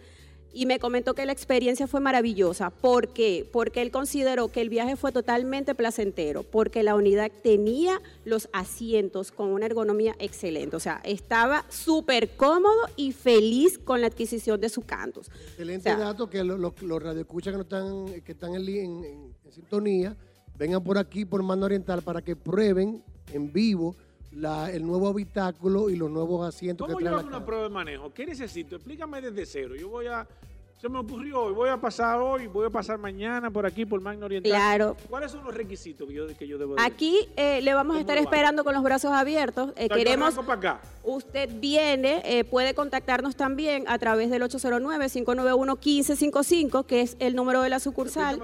y 0.53 0.65
me 0.67 0.79
comentó 0.79 1.13
que 1.15 1.25
la 1.25 1.31
experiencia 1.31 1.87
fue 1.87 1.99
maravillosa. 1.99 2.69
¿Por 2.69 3.09
qué? 3.09 3.47
Porque 3.51 3.81
él 3.81 3.91
consideró 3.91 4.49
que 4.49 4.61
el 4.61 4.69
viaje 4.69 4.95
fue 4.95 5.11
totalmente 5.11 5.73
placentero, 5.75 6.43
porque 6.43 6.83
la 6.83 6.95
unidad 6.95 7.31
tenía 7.41 7.99
los 8.23 8.49
asientos 8.53 9.31
con 9.31 9.49
una 9.49 9.65
ergonomía 9.65 10.15
excelente. 10.19 10.75
O 10.75 10.79
sea, 10.79 11.01
estaba 11.03 11.65
súper 11.69 12.35
cómodo 12.35 12.79
y 12.95 13.11
feliz 13.13 13.77
con 13.79 14.01
la 14.01 14.07
adquisición 14.07 14.61
de 14.61 14.69
su 14.69 14.81
Cantus. 14.83 15.27
Excelente 15.27 15.91
O 15.91 15.95
sea, 15.95 16.05
dato 16.05 16.29
que 16.29 16.43
lo- 16.43 16.57
lo- 16.57 16.75
los 16.81 17.01
radioescuchas 17.03 17.51
que, 17.51 17.57
no 17.57 17.63
están, 17.63 18.21
que 18.21 18.31
están 18.31 18.53
en- 18.55 19.03
en 19.03 19.33
sintonía 19.51 20.15
vengan 20.57 20.83
por 20.83 20.97
aquí, 20.97 21.25
por 21.25 21.41
Mano 21.41 21.65
Oriental, 21.65 22.01
para 22.03 22.21
que 22.21 22.35
prueben 22.35 23.03
en 23.31 23.51
vivo 23.51 23.95
la- 24.35 24.69
el 24.71 24.85
nuevo 24.85 25.07
habitáculo 25.07 25.89
y 25.89 25.95
los 25.95 26.09
nuevos 26.09 26.45
asientos 26.47 26.87
¿Cómo 26.87 26.97
que 26.97 27.05
yo 27.05 27.11
hago 27.11 27.21
la 27.21 27.27
una 27.37 27.45
prueba 27.45 27.63
de 27.63 27.69
manejo? 27.69 28.13
¿Qué 28.13 28.25
necesito? 28.25 28.75
Explícame 28.75 29.21
desde 29.21 29.45
cero. 29.45 29.75
Yo 29.75 29.87
voy 29.89 30.07
a... 30.07 30.27
Se 30.81 30.89
me 30.89 30.99
ocurrió 30.99 31.43
hoy, 31.43 31.53
voy 31.53 31.69
a 31.69 31.77
pasar 31.77 32.19
hoy, 32.19 32.47
voy 32.47 32.67
a 32.67 32.69
pasar 32.69 32.97
mañana 32.97 33.49
por 33.49 33.65
aquí, 33.65 33.85
por 33.85 34.01
Magna 34.01 34.25
Oriental. 34.25 34.51
Claro. 34.51 34.97
¿Cuáles 35.09 35.31
son 35.31 35.45
los 35.45 35.55
requisitos 35.55 36.05
que 36.05 36.13
yo, 36.13 36.27
que 36.37 36.45
yo 36.45 36.57
debo 36.57 36.75
de 36.75 36.81
Aquí 36.81 37.19
eh, 37.37 37.61
le 37.61 37.73
vamos 37.73 37.91
a 37.95 37.99
¿Cómo 37.99 38.01
estar 38.01 38.17
esperando 38.17 38.65
con 38.65 38.73
los 38.73 38.83
brazos 38.83 39.13
abiertos. 39.13 39.71
Eh, 39.77 39.87
queremos. 39.87 40.35
para 40.35 40.53
acá. 40.55 40.81
Usted 41.03 41.49
viene, 41.57 42.21
eh, 42.25 42.43
puede 42.43 42.73
contactarnos 42.73 43.37
también 43.37 43.85
a 43.87 43.97
través 43.97 44.29
del 44.29 44.41
809-591-1555, 44.41 46.85
que 46.85 46.99
es 46.99 47.15
el 47.19 47.33
número 47.35 47.61
de 47.61 47.69
la 47.69 47.79
sucursal. 47.79 48.41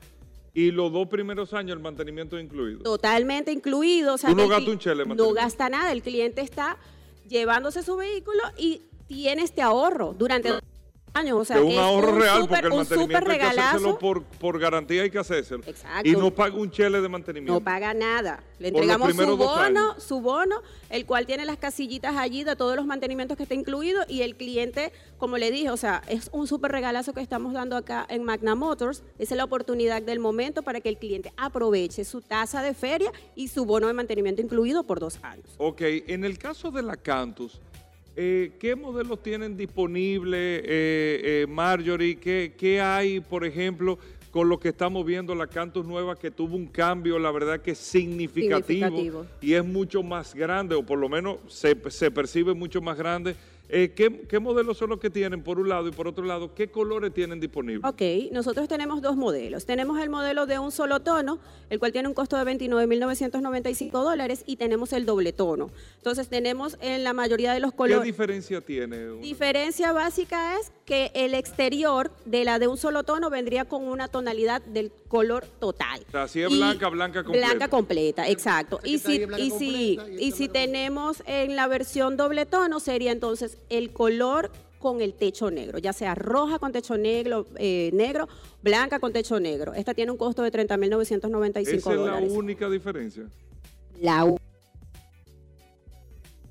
y 0.55 0.71
los 0.73 0.93
dos 0.93 1.07
primeros 1.09 1.55
años 1.55 1.77
el 1.77 1.83
mantenimiento 1.83 2.39
incluido. 2.39 2.81
Totalmente 2.83 3.53
incluido. 3.53 4.15
O 4.15 4.19
sea, 4.19 4.31
Tú 4.31 4.37
no 4.37 4.49
gastas 4.49 4.69
un 4.69 4.79
chele 4.81 5.07
No 5.07 5.33
gasta 5.33 5.69
nada. 5.69 5.93
El 5.93 6.03
cliente 6.03 6.41
está 6.43 6.77
llevándose 7.29 7.83
su 7.83 7.97
vehículo 7.97 8.41
y 8.57 8.83
tiene 9.07 9.43
este 9.43 9.63
ahorro 9.63 10.15
durante 10.15 10.53
años. 11.15 11.39
O 11.41 11.45
sea, 11.45 11.61
un 11.61 11.77
ahorro 11.79 12.19
real 12.19 12.41
súper- 12.43 12.49
porque 12.49 12.67
el 12.67 12.75
mantenimiento 12.75 13.31
hay 13.31 13.39
que 13.39 13.45
hacérselo 13.45 13.99
por, 13.99 14.23
por 14.25 14.59
garantía 14.59 15.03
hay 15.03 15.11
que 15.11 15.19
hacérselo. 15.19 15.63
Exacto. 15.67 16.09
Y 16.09 16.13
no 16.13 16.31
paga 16.31 16.57
un 16.57 16.71
chele 16.71 17.01
de 17.01 17.09
mantenimiento. 17.09 17.53
No 17.55 17.61
paga 17.61 17.95
nada. 17.95 18.43
Le 18.59 18.69
entregamos 18.69 19.15
su 19.15 19.37
bono, 19.37 20.01
su 20.01 20.21
bono, 20.21 20.63
el 20.89 21.05
cual 21.05 21.27
tiene 21.27 21.45
las 21.45 21.59
casillitas 21.59 22.17
allí 22.17 22.45
de 22.45 22.55
todos 22.57 22.77
los 22.77 22.87
mantenimientos 22.87 23.37
que 23.37 23.43
está 23.43 23.55
incluido 23.55 24.03
y 24.09 24.23
el 24.23 24.37
cliente, 24.37 24.93
como 25.19 25.37
le 25.39 25.51
dije, 25.51 25.71
o 25.71 25.77
sea, 25.77 26.03
es 26.09 26.31
un 26.33 26.47
súper 26.47 26.71
regalazo 26.71 27.13
que 27.13 27.21
estamos 27.21 27.53
dando 27.53 27.77
acá 27.77 28.07
en 28.09 28.23
Magna 28.25 28.55
Motors. 28.55 29.03
Esa 29.19 29.35
es 29.35 29.37
la 29.37 29.45
oportunidad 29.45 30.01
del 30.03 30.21
momento 30.21 30.63
para 30.63 30.81
que 30.81 30.89
el 30.89 30.97
cliente 30.99 31.33
aproveche 31.37 32.05
su 32.05 32.21
tasa 32.21 32.63
de 32.63 32.75
feria 32.75 33.11
y 33.35 33.49
su 33.49 33.65
bono 33.65 33.89
de 33.89 33.93
mantenimiento 33.95 34.41
incluido 34.43 34.85
por 34.85 35.01
dos 35.01 35.19
años. 35.23 35.47
Ok, 35.59 35.81
en 35.83 36.25
el 36.25 36.39
caso 36.39 36.71
de 36.71 36.83
la 36.83 36.97
Cantus, 36.97 37.61
eh, 38.17 38.53
¿qué 38.59 38.77
modelos 38.77 39.23
tienen 39.23 39.57
disponibles, 39.57 40.63
eh, 40.65 41.21
eh, 41.25 41.47
Marjorie? 41.49 42.17
¿Qué, 42.17 42.55
qué 42.57 42.81
hay, 42.81 43.21
por 43.21 43.45
ejemplo, 43.45 43.99
con 44.31 44.49
lo 44.49 44.59
que 44.59 44.71
estamos 44.71 45.05
viendo 45.05 45.35
la 45.35 45.47
Cantus 45.47 45.87
nueva 45.87 46.17
que 46.17 46.31
tuvo 46.31 46.57
un 46.57 46.67
cambio, 46.67 47.19
la 47.19 47.31
verdad 47.31 47.61
que 47.61 47.75
significativo, 47.75 48.63
Significativo. 48.67 49.27
y 49.41 49.55
es 49.55 49.65
mucho 49.65 50.03
más 50.03 50.35
grande, 50.35 50.75
o 50.75 50.83
por 50.83 50.99
lo 50.99 51.09
menos 51.09 51.37
se, 51.49 51.77
se 51.91 52.11
percibe 52.11 52.55
mucho 52.55 52.81
más 52.81 52.97
grande? 52.97 53.37
Eh, 53.75 53.95
¿qué, 53.97 54.27
qué 54.29 54.39
modelos 54.39 54.77
son 54.77 54.91
los 54.91 55.01
que 55.01 55.09
tienen 55.09 55.43
por 55.43 55.59
un 55.59 55.67
lado 55.71 55.89
y 55.89 55.93
por 55.93 56.07
otro 56.07 56.27
lado, 56.27 56.55
qué 56.55 56.71
colores 56.71 57.15
tienen 57.15 57.41
disponibles? 57.41 57.91
Ok, 57.91 58.03
nosotros 58.31 58.69
tenemos 58.69 59.01
dos 59.01 59.17
modelos. 59.17 59.65
Tenemos 59.65 59.99
el 59.99 60.11
modelo 60.11 60.45
de 60.45 60.59
un 60.59 60.71
solo 60.71 61.01
tono, 61.01 61.39
el 61.71 61.79
cual 61.79 61.91
tiene 61.91 62.07
un 62.07 62.13
costo 62.13 62.37
de 62.37 62.45
29.995 62.45 63.91
dólares, 63.91 64.45
y 64.45 64.57
tenemos 64.57 64.93
el 64.93 65.07
doble 65.07 65.33
tono. 65.33 65.71
Entonces 65.97 66.29
tenemos 66.29 66.77
en 66.83 67.03
la 67.03 67.15
mayoría 67.15 67.55
de 67.55 67.61
los 67.61 67.71
¿Qué 67.71 67.79
colores... 67.79 68.05
diferencia 68.05 68.61
tiene? 68.61 69.07
Diferencia 69.23 69.93
básica 69.93 70.59
es 70.59 70.71
que 70.85 71.11
el 71.15 71.35
exterior 71.35 72.11
de 72.25 72.45
la 72.45 72.59
de 72.59 72.67
un 72.67 72.77
solo 72.77 73.05
tono 73.05 73.31
vendría 73.31 73.65
con 73.67 73.85
una 73.85 74.09
tonalidad 74.09 74.61
del 74.63 74.91
color 75.09 75.47
total. 75.61 76.03
O 76.09 76.11
sea, 76.11 76.29
si 76.29 76.43
es 76.43 76.51
Y- 76.51 76.57
blanca, 76.57 76.89
blanca 76.89 77.23
completa. 77.23 77.47
Blanca 77.49 77.69
completa, 77.69 78.29
exacto. 78.29 78.81
Y 78.83 78.99
si, 78.99 79.23
y 79.39 79.51
si, 79.51 79.97
completa 79.97 80.23
y 80.25 80.33
si 80.33 80.49
tenemos 80.49 81.23
en 81.27 81.55
la 81.57 81.69
versión 81.69 82.17
doble 82.17 82.47
tono, 82.47 82.81
sería 82.81 83.13
entonces 83.13 83.59
el 83.71 83.93
color 83.93 84.51
con 84.81 85.01
el 85.01 85.15
techo 85.15 85.53
negro, 85.53 85.79
ya 85.79 85.93
sea 85.93 86.17
roja 86.17 86.59
con 86.59 86.73
techo 86.73 86.99
negro, 86.99 87.47
eh, 87.57 87.91
negro, 87.93 88.29
blanca 88.65 88.99
con 88.99 89.13
techo 89.13 89.39
negro. 89.39 89.75
Esta 89.75 89.95
tiene 89.95 90.11
un 90.11 90.19
costo 90.19 90.43
de 90.43 90.51
30.995 90.51 91.61
Esa 91.61 91.77
es 91.77 91.85
la 91.87 91.95
dólares. 91.95 92.33
única 92.33 92.69
diferencia. 92.69 93.23
La 94.01 94.25
u- 94.25 94.39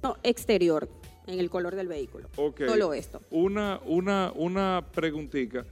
no, 0.01 0.15
exterior 0.23 0.87
en 1.31 1.39
el 1.39 1.49
color 1.49 1.75
del 1.75 1.87
vehículo. 1.87 2.27
Solo 2.35 2.93
esto. 2.93 3.21
Una, 3.31 3.79
una, 3.85 4.31
una 4.35 4.85
preguntita. 4.93 5.65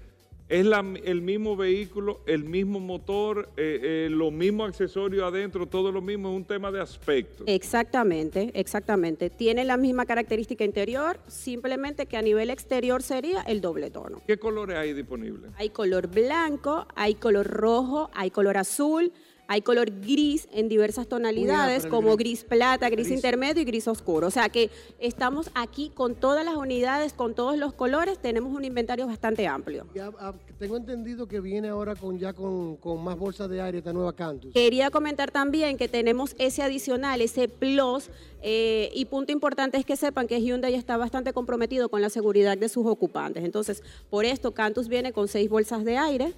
¿Es 0.47 0.65
la- 0.65 0.83
el 1.03 1.21
mismo 1.21 1.55
vehículo, 1.55 2.21
el 2.25 2.43
mismo 2.43 2.79
motor, 2.79 3.49
eh, 3.55 3.79
eh, 3.83 4.07
los 4.09 4.31
mismos 4.33 4.69
accesorios 4.69 5.21
adentro, 5.23 5.67
todo 5.67 5.91
lo 5.91 6.01
mismo? 6.01 6.29
Es 6.31 6.35
un 6.37 6.43
tema 6.43 6.71
de 6.71 6.81
aspecto. 6.81 7.43
Exactamente, 7.45 8.49
exactamente. 8.55 9.29
Tiene 9.29 9.63
la 9.63 9.77
misma 9.77 10.07
característica 10.07 10.63
interior, 10.63 11.19
simplemente 11.27 12.07
que 12.07 12.17
a 12.17 12.23
nivel 12.23 12.49
exterior 12.49 13.03
sería 13.03 13.41
el 13.43 13.61
doble 13.61 13.91
tono. 13.91 14.23
¿Qué 14.25 14.39
colores 14.39 14.75
hay 14.75 14.93
disponibles? 14.93 15.51
Hay 15.57 15.69
color 15.69 16.07
blanco, 16.07 16.87
hay 16.95 17.13
color 17.13 17.45
rojo, 17.45 18.09
hay 18.15 18.31
color 18.31 18.57
azul, 18.57 19.11
hay 19.51 19.63
color 19.63 19.89
gris 19.99 20.47
en 20.51 20.69
diversas 20.69 21.07
tonalidades, 21.07 21.87
como 21.87 22.15
gris. 22.15 22.41
gris 22.41 22.43
plata, 22.43 22.87
gris, 22.87 23.07
Gris. 23.07 23.17
intermedio 23.17 23.63
y 23.63 23.65
gris 23.65 23.87
oscuro. 23.87 24.27
O 24.27 24.29
sea 24.31 24.47
que 24.49 24.69
estamos 24.99 25.49
aquí 25.55 25.91
con 25.91 26.13
todas 26.13 26.45
las 26.45 26.55
unidades, 26.55 27.13
con 27.13 27.33
todos 27.33 27.57
los 27.57 27.73
colores, 27.73 28.19
tenemos 28.19 28.55
un 28.55 28.63
inventario 28.63 29.07
bastante 29.07 29.47
amplio. 29.47 29.87
Ya, 29.95 30.11
ah, 30.19 30.35
tengo 30.59 30.77
entendido 30.77 31.27
que 31.27 31.39
viene 31.39 31.69
ahora 31.69 31.95
con 31.95 32.19
ya 32.19 32.31
con, 32.31 32.75
con 32.75 33.03
más 33.03 33.17
bolsas 33.17 33.49
de 33.49 33.59
aire 33.59 33.79
esta 33.79 33.91
nueva 33.91 34.13
Cantus. 34.13 34.53
Quería 34.53 34.91
comentar 34.91 35.31
también 35.31 35.77
que 35.77 35.87
tenemos 35.87 36.35
ese 36.37 36.61
adicional, 36.61 37.19
ese 37.19 37.47
plus, 37.47 38.11
eh, 38.43 38.91
y 38.93 39.05
punto 39.05 39.31
importante 39.31 39.79
es 39.79 39.85
que 39.85 39.95
sepan 39.95 40.27
que 40.27 40.39
Hyundai 40.39 40.75
está 40.75 40.95
bastante 40.95 41.33
comprometido 41.33 41.89
con 41.89 42.03
la 42.03 42.11
seguridad 42.11 42.55
de 42.55 42.69
sus 42.69 42.85
ocupantes. 42.85 43.43
Entonces, 43.43 43.81
por 44.11 44.25
esto 44.25 44.51
Cantus 44.51 44.89
viene 44.89 45.11
con 45.11 45.27
seis 45.27 45.49
bolsas 45.49 45.83
de 45.83 45.97
aire 45.97 46.33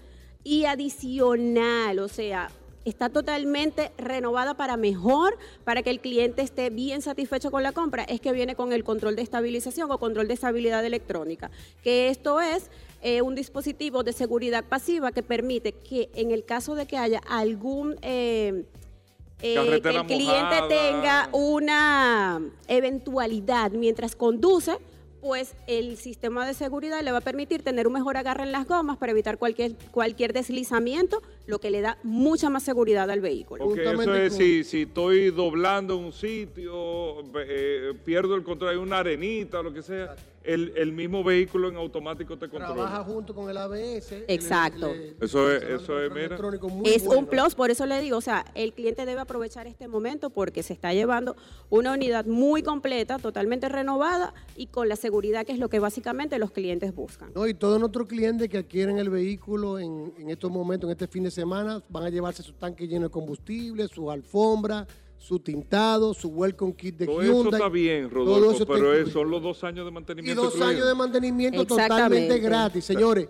y 0.45 0.63
adicional, 0.63 1.99
o 1.99 2.07
sea, 2.07 2.49
está 2.85 3.09
totalmente 3.09 3.91
renovada 3.97 4.55
para 4.55 4.77
mejor, 4.77 5.37
para 5.63 5.83
que 5.83 5.89
el 5.89 5.99
cliente 5.99 6.41
esté 6.41 6.69
bien 6.69 7.01
satisfecho 7.01 7.51
con 7.51 7.63
la 7.63 7.71
compra, 7.71 8.03
es 8.03 8.19
que 8.21 8.31
viene 8.31 8.55
con 8.55 8.73
el 8.73 8.83
control 8.83 9.15
de 9.15 9.21
estabilización 9.21 9.91
o 9.91 9.97
control 9.97 10.27
de 10.27 10.33
estabilidad 10.33 10.85
electrónica, 10.85 11.51
que 11.83 12.09
esto 12.09 12.41
es 12.41 12.69
eh, 13.01 13.21
un 13.21 13.35
dispositivo 13.35 14.03
de 14.03 14.13
seguridad 14.13 14.63
pasiva 14.63 15.11
que 15.11 15.23
permite 15.23 15.73
que 15.73 16.09
en 16.15 16.31
el 16.31 16.43
caso 16.43 16.75
de 16.75 16.85
que 16.85 16.97
haya 16.97 17.21
algún... 17.27 17.95
eh, 18.01 18.65
eh, 19.43 19.81
que 19.81 19.89
el 19.89 20.05
cliente 20.05 20.61
mojada. 20.61 20.67
tenga 20.67 21.29
una 21.31 22.41
eventualidad 22.67 23.71
mientras 23.71 24.15
conduce, 24.15 24.77
pues 25.21 25.55
el 25.67 25.97
sistema 25.97 26.47
de 26.47 26.53
seguridad 26.53 27.01
le 27.01 27.11
va 27.11 27.19
a 27.19 27.21
permitir 27.21 27.61
tener 27.61 27.87
un 27.87 27.93
mejor 27.93 28.17
agarre 28.17 28.43
en 28.43 28.51
las 28.51 28.67
gomas 28.67 28.97
para 28.97 29.11
evitar 29.11 29.37
cualquier, 29.37 29.73
cualquier 29.91 30.33
deslizamiento, 30.33 31.21
lo 31.45 31.59
que 31.59 31.69
le 31.69 31.81
da 31.81 31.97
mucha 32.03 32.49
más 32.49 32.63
seguridad 32.63 33.09
al 33.09 33.21
vehículo. 33.21 33.65
Porque 33.65 33.83
eso 33.83 34.15
es 34.15 34.35
si, 34.35 34.63
si 34.63 34.81
estoy 34.83 35.29
doblando 35.29 35.97
un 35.97 36.11
sitio, 36.11 37.21
eh, 37.35 37.93
pierdo 38.03 38.35
el 38.35 38.43
control, 38.43 38.71
hay 38.71 38.77
una 38.77 38.99
arenita 38.99 39.61
lo 39.61 39.73
que 39.73 39.83
sea, 39.83 40.15
el, 40.43 40.73
el 40.75 40.91
mismo 40.91 41.23
vehículo 41.23 41.69
en 41.69 41.75
automático 41.75 42.37
te 42.37 42.47
Trabaja 42.47 42.73
controla. 42.73 43.03
junto 43.03 43.35
con 43.35 43.49
el 43.49 43.57
ABS. 43.57 44.11
el- 44.15 44.25
Exacto. 44.27 44.87
el- 44.87 45.15
Eso 45.21 45.51
es- 45.51 45.61
el 45.63 45.75
eso 45.75 45.99
es, 46.01 46.11
mira. 46.11 46.35
Es 46.85 47.03
bueno. 47.05 47.19
un 47.21 47.25
plus, 47.27 47.55
por 47.55 47.69
eso 47.71 47.85
le 47.85 47.99
digo, 48.01 48.17
o 48.17 48.21
sea, 48.21 48.45
el 48.55 48.73
cliente 48.73 49.05
debe 49.05 49.21
aprovechar 49.21 49.67
este 49.67 49.87
momento 49.87 50.29
porque 50.31 50.63
se 50.63 50.73
está 50.73 50.93
llevando 50.93 51.35
una 51.69 51.93
unidad 51.93 52.25
muy 52.25 52.63
completa, 52.63 53.19
totalmente 53.19 53.69
renovada 53.69 54.33
y 54.55 54.67
con 54.67 54.89
la 54.89 54.95
seguridad 54.95 55.45
que 55.45 55.51
es 55.51 55.59
lo 55.59 55.69
que 55.69 55.79
básicamente 55.79 56.39
los 56.39 56.51
clientes 56.51 56.93
buscan. 56.95 57.31
No, 57.35 57.47
y 57.47 57.53
todos 57.53 57.79
nuestros 57.79 58.07
clientes 58.07 58.49
que 58.49 58.57
adquieren 58.57 58.97
el 58.97 59.09
vehículo 59.09 59.77
en, 59.79 60.13
en 60.17 60.29
estos 60.29 60.49
momentos, 60.51 60.87
en 60.87 60.91
este 60.93 61.07
fin 61.07 61.23
de 61.23 61.31
semana, 61.31 61.83
van 61.89 62.03
a 62.03 62.09
llevarse 62.09 62.41
su 62.43 62.53
tanque 62.53 62.87
lleno 62.87 63.05
de 63.07 63.11
combustible, 63.11 63.87
su 63.87 64.09
alfombra, 64.09 64.87
su 65.21 65.37
tintado, 65.39 66.15
su 66.15 66.29
welcome 66.29 66.73
kit 66.75 66.97
de 66.97 67.05
Todo 67.05 67.21
eso 67.21 67.31
Hyundai. 67.31 67.53
está 67.53 67.69
bien, 67.69 68.09
Todo 68.09 68.25
Rodolfo, 68.25 68.51
eso 68.53 68.65
pero 68.65 68.91
es- 68.93 68.99
incluido. 69.01 69.19
son 69.21 69.29
los 69.31 69.43
dos 69.43 69.63
años 69.63 69.85
de 69.85 69.91
Y 69.91 69.93
mantenimiento. 69.93 70.41
dos 70.41 70.53
incluidos. 70.55 70.75
años 70.75 70.87
de 70.87 70.95
mantenimiento 70.95 71.65
totalmente 71.65 72.39
gratis, 72.39 72.85
señores. 72.85 73.29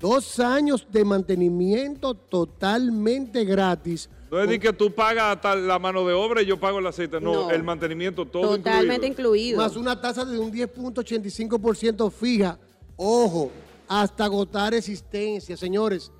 Dos 0.00 0.40
años 0.40 0.84
de 0.90 1.04
mantenimiento 1.04 2.14
totalmente 2.14 3.44
gratis. 3.44 4.10
No 4.32 4.40
es 4.42 4.48
de 4.48 4.58
que 4.58 4.72
tú 4.72 4.90
pagas 4.92 5.36
hasta 5.36 5.54
la 5.54 5.78
mano 5.78 6.04
de 6.04 6.12
obra 6.12 6.42
y 6.42 6.46
yo 6.46 6.58
pago 6.58 6.80
el 6.80 6.86
aceite. 6.88 7.20
No, 7.20 7.32
No. 7.34 7.50
el 7.52 7.62
mantenimiento 7.62 8.26
todo 8.26 8.56
Totalmente 8.56 9.06
incluido. 9.06 9.36
incluido. 9.36 9.58
Más 9.58 9.76
una 9.76 10.00
tasa 10.00 10.24
de 10.24 10.38
un 10.40 10.50
10.85% 10.50 12.10
fija. 12.10 12.58
Ojo, 12.96 13.52
hasta 13.86 14.24
agotar 14.24 14.74
existencia, 14.74 15.56
señores. 15.56 16.10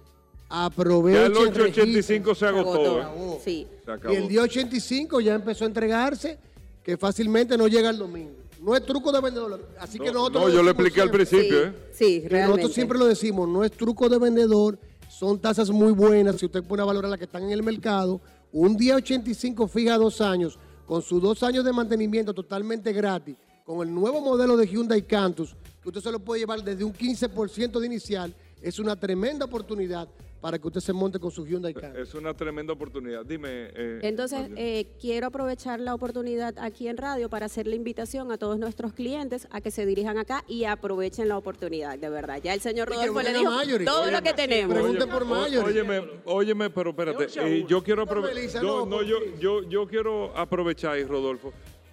Ya 0.53 0.65
Aprovechen. 0.67 1.23
el 1.25 1.33
885 1.37 2.35
se 2.35 2.47
agotó. 2.47 3.01
agotó. 3.01 3.37
¿eh? 3.37 3.41
Sí. 3.43 3.67
Se 3.85 3.91
acabó. 3.91 4.13
Y 4.15 4.17
el 4.19 4.29
día 4.29 4.43
85 4.43 5.21
ya 5.21 5.35
empezó 5.35 5.65
a 5.65 5.69
entregarse, 5.69 6.39
que 6.85 6.97
fácilmente 6.99 7.57
no 7.57 7.69
llega 7.69 7.89
el 7.91 7.97
domingo. 7.99 8.33
No 8.61 8.77
es 8.77 8.85
truco 8.85 9.11
de 9.11 9.21
vendedor. 9.21 9.67
Así 9.81 9.99
que 9.99 10.07
No, 10.07 10.13
nosotros. 10.13 10.43
no, 10.43 10.49
lo 10.49 10.55
yo 10.55 10.63
le 10.63 10.71
decimos 10.71 10.73
expliqué 10.73 11.01
al 11.01 11.11
principio, 11.11 11.59
sí, 11.63 11.69
¿eh? 11.69 11.73
sí, 11.93 12.21
Que 12.23 12.29
realmente. 12.29 12.49
Nosotros 12.63 12.75
siempre 12.75 12.99
lo 12.99 13.07
decimos, 13.07 13.49
no 13.49 13.65
es 13.65 13.73
truco 13.73 14.09
de 14.11 14.19
vendedor, 14.19 14.79
son 15.09 15.39
tasas 15.41 15.71
muy 15.71 15.93
buenas. 15.93 16.37
Si 16.37 16.45
usted 16.47 16.63
pone 16.63 16.83
a 16.83 16.85
valorar 16.85 17.11
las 17.11 17.19
que 17.19 17.25
están 17.25 17.45
en 17.45 17.51
el 17.51 17.63
mercado, 17.63 18.21
un 18.53 18.77
día 18.77 18.95
85 18.97 19.67
fija 19.69 19.97
dos 19.97 20.21
años, 20.21 20.59
con 20.87 21.01
sus 21.01 21.23
dos 21.23 21.43
años 21.43 21.65
de 21.65 21.73
mantenimiento 21.73 22.35
totalmente 22.35 22.93
gratis, 22.93 23.37
con 23.65 23.87
el 23.89 23.93
nuevo 23.95 24.21
modelo 24.21 24.57
de 24.59 24.67
Hyundai 24.67 25.03
Cantus, 25.03 25.57
que 25.83 25.89
usted 25.89 26.03
se 26.03 26.13
lo 26.13 26.19
puede 26.21 26.41
llevar 26.41 26.63
desde 26.63 26.85
un 26.85 26.93
15% 26.93 27.81
de 27.81 27.87
inicial, 27.87 28.35
es 28.61 28.79
una 28.79 28.95
tremenda 28.97 29.47
oportunidad 29.47 30.07
para 30.43 30.59
que 30.59 30.67
usted 30.67 30.81
se 30.81 30.93
monte 30.93 31.21
con 31.21 31.31
su 31.31 31.47
Hyundai 31.47 31.73
Cantus. 31.73 32.01
Es 32.01 32.15
una 32.15 32.35
tremenda 32.35 32.73
oportunidad. 32.73 33.25
Dime. 33.25 33.49
eh, 33.75 34.01
Entonces, 34.03 34.51
eh, 34.57 34.89
quiero 35.01 35.29
aprovechar 35.29 35.79
la 35.79 35.95
oportunidad 35.95 36.53
aquí 36.59 36.89
en 36.89 36.97
radio 36.97 37.31
para 37.31 37.47
hacer 37.47 37.69
la 37.69 37.77
invitación 37.77 38.33
a 38.33 38.39
todos 38.39 38.59
nuestros 38.59 38.93
clientes 38.93 39.47
a 39.53 39.61
que 39.61 39.71
se 39.71 39.87
dirijan 39.87 40.19
acá 40.19 40.45
y 40.49 40.65
aprovechen 40.65 41.29
la 41.29 41.39
oportunidad, 41.39 41.97
de 41.97 42.09
verdad. 42.11 42.41
Ya 42.43 42.55
el 42.55 42.61
señor 42.61 42.89
Rodolfo 42.89 43.23
le 43.23 43.33
dijo 43.33 43.51
todo 43.85 44.03
Óyeme, 44.03 44.11
lo 44.17 44.23
que 44.23 44.33
tenemos. 44.35 44.75
pregunten 44.75 45.03
Oye, 45.05 45.13
por 45.13 45.25
Marjorie. 45.25 45.59
Óyeme, 45.83 46.11
óyeme, 46.25 46.71
pero 46.71 46.91
espérate. 46.91 47.27
eh, 47.37 47.65
yo 47.69 47.83
quiero 47.85 48.05
Por 48.05 48.19
aprove- 48.19 48.35
Melissa, 48.35 48.61
yo, 48.61 48.85
no, 48.85 48.87
no, 48.87 49.03
yo, 49.05 49.19
yo, 49.39 49.63
yo 49.69 49.87
quiero 49.87 50.37
aprovechar, 50.37 50.99
Rodolfo. 51.07 51.53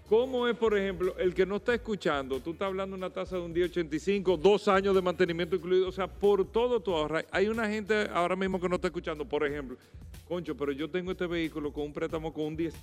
¿Cómo 0.10 0.48
es, 0.48 0.58
por 0.58 0.76
ejemplo, 0.76 1.16
el 1.20 1.36
que 1.36 1.46
no 1.46 1.58
está 1.58 1.76
escuchando? 1.76 2.40
Tú 2.40 2.54
estás 2.54 2.66
hablando 2.66 2.98
de 2.98 3.04
una 3.04 3.14
tasa 3.14 3.36
de 3.36 3.44
un 3.44 3.54
día 3.54 3.66
85, 3.66 4.38
dos 4.38 4.68
años 4.68 4.96
de 4.96 5.04
mantenimiento 5.04 5.56
incluido, 5.56 5.88
o 5.88 5.92
sea, 5.92 6.08
por 6.08 6.52
todo 6.52 6.80
tu 6.80 6.96
ahorras. 6.96 7.26
Hay 7.30 7.48
una 7.48 7.70
gente 7.70 8.10
ahora 8.12 8.36
mismo 8.36 8.60
que 8.60 8.68
no 8.68 8.78
está 8.78 8.88
escuchando, 8.88 9.24
por 9.24 9.46
ejemplo, 9.46 9.78
concho, 10.28 10.58
pero 10.58 10.72
yo 10.72 10.90
tengo 10.90 11.12
este 11.12 11.28
vehículo 11.28 11.72
con 11.72 11.84
un 11.84 11.94
préstamo 11.94 12.34
con 12.34 12.46
un 12.46 12.58
10 12.58 12.74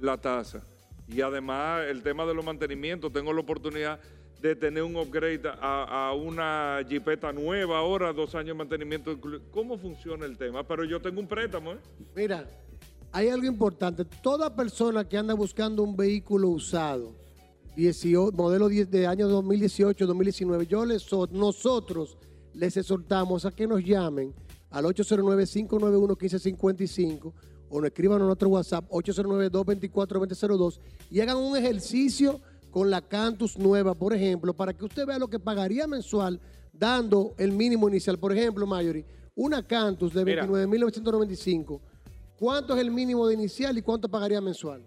la 0.00 0.16
tasa. 0.16 0.66
Y 1.06 1.20
además 1.20 1.84
el 1.88 2.02
tema 2.02 2.26
de 2.26 2.34
los 2.34 2.44
mantenimientos, 2.44 3.12
tengo 3.12 3.32
la 3.32 3.42
oportunidad 3.42 4.00
de 4.40 4.56
tener 4.56 4.82
un 4.82 4.96
upgrade 4.96 5.48
a, 5.60 6.08
a 6.08 6.12
una 6.14 6.80
jipeta 6.88 7.32
nueva 7.32 7.78
ahora, 7.78 8.12
dos 8.12 8.34
años 8.34 8.48
de 8.48 8.54
mantenimiento 8.54 9.12
incluido. 9.12 9.40
¿Cómo 9.52 9.78
funciona 9.78 10.26
el 10.26 10.36
tema? 10.36 10.66
Pero 10.66 10.82
yo 10.82 11.00
tengo 11.00 11.20
un 11.20 11.28
préstamo, 11.28 11.74
¿eh? 11.74 11.78
Mira, 12.16 12.44
hay 13.12 13.28
algo 13.28 13.46
importante. 13.46 14.04
Toda 14.04 14.54
persona 14.54 15.08
que 15.08 15.16
anda 15.16 15.34
buscando 15.34 15.82
un 15.82 15.96
vehículo 15.96 16.48
usado, 16.48 17.12
18 17.76 18.32
modelo 18.36 18.68
10 18.68 18.90
de 18.90 19.06
año 19.06 19.28
2018, 19.28 20.06
2019, 20.06 20.66
yo 20.66 20.84
les, 20.84 21.02
so- 21.02 21.28
nosotros 21.30 22.16
les 22.54 22.76
exhortamos 22.76 23.44
a 23.44 23.50
que 23.50 23.66
nos 23.66 23.82
llamen 23.84 24.34
al 24.70 24.84
809-591-1555 24.86 27.32
o 27.68 27.80
nos 27.80 27.88
escriban 27.88 28.22
a 28.22 28.26
nuestro 28.26 28.48
WhatsApp 28.48 28.88
809-224-2002 28.90 30.78
y 31.10 31.20
hagan 31.20 31.36
un 31.36 31.56
ejercicio 31.56 32.40
con 32.70 32.90
la 32.90 33.00
Cantus 33.02 33.58
nueva, 33.58 33.94
por 33.94 34.12
ejemplo, 34.14 34.54
para 34.54 34.72
que 34.74 34.84
usted 34.84 35.06
vea 35.06 35.18
lo 35.18 35.28
que 35.28 35.38
pagaría 35.38 35.86
mensual 35.86 36.40
dando 36.72 37.34
el 37.38 37.52
mínimo 37.52 37.88
inicial. 37.88 38.18
Por 38.18 38.32
ejemplo, 38.32 38.66
Mayori, 38.66 39.04
una 39.34 39.66
Cantus 39.66 40.12
de 40.12 40.24
Mira. 40.24 40.46
29.995, 40.46 41.80
¿cuánto 42.38 42.74
es 42.74 42.80
el 42.80 42.90
mínimo 42.90 43.26
de 43.26 43.34
inicial 43.34 43.76
y 43.78 43.82
cuánto 43.82 44.08
pagaría 44.08 44.40
mensual? 44.40 44.82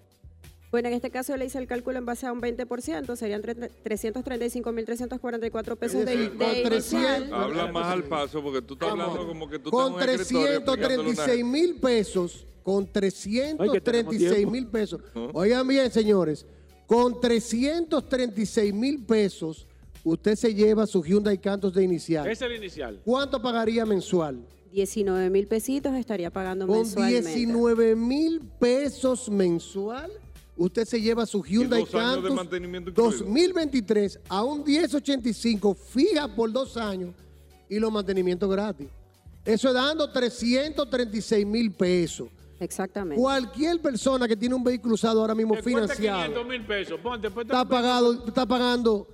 Bueno, 0.72 0.88
en 0.90 0.94
este 0.94 1.10
caso 1.10 1.34
yo 1.34 1.38
le 1.38 1.46
hice 1.46 1.58
el 1.58 1.66
cálculo 1.66 1.98
en 1.98 2.06
base 2.06 2.28
a 2.28 2.32
un 2.32 2.42
20%, 2.42 3.16
serían 3.16 3.42
tre- 3.42 3.72
335.344 3.84 5.76
pesos 5.78 6.06
de, 6.06 6.16
decir, 6.16 6.32
de 6.32 6.38
con 6.38 6.48
inicial. 6.74 7.14
300. 7.24 7.32
Habla 7.34 7.72
más 7.72 7.86
al 7.88 8.04
paso 8.04 8.42
porque 8.44 8.62
tú 8.62 8.74
estás 8.76 8.90
Vamos. 8.90 9.06
hablando 9.08 9.28
como 9.28 9.50
que 9.50 9.58
tú 9.60 9.72
con 9.72 9.94
estás 10.00 10.04
en 10.04 10.10
un 10.16 10.22
escritorio 10.22 10.58
explicándole 10.58 11.10
una- 11.10 11.26
336 11.26 11.46
mil 11.46 11.76
pesos, 11.80 12.46
con 12.64 12.84
Ay, 12.84 12.92
que 12.92 13.82
tenemos 13.82 13.82
336 13.84 14.36
tiempo. 14.36 14.52
mil 14.52 14.68
pesos. 14.68 15.02
¿No? 15.16 15.30
Oigan 15.34 15.68
bien, 15.68 15.92
señores, 15.92 16.46
con 16.86 17.20
336 17.20 18.74
mil 18.74 19.04
pesos, 19.06 19.66
usted 20.04 20.36
se 20.36 20.54
lleva 20.54 20.86
su 20.86 21.04
Hyundai 21.04 21.40
Cantos 21.40 21.74
de 21.74 21.84
inicial. 21.84 22.28
Ese 22.28 22.46
es 22.46 22.52
el 22.52 22.58
inicial. 22.58 23.00
¿Cuánto 23.04 23.42
pagaría 23.42 23.86
mensual? 23.88 24.40
19 24.72 25.30
mil 25.30 25.48
pesitos 25.48 25.94
estaría 25.96 26.30
pagando 26.30 26.68
Con 26.68 26.78
mensualmente. 26.78 27.30
19 27.30 27.96
mil 27.96 28.42
pesos 28.60 29.30
mensual, 29.30 30.12
usted 30.56 30.86
se 30.86 31.02
lleva 31.02 31.26
su 31.26 31.44
Hyundai 31.44 31.82
dos 31.82 31.96
años 31.96 32.16
de 32.16 32.22
Cantus 32.22 32.36
mantenimiento 32.36 32.90
incluido. 32.92 33.20
2023 33.20 34.20
a 34.30 34.44
un 34.44 34.64
1085 34.64 35.74
fija 35.76 36.28
por 36.36 36.52
dos 36.52 36.78
años 36.78 37.14
y 37.68 37.80
los 37.80 37.92
mantenimientos 37.92 38.50
gratis. 38.50 38.88
Eso 39.46 39.70
es 39.70 39.74
dando 39.74 40.12
336 40.12 41.46
mil 41.46 41.72
pesos. 41.72 42.30
Exactamente. 42.60 43.22
Cualquier 43.22 43.82
persona 43.82 44.28
que 44.28 44.36
tiene 44.36 44.54
un 44.54 44.64
vehículo 44.64 44.96
usado 44.96 45.22
ahora 45.22 45.34
mismo 45.34 45.56
Te 45.56 45.64
cuesta 45.64 45.96
financiado 45.96 46.34
500 46.34 46.48
mil 46.48 46.66
pesos. 46.66 47.00
Ponte, 47.00 47.32
ponte. 47.32 47.54
está, 47.54 47.66
pagado, 47.66 48.28
está 48.28 48.46
pagando 48.46 49.08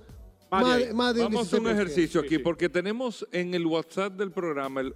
Más 0.62 0.94
más, 0.94 1.14
de- 1.14 1.22
Vamos 1.22 1.52
a 1.52 1.56
un 1.56 1.64
16%. 1.64 1.70
ejercicio 1.72 2.20
aquí 2.20 2.38
porque 2.38 2.68
tenemos 2.68 3.26
en 3.32 3.54
el 3.54 3.66
WhatsApp 3.66 4.14
del 4.14 4.30
programa 4.32 4.80
el 4.80 4.94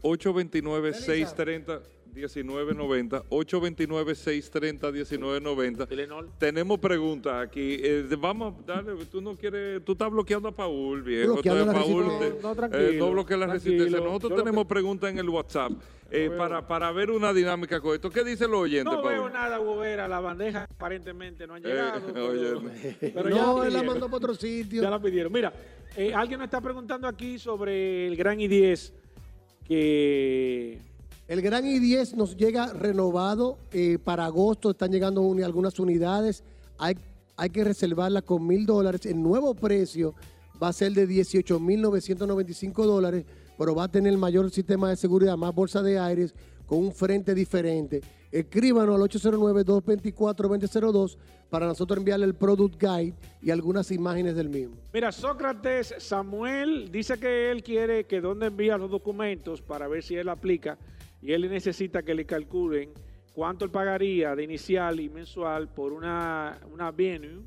829-630-1990, 2.15 3.25
829-630-1990. 3.31 5.87
Telenor. 5.89 6.29
Tenemos 6.39 6.79
preguntas 6.79 7.47
aquí. 7.47 7.77
eh, 7.83 8.05
vamos 8.19 8.55
a 8.55 8.63
darle, 8.75 9.05
tú 9.07 9.21
no 9.21 9.35
quieres, 9.35 9.85
tú 9.85 9.93
estás 9.93 10.11
bloqueando 10.11 10.49
a 10.49 10.53
Paul, 10.53 11.03
viejo. 11.03 11.35
Bloqueando 11.35 11.73
Entonces, 11.73 11.95
Paul, 11.95 12.19
te- 12.19 12.31
No, 12.43 12.49
no, 12.49 12.55
tranquilo, 12.57 12.89
eh, 12.89 12.97
no 12.99 13.11
bloquea 13.13 13.37
la 13.37 13.47
tranquilo. 13.47 13.73
resistencia. 13.75 14.05
Nosotros 14.07 14.39
tenemos 14.39 14.65
que- 14.65 14.69
preguntas 14.69 15.11
en 15.11 15.19
el 15.19 15.29
WhatsApp 15.29 15.73
eh, 16.11 16.31
para, 16.37 16.67
para 16.67 16.91
ver 16.93 17.11
una 17.11 17.33
dinámica 17.33 17.81
con 17.81 17.95
esto. 17.95 18.11
¿Qué 18.11 18.25
dicen 18.25 18.51
los 18.51 18.61
oyentes, 18.63 18.93
No 18.93 19.03
Paul? 19.03 19.15
veo 19.15 19.31
nada, 19.31 19.59
Gobera. 19.59 20.09
La 20.09 20.21
bandeja 20.21 20.65
aparentemente 20.65 21.47
no 21.47 21.55
han 21.55 21.65
Eh, 21.65 21.69
llegado. 21.69 22.01
pero- 22.13 22.63
pero 23.15 23.31
ya 23.31 23.43
no, 23.43 23.59
la 23.61 23.67
él 23.69 23.73
la 23.75 23.83
mandó 23.83 24.07
para 24.07 24.17
otro 24.17 24.35
sitio. 24.35 24.83
Ya 24.83 24.91
la 24.91 25.01
pidieron. 25.01 25.33
Mira, 25.33 25.53
eh, 25.97 26.13
alguien 26.15 26.39
nos 26.39 26.47
está 26.47 26.61
preguntando 26.61 27.07
aquí 27.07 27.39
sobre 27.39 28.07
el 28.09 28.17
Gran 28.17 28.41
I-10 28.41 28.93
que 29.67 30.79
El 31.31 31.41
Gran 31.43 31.65
i10 31.65 32.15
nos 32.15 32.37
llega 32.37 32.73
renovado 32.73 33.59
eh, 33.71 33.99
para 34.03 34.25
agosto. 34.25 34.73
Están 34.73 34.91
llegando 34.91 35.23
algunas 35.45 35.79
unidades. 35.79 36.43
Hay, 36.77 36.97
hay 37.37 37.51
que 37.51 37.63
reservarla 37.63 38.21
con 38.21 38.45
mil 38.45 38.67
dólares. 38.67 39.07
El 39.07 39.23
nuevo 39.23 39.55
precio 39.55 40.13
va 40.61 40.67
a 40.67 40.73
ser 40.73 40.91
de 40.91 41.09
18.995 41.09 42.85
dólares, 42.85 43.25
pero 43.57 43.77
va 43.77 43.85
a 43.85 43.89
tener 43.89 44.19
mayor 44.19 44.51
sistema 44.51 44.91
de 44.91 44.97
seguridad, 44.97 45.37
más 45.37 45.55
bolsa 45.55 45.85
de 45.85 46.01
aires, 46.01 46.35
con 46.67 46.79
un 46.79 46.91
frente 46.91 47.33
diferente. 47.33 48.01
Escríbanos 48.33 48.97
al 48.97 49.03
809-224-2002 49.09 51.17
para 51.49 51.69
nosotros 51.69 51.99
enviarle 51.99 52.27
el 52.27 52.35
Product 52.35 52.75
Guide 52.75 53.15
y 53.41 53.53
algunas 53.53 53.93
imágenes 53.93 54.35
del 54.35 54.49
mismo. 54.49 54.75
Mira, 54.93 55.13
Sócrates 55.13 55.95
Samuel 55.99 56.91
dice 56.91 57.21
que 57.21 57.53
él 57.53 57.63
quiere 57.63 58.03
que 58.03 58.21
donde 58.21 58.47
envía 58.47 58.77
los 58.77 58.91
documentos 58.91 59.63
para 59.63 59.87
ver 59.87 60.03
si 60.03 60.17
él 60.17 60.29
aplica 60.29 60.77
y 61.23 61.33
él 61.33 61.49
necesita 61.51 62.03
que 62.03 62.15
le 62.15 62.25
calculen 62.25 62.91
cuánto 63.35 63.65
él 63.65 63.71
pagaría 63.71 64.35
de 64.35 64.45
inicial 64.45 65.01
y 65.01 65.09
mensual 65.09 65.69
por 65.69 65.93
una, 65.93 66.59
una 66.73 66.91
Venue 66.91 67.43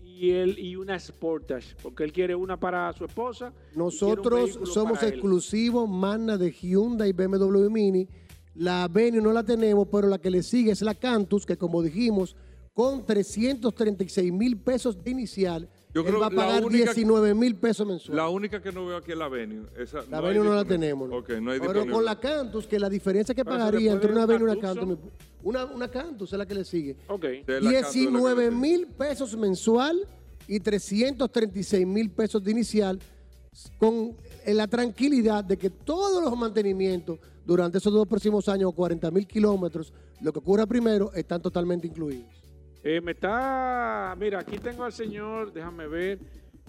y, 0.00 0.30
él, 0.30 0.58
y 0.58 0.76
una 0.76 0.98
Sportage, 0.98 1.76
porque 1.82 2.04
él 2.04 2.12
quiere 2.12 2.34
una 2.34 2.58
para 2.58 2.92
su 2.92 3.04
esposa. 3.04 3.52
Nosotros 3.74 4.58
somos 4.64 5.02
exclusivos, 5.02 5.88
Magna 5.88 6.36
de 6.36 6.50
Hyundai 6.50 7.10
y 7.10 7.12
BMW 7.12 7.70
Mini. 7.70 8.08
La 8.54 8.88
Venue 8.88 9.20
no 9.20 9.32
la 9.32 9.44
tenemos, 9.44 9.86
pero 9.90 10.08
la 10.08 10.18
que 10.18 10.30
le 10.30 10.42
sigue 10.42 10.72
es 10.72 10.82
la 10.82 10.94
Cantus, 10.94 11.46
que 11.46 11.56
como 11.56 11.82
dijimos, 11.82 12.34
con 12.78 13.04
336 13.04 14.32
mil 14.32 14.56
pesos 14.56 15.02
de 15.02 15.10
inicial, 15.10 15.68
Yo 15.92 16.02
él 16.06 16.22
va 16.22 16.26
a 16.26 16.30
pagar 16.30 16.64
única- 16.64 16.92
19 16.92 17.34
mil 17.34 17.56
pesos 17.56 17.84
mensuales. 17.84 18.14
La 18.16 18.28
única 18.28 18.62
que 18.62 18.70
no 18.70 18.86
veo 18.86 18.98
aquí 18.98 19.10
es 19.10 19.18
la 19.18 19.26
Venue. 19.28 19.66
Esa, 19.76 20.04
La 20.08 20.20
Venue 20.20 20.44
no 20.44 20.54
la 20.54 20.64
tenemos. 20.64 21.08
¿no? 21.08 21.16
Ok, 21.16 21.30
no 21.40 21.50
hay 21.50 21.58
Pero 21.58 21.84
con 21.90 22.04
la 22.04 22.20
Cantus, 22.20 22.68
que 22.68 22.78
la 22.78 22.88
diferencia 22.88 23.34
que 23.34 23.44
pagaría 23.44 23.90
entre 23.90 24.12
una 24.12 24.26
Venue 24.26 24.48
y 24.48 24.52
una. 24.52 24.60
Cantus, 24.60 24.96
una, 25.42 25.64
una 25.64 25.88
Cantus 25.90 26.32
es 26.32 26.38
la 26.38 26.46
que 26.46 26.54
le 26.54 26.64
sigue. 26.64 26.94
Ok. 27.08 27.22
De 27.22 27.30
la 27.30 27.44
Cantus 27.44 27.56
es 27.56 27.62
la 27.64 27.70
que 27.70 27.98
19 27.98 28.42
le 28.44 28.48
sigue. 28.50 28.60
mil 28.60 28.86
pesos 28.86 29.36
mensual 29.36 30.06
y 30.46 30.60
336 30.60 31.84
mil 31.84 32.10
pesos 32.10 32.44
de 32.44 32.52
inicial 32.52 33.00
con 33.80 34.14
la 34.46 34.68
tranquilidad 34.68 35.42
de 35.42 35.56
que 35.58 35.68
todos 35.68 36.22
los 36.22 36.38
mantenimientos 36.38 37.18
durante 37.44 37.78
esos 37.78 37.92
dos 37.92 38.06
próximos 38.06 38.48
años, 38.48 38.72
40 38.72 39.10
mil 39.10 39.26
kilómetros, 39.26 39.92
lo 40.20 40.32
que 40.32 40.38
ocurra 40.38 40.64
primero, 40.64 41.12
están 41.14 41.42
totalmente 41.42 41.88
incluidos. 41.88 42.37
Eh, 42.84 43.00
me 43.00 43.12
está, 43.12 44.14
mira, 44.18 44.40
aquí 44.40 44.58
tengo 44.58 44.84
al 44.84 44.92
señor, 44.92 45.52
déjame 45.52 45.86
ver, 45.88 46.18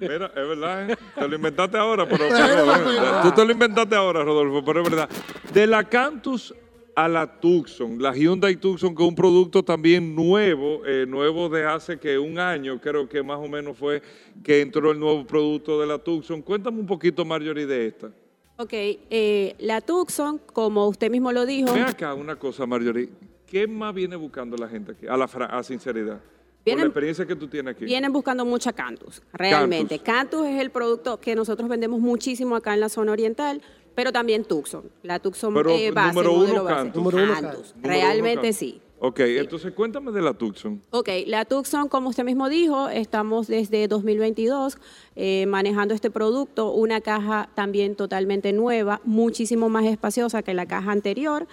Mira, 0.00 0.26
es 0.26 0.48
verdad, 0.48 0.90
¿eh? 0.90 0.96
Te 1.14 1.28
lo 1.28 1.36
inventaste 1.36 1.78
ahora, 1.78 2.06
pero... 2.06 2.28
pero, 2.28 3.22
tú 3.22 3.32
te 3.32 3.44
lo 3.44 3.52
inventaste 3.52 3.94
ahora, 3.94 4.22
Rodolfo, 4.22 4.64
pero 4.64 4.82
es 4.82 4.90
verdad. 4.90 5.08
De 5.52 5.66
la 5.66 5.84
Cantus 5.88 6.54
a 6.96 7.08
la 7.08 7.40
Tucson, 7.40 8.02
la 8.02 8.12
Hyundai 8.14 8.56
Tucson, 8.56 8.94
que 8.94 9.02
es 9.02 9.08
un 9.08 9.14
producto 9.14 9.62
también 9.62 10.14
nuevo, 10.14 10.84
eh, 10.84 11.06
nuevo 11.08 11.48
de 11.48 11.64
hace 11.66 11.98
que 11.98 12.18
un 12.18 12.38
año, 12.38 12.80
creo 12.80 13.08
que 13.08 13.22
más 13.22 13.38
o 13.38 13.48
menos 13.48 13.78
fue 13.78 14.02
que 14.42 14.60
entró 14.60 14.90
el 14.90 14.98
nuevo 14.98 15.24
producto 15.26 15.80
de 15.80 15.86
la 15.86 15.98
Tucson. 15.98 16.42
Cuéntame 16.42 16.80
un 16.80 16.86
poquito, 16.86 17.24
Marjorie, 17.24 17.66
de 17.66 17.86
esta. 17.86 18.10
Ok, 18.56 18.72
eh, 18.72 19.56
la 19.58 19.80
Tucson, 19.80 20.40
como 20.52 20.86
usted 20.88 21.10
mismo 21.10 21.32
lo 21.32 21.44
dijo, 21.44 21.72
Ve 21.74 21.82
acá 21.82 22.14
una 22.14 22.36
cosa, 22.36 22.66
Marjorie. 22.66 23.08
¿Qué 23.46 23.66
más 23.66 23.92
viene 23.94 24.16
buscando 24.16 24.56
la 24.56 24.68
gente 24.68 24.92
aquí? 24.92 25.06
A 25.06 25.16
la 25.16 25.26
fra- 25.28 25.46
a 25.46 25.62
sinceridad. 25.62 26.18
Por 26.18 26.64
Vienen- 26.64 26.84
la 26.84 26.86
experiencia 26.86 27.26
que 27.26 27.36
tú 27.36 27.46
tienes 27.48 27.74
aquí. 27.74 27.84
vienen 27.84 28.12
buscando 28.12 28.44
mucha 28.44 28.72
Cantus, 28.72 29.22
realmente. 29.32 29.98
Cantus. 29.98 30.46
es 30.46 30.60
el 30.60 30.70
producto 30.70 31.20
que 31.20 31.34
nosotros 31.34 31.68
vendemos 31.68 32.00
muchísimo 32.00 32.56
acá 32.56 32.74
en 32.74 32.80
la 32.80 32.88
zona 32.88 33.12
oriental, 33.12 33.60
pero 33.94 34.12
también 34.12 34.44
Tucson. 34.44 34.84
La 35.02 35.18
Tucson 35.18 35.52
Pero 35.52 35.70
eh, 35.70 35.90
base, 35.90 36.08
número 36.14 36.32
modelo 36.32 36.52
uno, 36.54 36.64
base. 36.64 36.76
Cantus. 36.76 37.02
Número 37.02 37.16
uno, 37.18 37.26
Cantus, 37.34 37.50
Cantus. 37.50 37.74
Número 37.76 37.94
realmente 37.94 38.32
uno, 38.32 38.42
Cantus. 38.42 38.56
sí. 38.56 38.80
Ok, 39.06 39.20
entonces 39.20 39.70
cuéntame 39.74 40.12
de 40.12 40.22
la 40.22 40.32
Tucson. 40.32 40.80
Ok, 40.90 41.10
la 41.26 41.44
Tucson, 41.44 41.88
como 41.88 42.08
usted 42.08 42.24
mismo 42.24 42.48
dijo, 42.48 42.88
estamos 42.88 43.48
desde 43.48 43.86
2022 43.86 44.78
eh, 45.14 45.44
manejando 45.44 45.92
este 45.92 46.10
producto, 46.10 46.72
una 46.72 47.02
caja 47.02 47.50
también 47.54 47.96
totalmente 47.96 48.54
nueva, 48.54 49.02
muchísimo 49.04 49.68
más 49.68 49.84
espaciosa 49.84 50.42
que 50.42 50.54
la 50.54 50.64
caja 50.64 50.90
anterior, 50.90 51.46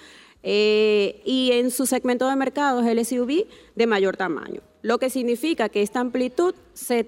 eh, 0.44 1.22
y 1.26 1.52
en 1.52 1.72
su 1.72 1.86
segmento 1.86 2.30
de 2.30 2.38
mercado 2.38 2.80
es 2.80 2.88
el 2.88 3.06
SUV 3.06 3.48
de 3.76 3.86
mayor 3.86 4.16
tamaño, 4.16 4.62
lo 4.82 4.98
que 4.98 5.10
significa 5.10 5.70
que 5.70 5.82
esta 5.82 6.00
amplitud 6.00 6.56
se, 6.74 7.06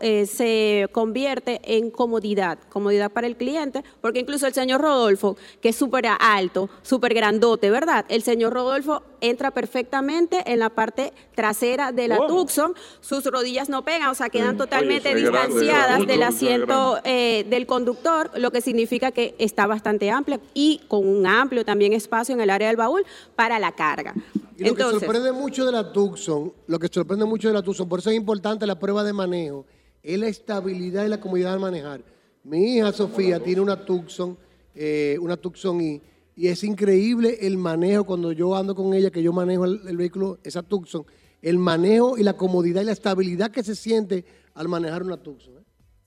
eh, 0.00 0.26
se 0.26 0.88
convierte 0.92 1.60
en 1.64 1.90
comodidad, 1.90 2.58
comodidad 2.68 3.10
para 3.10 3.26
el 3.26 3.36
cliente, 3.36 3.84
porque 4.00 4.20
incluso 4.20 4.46
el 4.46 4.54
señor 4.54 4.80
Rodolfo, 4.80 5.36
que 5.60 5.68
es 5.70 5.76
súper 5.76 6.06
alto, 6.18 6.70
súper 6.82 7.14
grandote, 7.14 7.70
¿verdad? 7.70 8.04
El 8.08 8.22
señor 8.22 8.52
Rodolfo 8.54 9.02
entra 9.20 9.50
perfectamente 9.50 10.42
en 10.46 10.58
la 10.58 10.70
parte 10.70 11.12
trasera 11.34 11.92
de 11.92 12.08
la 12.08 12.16
¿Cómo? 12.16 12.28
Tucson, 12.28 12.74
sus 13.00 13.24
rodillas 13.26 13.68
no 13.68 13.84
pegan, 13.84 14.08
o 14.08 14.14
sea, 14.14 14.28
quedan 14.28 14.52
Sí. 14.52 14.58
totalmente 14.58 15.14
Oye, 15.14 15.24
grande, 15.24 15.54
distanciadas 15.54 16.06
del 16.06 16.22
asiento 16.22 16.98
eh, 17.04 17.46
del 17.48 17.66
conductor, 17.66 18.30
lo 18.36 18.50
que 18.50 18.60
significa 18.60 19.12
que 19.12 19.34
está 19.38 19.66
bastante 19.66 20.10
amplia 20.10 20.40
y 20.54 20.80
con 20.88 21.06
un 21.06 21.26
amplio 21.26 21.64
también 21.64 21.92
espacio 21.92 22.34
en 22.34 22.40
el 22.40 22.50
área 22.50 22.68
del 22.68 22.76
baúl 22.76 23.04
para 23.36 23.58
la 23.58 23.72
carga. 23.72 24.14
Y 24.62 24.64
lo 24.64 24.70
Entonces, 24.70 25.00
que 25.00 25.06
sorprende 25.06 25.32
mucho 25.32 25.66
de 25.66 25.72
la 25.72 25.92
Tucson, 25.92 26.52
lo 26.66 26.78
que 26.78 26.88
sorprende 26.88 27.24
mucho 27.24 27.48
de 27.48 27.54
la 27.54 27.62
Tucson, 27.62 27.88
por 27.88 27.98
eso 27.98 28.10
es 28.10 28.16
importante 28.16 28.66
la 28.66 28.78
prueba 28.78 29.02
de 29.02 29.12
manejo, 29.12 29.66
es 30.02 30.18
la 30.18 30.28
estabilidad 30.28 31.04
y 31.04 31.08
la 31.08 31.20
comodidad 31.20 31.54
al 31.54 31.60
manejar. 31.60 32.02
Mi 32.44 32.76
hija 32.76 32.92
Sofía 32.92 33.42
tiene 33.42 33.60
una 33.60 33.84
Tucson, 33.84 34.38
eh, 34.74 35.16
una 35.20 35.36
Tucson 35.36 35.80
y, 35.80 36.00
y 36.36 36.48
es 36.48 36.62
increíble 36.64 37.38
el 37.40 37.58
manejo 37.58 38.04
cuando 38.04 38.32
yo 38.32 38.54
ando 38.54 38.74
con 38.74 38.94
ella, 38.94 39.10
que 39.10 39.22
yo 39.22 39.32
manejo 39.32 39.64
el, 39.64 39.80
el 39.86 39.96
vehículo, 39.96 40.38
esa 40.42 40.62
Tucson, 40.62 41.04
el 41.40 41.58
manejo 41.58 42.16
y 42.16 42.22
la 42.22 42.34
comodidad 42.34 42.82
y 42.82 42.84
la 42.84 42.92
estabilidad 42.92 43.50
que 43.50 43.62
se 43.62 43.74
siente 43.74 44.24
al 44.54 44.68
manejar 44.68 45.02
una 45.02 45.16
Tucson. 45.16 45.54
¿eh? 45.58 45.61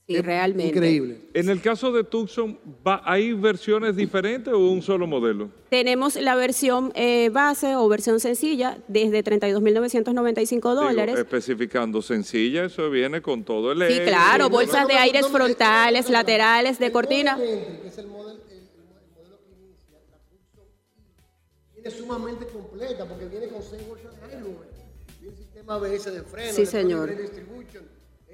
Sí, 0.07 0.15
Es 0.17 0.23
realmente. 0.25 0.75
Increíble. 0.75 1.17
En 1.33 1.49
el 1.49 1.61
caso 1.61 1.91
de 1.91 2.03
Tucson, 2.03 2.59
¿va- 2.85 3.01
¿hay 3.05 3.33
versiones 3.33 3.95
diferentes 3.95 4.53
o 4.53 4.59
un 4.59 4.81
solo 4.81 5.07
modelo? 5.07 5.49
Tenemos 5.69 6.15
la 6.15 6.35
versión 6.35 6.91
eh, 6.95 7.29
base 7.29 7.75
o 7.75 7.87
versión 7.89 8.19
sencilla 8.19 8.77
desde 8.87 9.23
32.995 9.23 10.73
dólares. 10.75 11.17
Especificando 11.17 12.01
sencilla, 12.01 12.65
eso 12.65 12.89
viene 12.89 13.21
con 13.21 13.43
todo 13.43 13.71
el 13.71 13.79
Sí, 13.91 13.99
claro, 14.05 14.49
bolsas 14.49 14.87
de 14.87 14.93
no, 14.93 14.99
aires 14.99 15.21
no, 15.23 15.29
frontales, 15.29 16.09
laterales, 16.09 16.77
de 16.79 16.91
cortina. 16.91 17.37
es 17.41 17.97
el 17.97 18.07
modelo, 18.07 18.39
el- 18.49 18.57
el 18.57 19.11
modelo 19.15 19.39
que 19.43 19.51
inicia, 19.51 19.97
la 20.11 20.17
Tucson 20.29 20.65
viene 21.73 21.89
sumamente 21.91 22.45
completa 22.47 23.05
porque 23.07 23.25
viene 23.25 23.47
con 23.47 23.61
6 23.63 23.81
bolsas 23.87 24.11
de 24.21 24.35
aire, 24.37 24.49
viene 25.19 25.35
sistema 25.37 25.75
ABS 25.75 26.11
de 26.11 26.21
freno, 26.21 26.53
Sí, 26.53 26.65
señor. 26.65 27.07
brake 27.07 27.21
distribution, 27.23 27.83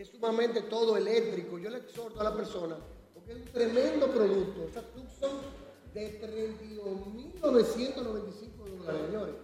es 0.02 0.10
sumamente 0.10 0.64
todo 0.64 0.98
eléctrico. 0.98 1.58
Yo 1.60 1.70
le 1.70 1.78
exhorto 1.78 2.20
a 2.20 2.24
la 2.24 2.36
persona 2.36 2.76
porque 3.13 3.34
es 3.34 3.38
un 3.38 3.46
tremendo 3.46 4.08
producto. 4.08 4.63
Esa 4.63 4.82
Tucson 4.82 5.40
de 5.94 6.19
32.995 6.21 8.78
dólares, 8.78 9.02
señores. 9.06 9.36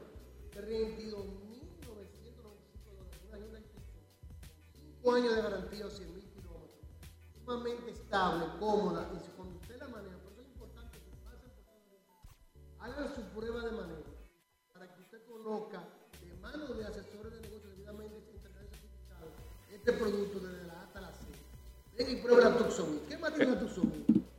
32.995 0.52 1.86
dólares. 1.86 2.10
Una 3.28 3.38
Hyundai 3.38 3.62
Tucson. 3.64 4.02
5 4.74 5.14
años 5.14 5.36
de 5.36 5.42
garantía 5.42 5.86
o 5.86 5.90
100 5.90 6.16
mil 6.16 6.30
kilómetros. 6.32 6.80
Sumamente 7.36 7.92
estable, 7.92 8.46
cómoda. 8.60 9.12
Y 9.16 9.20
si 9.20 9.30
cuando 9.32 9.60
usted 9.60 9.78
la 9.78 9.88
maneja, 9.90 10.18
por 10.18 10.32
eso 10.34 10.42
es 10.42 10.48
importante 10.48 10.98
que 10.98 11.12
pasen 11.24 11.52
por 11.52 11.66
todo 11.66 11.84
Hagan 12.80 13.14
su 13.14 13.22
prueba 13.38 13.64
de 13.64 13.72
manejo 13.72 14.16
para 14.74 14.92
que 14.92 15.02
usted 15.02 15.24
conozca 15.28 15.88
de 16.26 16.34
manos 16.42 16.76
de 16.78 16.86
asesores 16.86 17.34
de 17.34 17.42
negocios 17.42 17.70
debidamente 17.76 18.28
este 19.88 19.94
producto 19.94 20.40
desde 20.40 20.57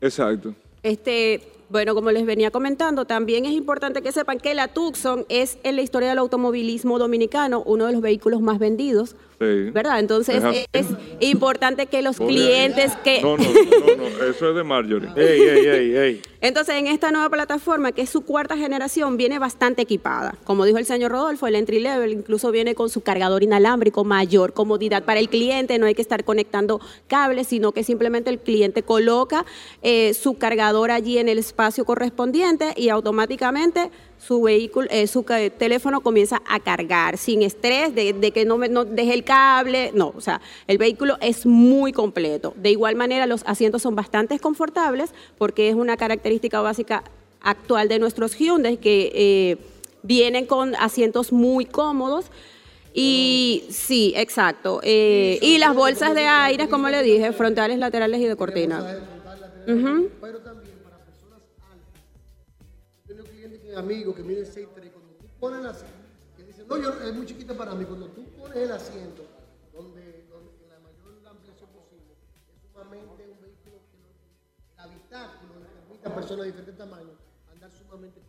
Exacto. 0.00 0.54
Este, 0.82 1.42
Bueno, 1.70 1.94
como 1.94 2.10
les 2.10 2.24
venía 2.24 2.50
comentando, 2.50 3.04
también 3.04 3.44
es 3.44 3.52
importante 3.52 4.00
que 4.00 4.10
sepan 4.10 4.38
que 4.38 4.54
la 4.54 4.68
Tucson 4.68 5.26
es 5.28 5.58
en 5.64 5.76
la 5.76 5.82
historia 5.82 6.08
del 6.08 6.18
automovilismo 6.18 6.98
dominicano 6.98 7.62
uno 7.66 7.84
de 7.84 7.92
los 7.92 8.00
vehículos 8.00 8.40
más 8.40 8.58
vendidos, 8.58 9.16
Sí. 9.38 9.70
¿verdad? 9.70 10.00
Entonces 10.00 10.42
Es 10.72 10.86
importante 11.20 11.86
que 11.86 12.02
los 12.02 12.16
clientes 12.16 12.92
que... 13.04 13.22
No, 13.22 13.36
no, 13.36 13.44
no, 13.44 13.96
no, 13.96 14.24
eso 14.24 14.50
es 14.50 14.56
de 14.56 14.64
Marjorie. 14.64 15.08
Ey, 15.16 15.40
ey, 15.40 15.66
ey, 15.66 15.96
ey. 15.96 16.22
Entonces, 16.40 16.76
en 16.76 16.86
esta 16.86 17.10
nueva 17.10 17.28
plataforma, 17.30 17.90
que 17.92 18.02
es 18.02 18.10
su 18.10 18.22
cuarta 18.22 18.56
generación, 18.56 19.16
viene 19.16 19.38
bastante 19.38 19.82
equipada. 19.82 20.36
Como 20.44 20.64
dijo 20.64 20.78
el 20.78 20.86
señor 20.86 21.10
Rodolfo, 21.10 21.46
el 21.48 21.56
entry 21.56 21.80
level 21.80 22.12
incluso 22.12 22.52
viene 22.52 22.74
con 22.74 22.90
su 22.90 23.00
cargador 23.00 23.42
inalámbrico, 23.42 24.04
mayor 24.04 24.52
comodidad 24.52 25.04
para 25.04 25.18
el 25.18 25.28
cliente, 25.28 25.78
no 25.78 25.86
hay 25.86 25.94
que 25.94 26.02
estar 26.02 26.22
conectando 26.24 26.80
cables, 27.08 27.48
sino 27.48 27.72
que 27.72 27.82
simplemente 27.82 28.30
el 28.30 28.38
cliente 28.38 28.82
coloca 28.82 29.44
eh, 29.82 30.14
su 30.14 30.38
cargador 30.38 30.92
allí 30.92 31.18
en 31.18 31.28
el 31.28 31.38
espacio 31.38 31.84
correspondiente 31.84 32.72
y 32.76 32.88
automáticamente 32.88 33.90
su 34.18 34.42
vehículo, 34.42 34.88
eh, 34.90 35.06
su 35.06 35.22
teléfono 35.22 36.00
comienza 36.00 36.42
a 36.46 36.60
cargar 36.60 37.16
sin 37.16 37.42
estrés 37.42 37.94
de, 37.94 38.12
de 38.12 38.30
que 38.32 38.44
no, 38.44 38.58
me, 38.58 38.68
no 38.68 38.84
deje 38.84 39.14
el 39.14 39.24
cable, 39.24 39.92
no, 39.94 40.12
o 40.14 40.20
sea, 40.20 40.40
el 40.66 40.78
vehículo 40.78 41.16
es 41.20 41.46
muy 41.46 41.92
completo. 41.92 42.52
De 42.56 42.70
igual 42.70 42.96
manera, 42.96 43.26
los 43.26 43.42
asientos 43.46 43.82
son 43.82 43.94
bastante 43.94 44.38
confortables 44.38 45.10
porque 45.38 45.68
es 45.68 45.74
una 45.74 45.96
característica 45.96 46.60
básica 46.60 47.04
actual 47.40 47.88
de 47.88 47.98
nuestros 47.98 48.34
Hyundai 48.34 48.76
que 48.76 49.12
eh, 49.14 49.56
vienen 50.02 50.46
con 50.46 50.74
asientos 50.76 51.32
muy 51.32 51.64
cómodos. 51.64 52.26
Y 52.94 53.64
sí, 53.70 54.12
exacto. 54.16 54.80
Eh, 54.82 55.38
y 55.40 55.58
las 55.58 55.74
bolsas 55.74 56.14
de 56.14 56.26
aire, 56.26 56.68
como 56.68 56.88
le 56.88 57.02
dije, 57.02 57.32
frontales, 57.32 57.78
laterales 57.78 58.20
y 58.20 58.24
de 58.24 58.34
cortina. 58.34 58.84
Ujú. 59.68 60.08
Pero 60.20 60.38
amigos 63.78 64.14
que 64.16 64.22
miden 64.22 64.44
6'3", 64.46 64.92
cuando 64.92 65.12
tú 65.14 65.26
pones 65.40 65.64
asiento, 65.64 65.96
que 66.36 66.42
dicen, 66.44 66.66
no, 66.68 66.76
yo, 66.76 66.92
es 67.00 67.14
muy 67.14 67.26
chiquita 67.26 67.54
para 67.56 67.74
mí, 67.74 67.84
cuando 67.84 68.06
tú 68.08 68.24
pones 68.36 68.56
el 68.58 68.72
asiento, 68.72 69.22
donde, 69.72 70.26
donde 70.28 70.50
en 70.64 70.68
la 70.68 70.78
mayor 70.80 71.26
ampliación 71.28 71.70
posible, 71.70 72.12
es 72.52 72.60
sumamente 72.62 73.28
un 73.28 73.40
vehículo 73.40 73.78
que 73.90 73.98
lo- 73.98 74.08
el 74.08 74.78
habitáculo 74.90 75.60
le 75.60 75.66
permite 75.66 76.08
a 76.08 76.14
personas 76.14 76.44
de 76.44 76.46
diferentes 76.52 76.76
tamaños 76.76 77.16
andar 77.52 77.70
sumamente. 77.72 78.20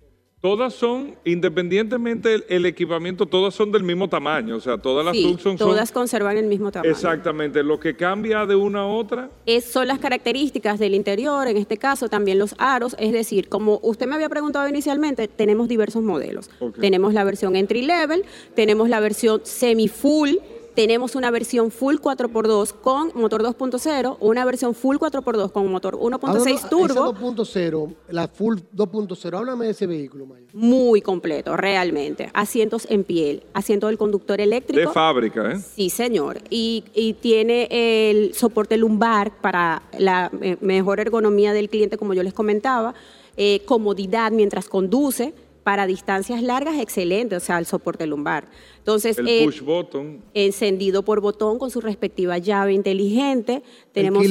Todas 0.42 0.74
son, 0.74 1.16
independientemente 1.26 2.30
del 2.30 2.46
el 2.48 2.66
equipamiento, 2.66 3.26
todas 3.26 3.54
son 3.54 3.74
del 3.74 3.84
mismo 3.84 4.08
tamaño. 4.08 4.56
O 4.56 4.62
sea, 4.62 4.78
todas 4.78 5.04
las 5.06 5.14
Sí, 5.14 5.24
Tucson 5.24 5.58
son. 5.58 5.68
todas 5.68 5.92
conservan 5.92 6.38
el 6.38 6.46
mismo 6.46 6.72
tamaño. 6.72 6.90
Exactamente. 6.90 7.62
Lo 7.62 7.78
que 7.78 7.98
cambia 7.98 8.46
de 8.46 8.56
una 8.56 8.80
a 8.82 8.86
otra. 8.86 9.30
Es- 9.46 9.66
son 9.66 9.90
las 9.90 10.00
características 10.00 10.80
del 10.80 10.96
interior, 10.96 11.46
en 11.50 11.58
este 11.58 11.76
caso 11.78 12.08
también 12.08 12.40
los 12.40 12.56
aros, 12.58 12.96
es 13.00 13.12
decir, 13.12 13.50
como 13.50 13.82
usted 13.84 14.08
me 14.08 14.16
había 14.16 14.30
preguntado 14.30 14.70
inicialmente, 14.70 15.28
tenemos 15.28 15.68
diversos 15.68 16.04
modelos. 16.04 16.50
Tenemos 16.80 17.14
la 17.14 17.26
versión 17.26 17.58
entry 17.58 17.82
level, 17.82 18.24
tenemos 18.56 18.88
la 18.88 19.02
versión 19.02 19.42
semi 19.44 19.90
full, 19.90 20.36
tenemos 20.80 21.16
una 21.16 21.30
versión 21.30 21.72
full 21.72 21.96
4x2 21.98 22.72
con 22.72 23.12
motor 23.14 23.44
2.0, 23.44 24.16
una 24.22 24.46
versión 24.46 24.74
full 24.74 24.96
4x2 24.96 25.52
con 25.52 25.70
motor 25.70 25.98
1.6 25.98 26.20
Háblame- 26.22 26.70
turbo, 26.70 26.86
Esa 26.86 27.20
2.0, 27.20 27.96
la 28.08 28.30
full 28.30 28.60
2.0, 28.74 29.38
háblame 29.38 29.66
de 29.66 29.72
ese 29.72 29.88
vehículo, 29.88 30.26
Maya. 30.26 30.46
muy 30.54 31.02
completo, 31.02 31.58
realmente. 31.58 32.30
Asientos 32.34 32.88
en 32.90 33.04
piel, 33.04 33.44
asiento 33.54 33.88
del 33.88 33.98
conductor 33.98 34.40
eléctrico. 34.40 34.88
De 34.88 34.94
fábrica, 34.94 35.52
¿eh? 35.52 35.60
Sí, 35.76 35.90
señor. 35.90 36.38
Y, 36.50 36.86
y 36.94 37.12
tiene 37.16 37.68
el 37.72 38.34
soporte 38.34 38.78
lumbar 38.78 39.42
para 39.42 39.82
la 39.98 40.32
eh, 40.42 40.56
mejor 40.62 41.02
ergonomía 41.02 41.52
del 41.52 41.68
cliente, 41.68 41.98
como 41.98 42.14
yo 42.14 42.24
les 42.24 42.34
comentaba, 42.34 42.94
eh, 43.36 43.64
comodidad 43.66 44.32
mientras 44.32 44.70
conduce. 44.70 45.34
Para 45.64 45.86
distancias 45.86 46.42
largas, 46.42 46.80
excelente, 46.80 47.36
o 47.36 47.40
sea, 47.40 47.60
el 47.60 47.66
soporte 47.66 48.08
lumbar. 48.08 48.48
Entonces, 48.78 49.18
El 49.18 49.28
eh, 49.28 49.46
push 49.46 49.62
button. 49.62 50.22
encendido 50.34 51.04
por 51.04 51.22
botón 51.22 51.60
con 51.60 51.70
su 51.70 51.82
respectiva 51.82 52.38
llave 52.38 52.74
inteligente. 52.74 53.62
Tenemos 53.92 54.24
El 54.24 54.30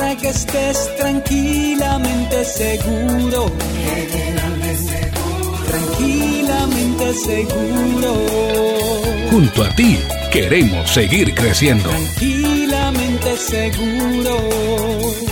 Para 0.09 0.21
que 0.21 0.29
estés 0.29 0.95
tranquilamente 0.97 2.43
seguro. 2.43 3.45
Tranquilamente 5.67 7.13
seguro. 7.13 8.13
Junto 9.29 9.63
a 9.63 9.69
ti 9.75 9.99
queremos 10.31 10.89
seguir 10.89 11.35
creciendo. 11.35 11.91
Tranquilamente 11.91 13.37
seguro. 13.37 14.49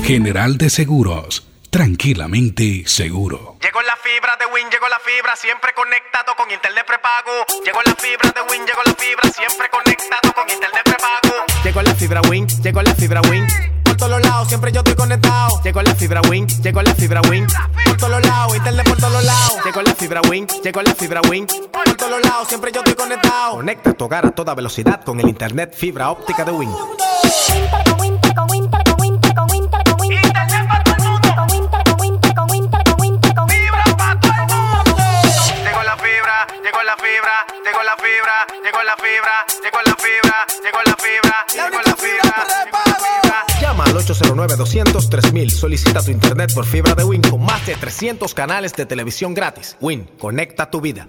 General 0.04 0.60
de 0.60 0.70
Seguros, 0.70 1.48
tranquilamente 1.72 2.84
seguro. 2.86 3.58
Llegó 3.60 3.82
la 3.82 3.98
fibra 3.98 4.38
de 4.38 4.46
Win, 4.46 4.70
llegó 4.70 4.88
la 4.90 5.00
fibra, 5.00 5.36
siempre 5.36 5.72
conectado 5.74 6.36
con 6.38 6.52
internet 6.52 6.86
prepago. 6.86 7.32
Llegó 7.66 7.82
la 7.82 7.96
fibra 7.96 8.30
de 8.30 8.42
Win, 8.52 8.64
llegó 8.68 8.84
la 8.86 8.94
fibra, 8.94 9.32
siempre 9.32 9.70
conectado 9.72 10.32
con 10.36 10.48
internet 10.48 10.84
prepago. 10.86 11.34
Llegó 11.64 11.82
la 11.82 11.96
fibra 11.96 12.22
Win, 12.30 12.46
llegó 12.62 12.84
la 12.84 12.94
fibra 12.94 13.22
Win. 13.22 13.77
Por 13.98 14.10
todos 14.10 14.22
lados, 14.22 14.48
siempre 14.48 14.72
yo 14.72 14.82
estoy 14.82 14.94
conectado. 14.94 15.60
Llegó 15.64 15.82
la 15.82 15.96
fibra 15.96 16.22
Win, 16.30 16.46
llegó 16.62 16.84
la 16.84 16.94
fibra 16.94 17.20
Win. 17.32 17.48
Por 17.84 17.98
todos 17.98 18.24
lados, 18.24 18.56
internet 18.56 18.88
por 18.88 18.98
todos 18.98 19.24
lados. 19.24 19.58
Llegó 19.66 19.82
la 19.82 19.96
fibra 19.96 20.22
Win, 20.30 20.48
llegó 20.64 20.84
la 20.84 20.94
fibra 20.94 21.22
Win. 21.28 21.48
Por 21.48 21.96
todos 21.96 22.22
lados, 22.22 22.48
siempre 22.48 22.72
yo 22.72 22.82
estoy 22.82 22.94
conectado. 22.94 23.56
Conecta 23.56 23.94
tu 23.94 24.06
hogar 24.06 24.28
a 24.28 24.32
toda 24.32 24.54
velocidad 24.54 25.04
con 25.04 25.20
el 25.20 25.28
internet 25.28 25.74
fibra 25.76 26.12
óptica 26.12 26.46
de 26.46 26.52
Win. 26.52 26.70
Llegó 26.70 26.84
la 35.82 35.98
fibra, 35.98 36.48
llegó 36.64 36.84
la 36.84 36.96
fibra, 36.98 37.46
llegó 37.66 37.82
la 37.82 37.98
fibra, 37.98 38.46
llegó 38.64 38.84
la 38.84 38.96
fibra, 38.96 39.46
llegó 39.64 39.82
la 39.82 39.96
fibra, 39.96 40.46
llegó 40.62 40.80
la 40.86 40.96
fibra, 40.96 41.46
llegó 41.56 41.82
la 41.82 41.82
fibra, 41.82 41.87
al 43.98 44.06
809-200-3000. 44.06 45.50
Solicita 45.50 46.02
tu 46.02 46.12
internet 46.12 46.54
por 46.54 46.66
fibra 46.66 46.96
de 46.96 47.04
Win 47.04 47.22
con 47.22 47.44
más 47.44 47.66
de 47.66 47.76
300 47.76 48.34
canales 48.34 48.74
de 48.74 48.86
televisión 48.86 49.34
gratis. 49.34 49.76
Win, 49.82 50.10
conecta 50.20 50.70
tu 50.70 50.82
vida. 50.82 51.08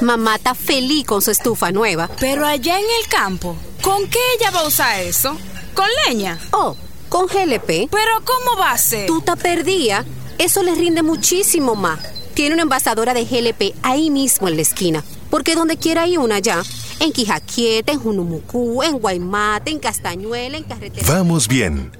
Mamá 0.00 0.36
está 0.36 0.54
feliz 0.54 1.06
con 1.06 1.22
su 1.22 1.30
estufa 1.30 1.70
nueva. 1.70 2.08
Pero 2.18 2.46
allá 2.46 2.78
en 2.78 2.84
el 2.84 3.08
campo, 3.08 3.56
¿con 3.82 4.08
qué 4.08 4.18
ella 4.38 4.50
va 4.50 4.60
a 4.60 4.66
usar 4.66 5.00
eso? 5.00 5.36
¿Con 5.74 5.86
leña? 6.06 6.38
Oh, 6.52 6.76
con 7.08 7.26
GLP. 7.26 7.88
Pero 7.90 8.22
¿cómo 8.24 8.58
va 8.58 8.72
a 8.72 8.78
ser? 8.78 9.06
Tú 9.06 9.20
te 9.20 9.36
perdía. 9.36 10.04
Eso 10.38 10.62
les 10.62 10.78
rinde 10.78 11.02
muchísimo 11.02 11.74
más. 11.74 12.00
Tiene 12.34 12.54
una 12.54 12.62
envasadora 12.62 13.14
de 13.14 13.24
GLP 13.24 13.74
ahí 13.82 14.10
mismo 14.10 14.48
en 14.48 14.56
la 14.56 14.62
esquina. 14.62 15.04
Porque 15.32 15.54
donde 15.54 15.78
quiera 15.78 16.02
hay 16.02 16.18
una 16.18 16.40
ya. 16.40 16.62
En 17.00 17.10
Quijaquieta, 17.10 17.90
en 17.90 18.00
Junumucú, 18.00 18.82
en 18.82 18.98
Guaymate, 18.98 19.70
en 19.70 19.78
Castañuela, 19.78 20.58
en 20.58 20.64
Carretera. 20.64 21.06
Vamos 21.08 21.48
bien, 21.48 21.90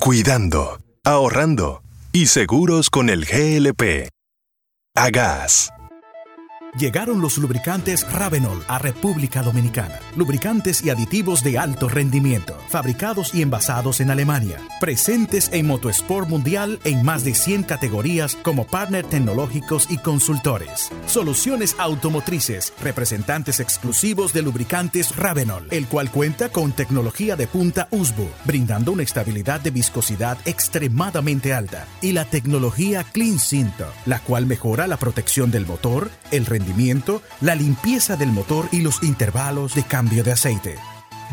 cuidando, 0.00 0.80
ahorrando 1.04 1.84
y 2.12 2.26
seguros 2.26 2.90
con 2.90 3.08
el 3.08 3.26
GLP. 3.26 4.08
A 4.96 5.10
gas. 5.10 5.70
Llegaron 6.78 7.20
los 7.20 7.36
lubricantes 7.36 8.10
Ravenol 8.12 8.62
a 8.68 8.78
República 8.78 9.42
Dominicana. 9.42 9.98
Lubricantes 10.14 10.84
y 10.84 10.90
aditivos 10.90 11.42
de 11.42 11.58
alto 11.58 11.88
rendimiento, 11.88 12.56
fabricados 12.68 13.34
y 13.34 13.42
envasados 13.42 14.00
en 14.00 14.10
Alemania. 14.10 14.58
Presentes 14.78 15.50
en 15.52 15.66
Motosport 15.66 16.28
Mundial 16.28 16.78
en 16.84 17.04
más 17.04 17.24
de 17.24 17.34
100 17.34 17.64
categorías 17.64 18.36
como 18.36 18.68
partner 18.68 19.04
tecnológicos 19.04 19.90
y 19.90 19.98
consultores. 19.98 20.90
Soluciones 21.06 21.74
automotrices, 21.76 22.72
representantes 22.80 23.58
exclusivos 23.58 24.32
de 24.32 24.42
lubricantes 24.42 25.16
Ravenol, 25.16 25.66
el 25.72 25.88
cual 25.88 26.12
cuenta 26.12 26.50
con 26.50 26.70
tecnología 26.70 27.34
de 27.34 27.48
punta 27.48 27.88
USB, 27.90 28.28
brindando 28.44 28.92
una 28.92 29.02
estabilidad 29.02 29.60
de 29.60 29.72
viscosidad 29.72 30.38
extremadamente 30.44 31.52
alta, 31.52 31.88
y 32.00 32.12
la 32.12 32.26
tecnología 32.26 33.02
Clean 33.02 33.40
Cinto, 33.40 33.86
la 34.06 34.20
cual 34.20 34.46
mejora 34.46 34.86
la 34.86 34.98
protección 34.98 35.50
del 35.50 35.66
motor, 35.66 36.10
el 36.30 36.46
rendimiento, 36.46 36.59
la 37.40 37.54
limpieza 37.54 38.16
del 38.16 38.32
motor 38.32 38.68
y 38.72 38.80
los 38.80 39.02
intervalos 39.02 39.74
de 39.74 39.82
cambio 39.82 40.22
de 40.22 40.32
aceite. 40.32 40.76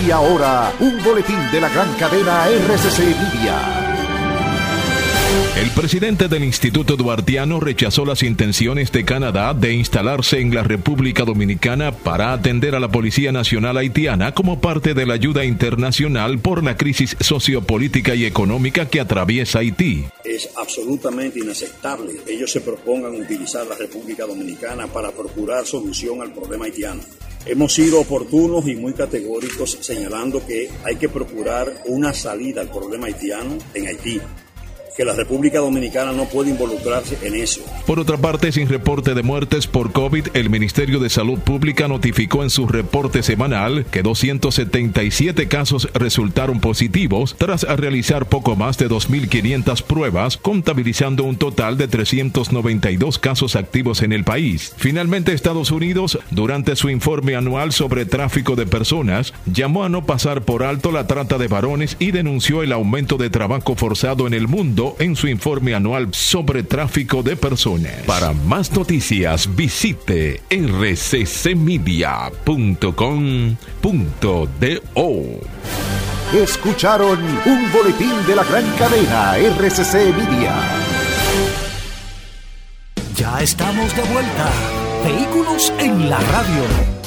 Y 0.05 0.11
ahora, 0.11 0.73
un 0.81 1.01
boletín 1.05 1.39
de 1.53 1.61
la 1.61 1.69
gran 1.69 1.95
cadena 1.95 2.49
RCC 2.49 3.17
Media. 3.17 3.84
El 5.57 5.71
presidente 5.71 6.29
del 6.29 6.45
Instituto 6.45 6.97
Duartiano 6.97 7.59
rechazó 7.59 8.05
las 8.05 8.23
intenciones 8.23 8.93
de 8.93 9.05
Canadá 9.05 9.55
de 9.55 9.73
instalarse 9.73 10.41
en 10.41 10.55
la 10.55 10.63
República 10.63 11.25
Dominicana 11.25 11.91
para 11.93 12.33
atender 12.33 12.75
a 12.75 12.81
la 12.81 12.91
Policía 12.91 13.33
Nacional 13.33 13.77
Haitiana 13.77 14.33
como 14.33 14.61
parte 14.61 14.95
de 14.95 15.07
la 15.07 15.15
ayuda 15.15 15.45
internacional 15.45 16.39
por 16.39 16.63
la 16.63 16.77
crisis 16.77 17.17
sociopolítica 17.21 18.15
y 18.15 18.25
económica 18.25 18.89
que 18.89 19.01
atraviesa 19.01 19.61
Haití. 19.61 20.05
Es 20.25 20.51
absolutamente 20.57 21.41
inaceptable 21.41 22.15
que 22.25 22.35
ellos 22.35 22.53
se 22.53 22.61
propongan 22.61 23.15
utilizar 23.15 23.67
la 23.67 23.77
República 23.77 24.27
Dominicana 24.27 24.87
para 24.87 25.11
procurar 25.11 25.67
solución 25.67 26.21
al 26.21 26.33
problema 26.33 26.67
haitiano. 26.67 27.01
Hemos 27.47 27.73
sido 27.73 28.01
oportunos 28.01 28.67
y 28.69 28.75
muy 28.75 28.93
categóricos 28.93 29.79
señalando 29.81 30.45
que 30.47 30.69
hay 30.85 30.97
que 30.97 31.09
procurar 31.09 31.83
una 31.87 32.13
salida 32.13 32.61
al 32.61 32.71
problema 32.71 33.07
haitiano 33.07 33.59
en 33.75 33.87
Haití 33.87 34.21
que 34.97 35.05
la 35.05 35.15
República 35.15 35.59
Dominicana 35.59 36.13
no 36.13 36.27
puede 36.27 36.51
involucrarse 36.51 37.19
en 37.23 37.35
eso. 37.35 37.63
Por 37.87 37.99
otra 37.99 38.17
parte, 38.17 38.53
sin 38.53 38.69
reporte 38.69 39.15
de 39.15 39.23
muertes 39.23 39.67
por 39.67 39.91
COVID, 39.93 40.29
el 40.35 40.51
Ministerio 40.51 41.01
de 41.01 41.11
Salud 41.11 41.39
Pública 41.41 41.89
notificó 41.89 42.45
en 42.45 42.51
su 42.51 42.69
reporte 42.69 43.23
semanal 43.25 43.87
que 43.91 44.03
277 44.03 45.49
casos 45.49 45.89
resultaron 45.95 46.61
positivos 46.61 47.35
tras 47.39 47.63
realizar 47.65 48.27
poco 48.27 48.55
más 48.55 48.79
de 48.79 48.89
2.500 48.89 49.83
pruebas, 49.83 50.37
contabilizando 50.37 51.25
un 51.25 51.37
total 51.37 51.77
de 51.77 51.89
392 51.89 53.19
casos 53.19 53.57
activos 53.57 54.03
en 54.03 54.13
el 54.13 54.23
país. 54.23 54.75
Finalmente, 54.77 55.33
Estados 55.33 55.73
Unidos, 55.73 56.21
durante 56.31 56.77
su 56.77 56.89
informe 56.89 57.35
anual 57.35 57.73
sobre 57.73 58.07
tráfico 58.07 58.55
de 58.55 58.67
personas, 58.67 59.35
llamó 59.47 59.85
a 59.85 59.89
no 59.89 60.07
pasar 60.07 60.43
por 60.43 60.63
alto 60.63 60.93
la 60.93 61.09
trata 61.09 61.37
de 61.37 61.49
varones 61.49 61.97
y 61.99 62.13
denunció 62.13 62.63
el 62.63 62.73
aumento 62.73 63.17
de 63.17 63.31
trabajo 63.31 63.75
forzado 63.75 64.27
en 64.29 64.35
el 64.35 64.47
mundo 64.47 64.84
en 64.99 65.17
su 65.17 65.29
informe 65.29 65.75
anual 65.75 66.09
sobre 66.13 66.63
tráfico 66.63 67.23
de 67.23 67.37
personas. 67.37 68.03
Para 68.07 68.33
más 68.33 68.73
noticias, 68.73 69.55
visite 69.55 70.43
rccmedia.com.do. 70.51 71.15
Escucharon 76.35 77.19
un 77.47 77.73
boletín 77.73 78.13
de 78.27 78.37
la 78.37 78.45
gran 78.45 78.65
cadena 78.77 79.37
RCC 79.37 79.95
Media. 80.17 80.55
Ya 83.17 83.41
estamos 83.41 83.95
de 83.95 84.03
vuelta. 84.03 84.51
Vehículos 85.05 85.73
en 85.79 86.11
la 86.11 86.19
radio. 86.19 87.04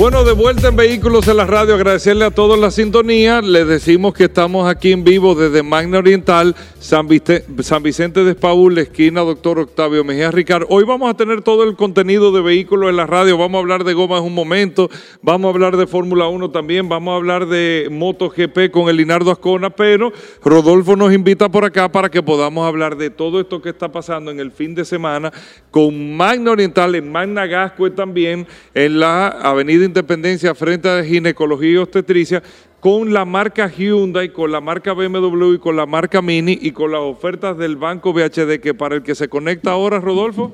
Bueno, 0.00 0.24
de 0.24 0.32
vuelta 0.32 0.68
en 0.68 0.76
Vehículos 0.76 1.28
en 1.28 1.36
la 1.36 1.44
Radio, 1.44 1.74
agradecerle 1.74 2.24
a 2.24 2.30
todos 2.30 2.58
la 2.58 2.70
sintonía. 2.70 3.42
Les 3.42 3.66
decimos 3.66 4.14
que 4.14 4.24
estamos 4.24 4.66
aquí 4.66 4.92
en 4.92 5.04
vivo 5.04 5.34
desde 5.34 5.62
Magna 5.62 5.98
Oriental, 5.98 6.56
San, 6.78 7.06
Vicente 7.06 8.24
de 8.24 8.30
Espaúl, 8.30 8.78
esquina 8.78 9.20
Doctor 9.20 9.58
Octavio 9.58 10.02
Mejía 10.02 10.30
Ricard. 10.30 10.64
Hoy 10.70 10.84
vamos 10.84 11.10
a 11.10 11.14
tener 11.18 11.42
todo 11.42 11.64
el 11.64 11.76
contenido 11.76 12.32
de 12.32 12.40
Vehículos 12.40 12.88
en 12.88 12.96
la 12.96 13.04
Radio. 13.04 13.36
Vamos 13.36 13.58
a 13.58 13.60
hablar 13.60 13.84
de 13.84 13.92
goma 13.92 14.16
en 14.16 14.24
un 14.24 14.34
momento, 14.34 14.88
vamos 15.20 15.50
a 15.50 15.52
hablar 15.52 15.76
de 15.76 15.86
Fórmula 15.86 16.28
1 16.28 16.50
también, 16.50 16.88
vamos 16.88 17.12
a 17.12 17.16
hablar 17.16 17.44
de 17.44 17.88
MotoGP 17.90 18.70
con 18.70 18.88
el 18.88 18.96
Linardo 18.96 19.30
Ascona, 19.30 19.68
pero 19.68 20.14
Rodolfo 20.42 20.96
nos 20.96 21.12
invita 21.12 21.50
por 21.50 21.66
acá 21.66 21.92
para 21.92 22.08
que 22.08 22.22
podamos 22.22 22.66
hablar 22.66 22.96
de 22.96 23.10
todo 23.10 23.38
esto 23.38 23.60
que 23.60 23.68
está 23.68 23.92
pasando 23.92 24.30
en 24.30 24.40
el 24.40 24.50
fin 24.50 24.74
de 24.74 24.86
semana 24.86 25.30
con 25.70 26.16
Magna 26.16 26.52
Oriental, 26.52 26.94
en 26.94 27.12
Magna 27.12 27.44
Gascue 27.44 27.90
también, 27.90 28.46
en 28.72 28.98
la 28.98 29.28
Avenida 29.28 29.89
Independencia 29.90 30.54
frente 30.54 30.88
a 30.88 31.02
Ginecología 31.02 31.72
y 31.72 31.76
Obstetricia, 31.76 32.40
con 32.78 33.12
la 33.12 33.24
marca 33.24 33.68
Hyundai, 33.68 34.32
con 34.32 34.52
la 34.52 34.60
marca 34.60 34.92
BMW 34.92 35.54
y 35.54 35.58
con 35.58 35.74
la 35.76 35.84
marca 35.84 36.22
Mini 36.22 36.56
y 36.62 36.70
con 36.70 36.92
las 36.92 37.00
ofertas 37.00 37.58
del 37.58 37.74
Banco 37.76 38.12
BHD, 38.12 38.60
que 38.60 38.72
para 38.72 38.94
el 38.94 39.02
que 39.02 39.16
se 39.16 39.28
conecta 39.28 39.72
ahora, 39.72 39.98
Rodolfo. 39.98 40.52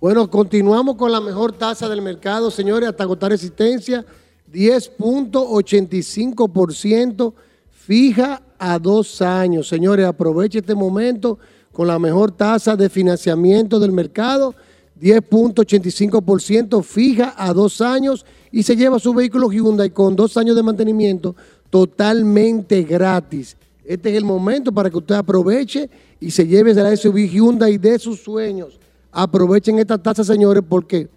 Bueno, 0.00 0.28
continuamos 0.28 0.96
con 0.96 1.12
la 1.12 1.20
mejor 1.20 1.52
tasa 1.52 1.88
del 1.88 2.02
mercado, 2.02 2.50
señores, 2.50 2.88
hasta 2.88 3.04
agotar 3.04 3.32
existencia, 3.32 4.04
10.85% 4.52 7.34
fija 7.70 8.42
a 8.58 8.80
dos 8.80 9.22
años. 9.22 9.68
Señores, 9.68 10.04
aproveche 10.04 10.58
este 10.58 10.74
momento 10.74 11.38
con 11.72 11.86
la 11.86 12.00
mejor 12.00 12.32
tasa 12.32 12.74
de 12.74 12.88
financiamiento 12.88 13.78
del 13.78 13.92
mercado, 13.92 14.56
10.85% 15.00 16.82
fija 16.82 17.34
a 17.36 17.52
dos 17.52 17.80
años 17.80 18.26
y 18.50 18.62
se 18.62 18.76
lleva 18.76 18.98
su 18.98 19.12
vehículo 19.14 19.50
Hyundai 19.50 19.90
con 19.90 20.16
dos 20.16 20.36
años 20.36 20.56
de 20.56 20.62
mantenimiento 20.62 21.34
totalmente 21.70 22.82
gratis. 22.82 23.56
Este 23.84 24.10
es 24.10 24.16
el 24.16 24.24
momento 24.24 24.72
para 24.72 24.90
que 24.90 24.98
usted 24.98 25.14
aproveche 25.14 25.88
y 26.20 26.30
se 26.30 26.46
lleve 26.46 26.74
la 26.74 26.94
SUV 26.94 27.28
Hyundai 27.28 27.78
de 27.78 27.98
sus 27.98 28.20
sueños. 28.20 28.78
Aprovechen 29.10 29.78
esta 29.78 29.96
tasa, 29.96 30.24
señores, 30.24 30.62
porque 30.68 31.08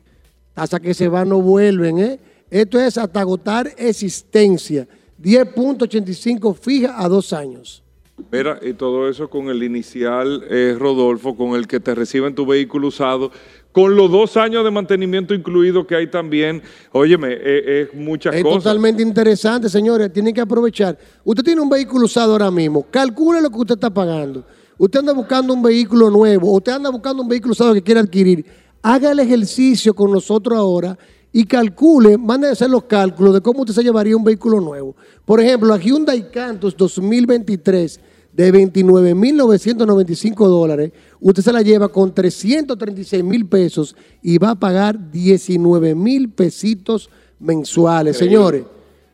tasa 0.54 0.80
que 0.80 0.94
se 0.94 1.08
va 1.08 1.26
no 1.26 1.42
vuelven. 1.42 2.00
¿eh? 2.00 2.20
Esto 2.50 2.80
es 2.80 2.98
hasta 2.98 3.20
agotar 3.20 3.74
existencia. 3.78 4.88
10.85 5.22 6.56
fija 6.56 7.04
a 7.04 7.08
dos 7.08 7.34
años. 7.34 7.84
Mira, 8.32 8.60
y 8.62 8.74
todo 8.74 9.10
eso 9.10 9.30
con 9.30 9.50
el 9.50 9.64
inicial, 9.64 10.44
eh, 10.50 10.76
Rodolfo, 10.78 11.36
con 11.36 11.56
el 11.56 11.68
que 11.68 11.80
te 11.80 11.96
reciben 11.96 12.36
tu 12.36 12.46
vehículo 12.46 12.88
usado, 12.90 13.32
con 13.72 13.96
los 13.96 14.12
dos 14.12 14.38
años 14.38 14.64
de 14.64 14.72
mantenimiento 14.72 15.34
incluido 15.34 15.86
que 15.88 15.96
hay 15.96 16.08
también. 16.08 16.62
Óyeme, 16.92 17.30
eh, 17.32 17.88
es 17.92 17.94
muchas 17.98 18.36
Es 18.36 18.44
cosas. 18.44 18.64
totalmente 18.64 19.02
interesante, 19.02 19.70
señores. 19.70 20.12
Tienen 20.12 20.34
que 20.34 20.42
aprovechar. 20.42 20.98
Usted 21.24 21.44
tiene 21.44 21.62
un 21.62 21.70
vehículo 21.70 22.06
usado 22.06 22.34
ahora 22.34 22.52
mismo. 22.52 22.86
Calcule 22.90 23.42
lo 23.42 23.50
que 23.50 23.58
usted 23.58 23.76
está 23.76 23.90
pagando. 23.90 24.44
Usted 24.78 25.00
anda 25.00 25.14
buscando 25.14 25.54
un 25.54 25.62
vehículo 25.62 26.10
nuevo. 26.10 26.52
Usted 26.54 26.74
anda 26.74 26.90
buscando 26.90 27.24
un 27.24 27.30
vehículo 27.30 27.54
usado 27.54 27.74
que 27.74 27.82
quiere 27.82 28.00
adquirir. 28.02 28.46
Haga 28.82 29.12
el 29.12 29.20
ejercicio 29.20 29.94
con 29.94 30.12
nosotros 30.12 30.58
ahora 30.58 30.98
y 31.34 31.46
calcule, 31.46 32.18
mande 32.18 32.48
a 32.50 32.52
hacer 32.52 32.70
los 32.70 32.84
cálculos 32.84 33.34
de 33.34 33.42
cómo 33.42 33.62
usted 33.62 33.74
se 33.74 33.84
llevaría 33.84 34.18
un 34.18 34.24
vehículo 34.24 34.60
nuevo. 34.60 34.96
Por 35.24 35.40
ejemplo, 35.40 35.70
la 35.70 35.78
Hyundai 35.78 36.30
Cantus 36.30 36.76
2023 36.76 38.02
de 38.34 38.54
29.995 38.54 40.48
dólares, 40.48 40.92
usted 41.20 41.44
se 41.44 41.52
la 41.52 41.62
lleva 41.62 41.90
con 41.90 42.14
336 42.14 43.24
mil 43.24 43.46
pesos 43.46 43.96
y 44.22 44.38
va 44.38 44.52
a 44.52 44.56
pagar 44.56 45.12
19 45.12 45.96
mil 45.96 46.30
pesitos 46.30 47.10
mensuales. 47.40 48.16
Increíble. 48.16 48.36
Señores, 48.36 48.64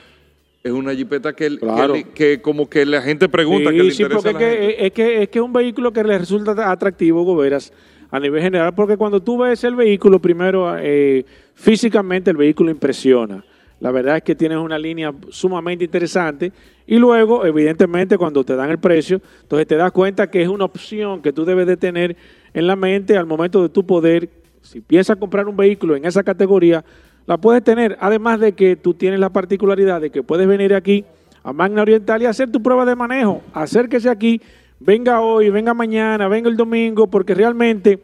es 0.63 0.73
una 0.73 0.95
jipeta 0.95 1.33
que, 1.35 1.49
que 1.51 1.59
Claro. 1.59 1.95
le- 1.95 2.05
que, 2.05 2.41
como 2.41 2.69
que 2.69 2.87
la 2.87 3.03
gente 3.03 3.29
pregunta 3.29 3.71
Sí, 3.71 3.77
que 3.77 3.83
le 3.83 3.91
sí, 3.93 4.03
interesa 4.03 4.31
porque 4.31 4.45
a 4.45 4.51
es 4.53 4.59
que, 4.77 4.87
es, 4.87 4.93
que, 4.93 5.23
es 5.23 5.29
que 5.29 5.39
es 5.39 5.45
un 5.45 5.53
vehículo 5.53 5.93
que 5.93 6.05
le 6.05 6.17
resulta 6.19 6.71
atractivo, 6.71 7.23
Goberas, 7.25 7.73
a 8.11 8.21
nivel 8.21 8.43
general, 8.43 8.75
porque 8.75 8.97
cuando 8.97 9.21
tú 9.21 9.39
ves 9.39 9.65
el 9.65 9.75
vehículo, 9.75 10.19
primero, 10.21 10.77
eh, 10.79 11.25
físicamente 11.55 12.31
el 12.31 12.37
vehículo 12.37 12.71
impresiona. 12.71 13.45
La 13.81 13.91
verdad 13.91 14.19
es 14.19 14.23
que 14.23 14.37
tienes 14.37 14.59
una 14.59 14.79
línea 14.79 15.13
sumamente 15.31 15.85
interesante 15.85 16.53
y 16.87 16.97
luego, 16.99 17.45
evidentemente, 17.45 18.17
cuando 18.17 18.45
te 18.45 18.55
dan 18.55 18.71
el 18.71 18.79
precio, 18.79 19.21
entonces 19.43 19.67
te 19.67 19.75
das 19.77 19.91
cuenta 19.91 20.31
que 20.31 20.41
es 20.43 20.49
una 20.49 20.65
opción 20.67 21.21
que 21.21 21.33
tú 21.33 21.45
debes 21.45 21.67
de 21.67 21.77
tener 21.77 22.17
en 22.55 22.67
la 22.69 22.77
mente 22.77 23.17
al 23.17 23.27
momento 23.27 23.61
de 23.63 23.69
tu 23.71 23.85
poder, 23.85 24.29
si 24.61 24.81
piensas 24.81 25.17
comprar 25.17 25.49
un 25.49 25.57
vehículo 25.57 25.97
en 25.97 26.05
esa 26.05 26.23
categoría, 26.23 26.85
la 27.27 27.39
puedes 27.39 27.63
tener. 27.63 27.97
Además 28.01 28.41
de 28.41 28.53
que 28.53 28.77
tú 28.77 28.95
tienes 28.95 29.21
la 29.21 29.31
particularidad 29.31 30.01
de 30.01 30.11
que 30.11 30.23
puedes 30.23 30.47
venir 30.47 30.75
aquí 30.75 31.05
a 31.43 31.53
Magna 31.53 31.83
Oriental 31.83 32.23
y 32.23 32.27
hacer 32.27 32.51
tu 32.51 32.63
prueba 32.63 32.85
de 32.85 32.95
manejo. 32.95 33.43
Acérquese 33.53 34.09
aquí, 34.09 34.41
venga 34.81 35.21
hoy, 35.21 35.51
venga 35.51 35.75
mañana, 35.75 36.29
venga 36.29 36.49
el 36.49 36.57
domingo, 36.57 37.07
porque 37.07 37.35
realmente 37.35 37.99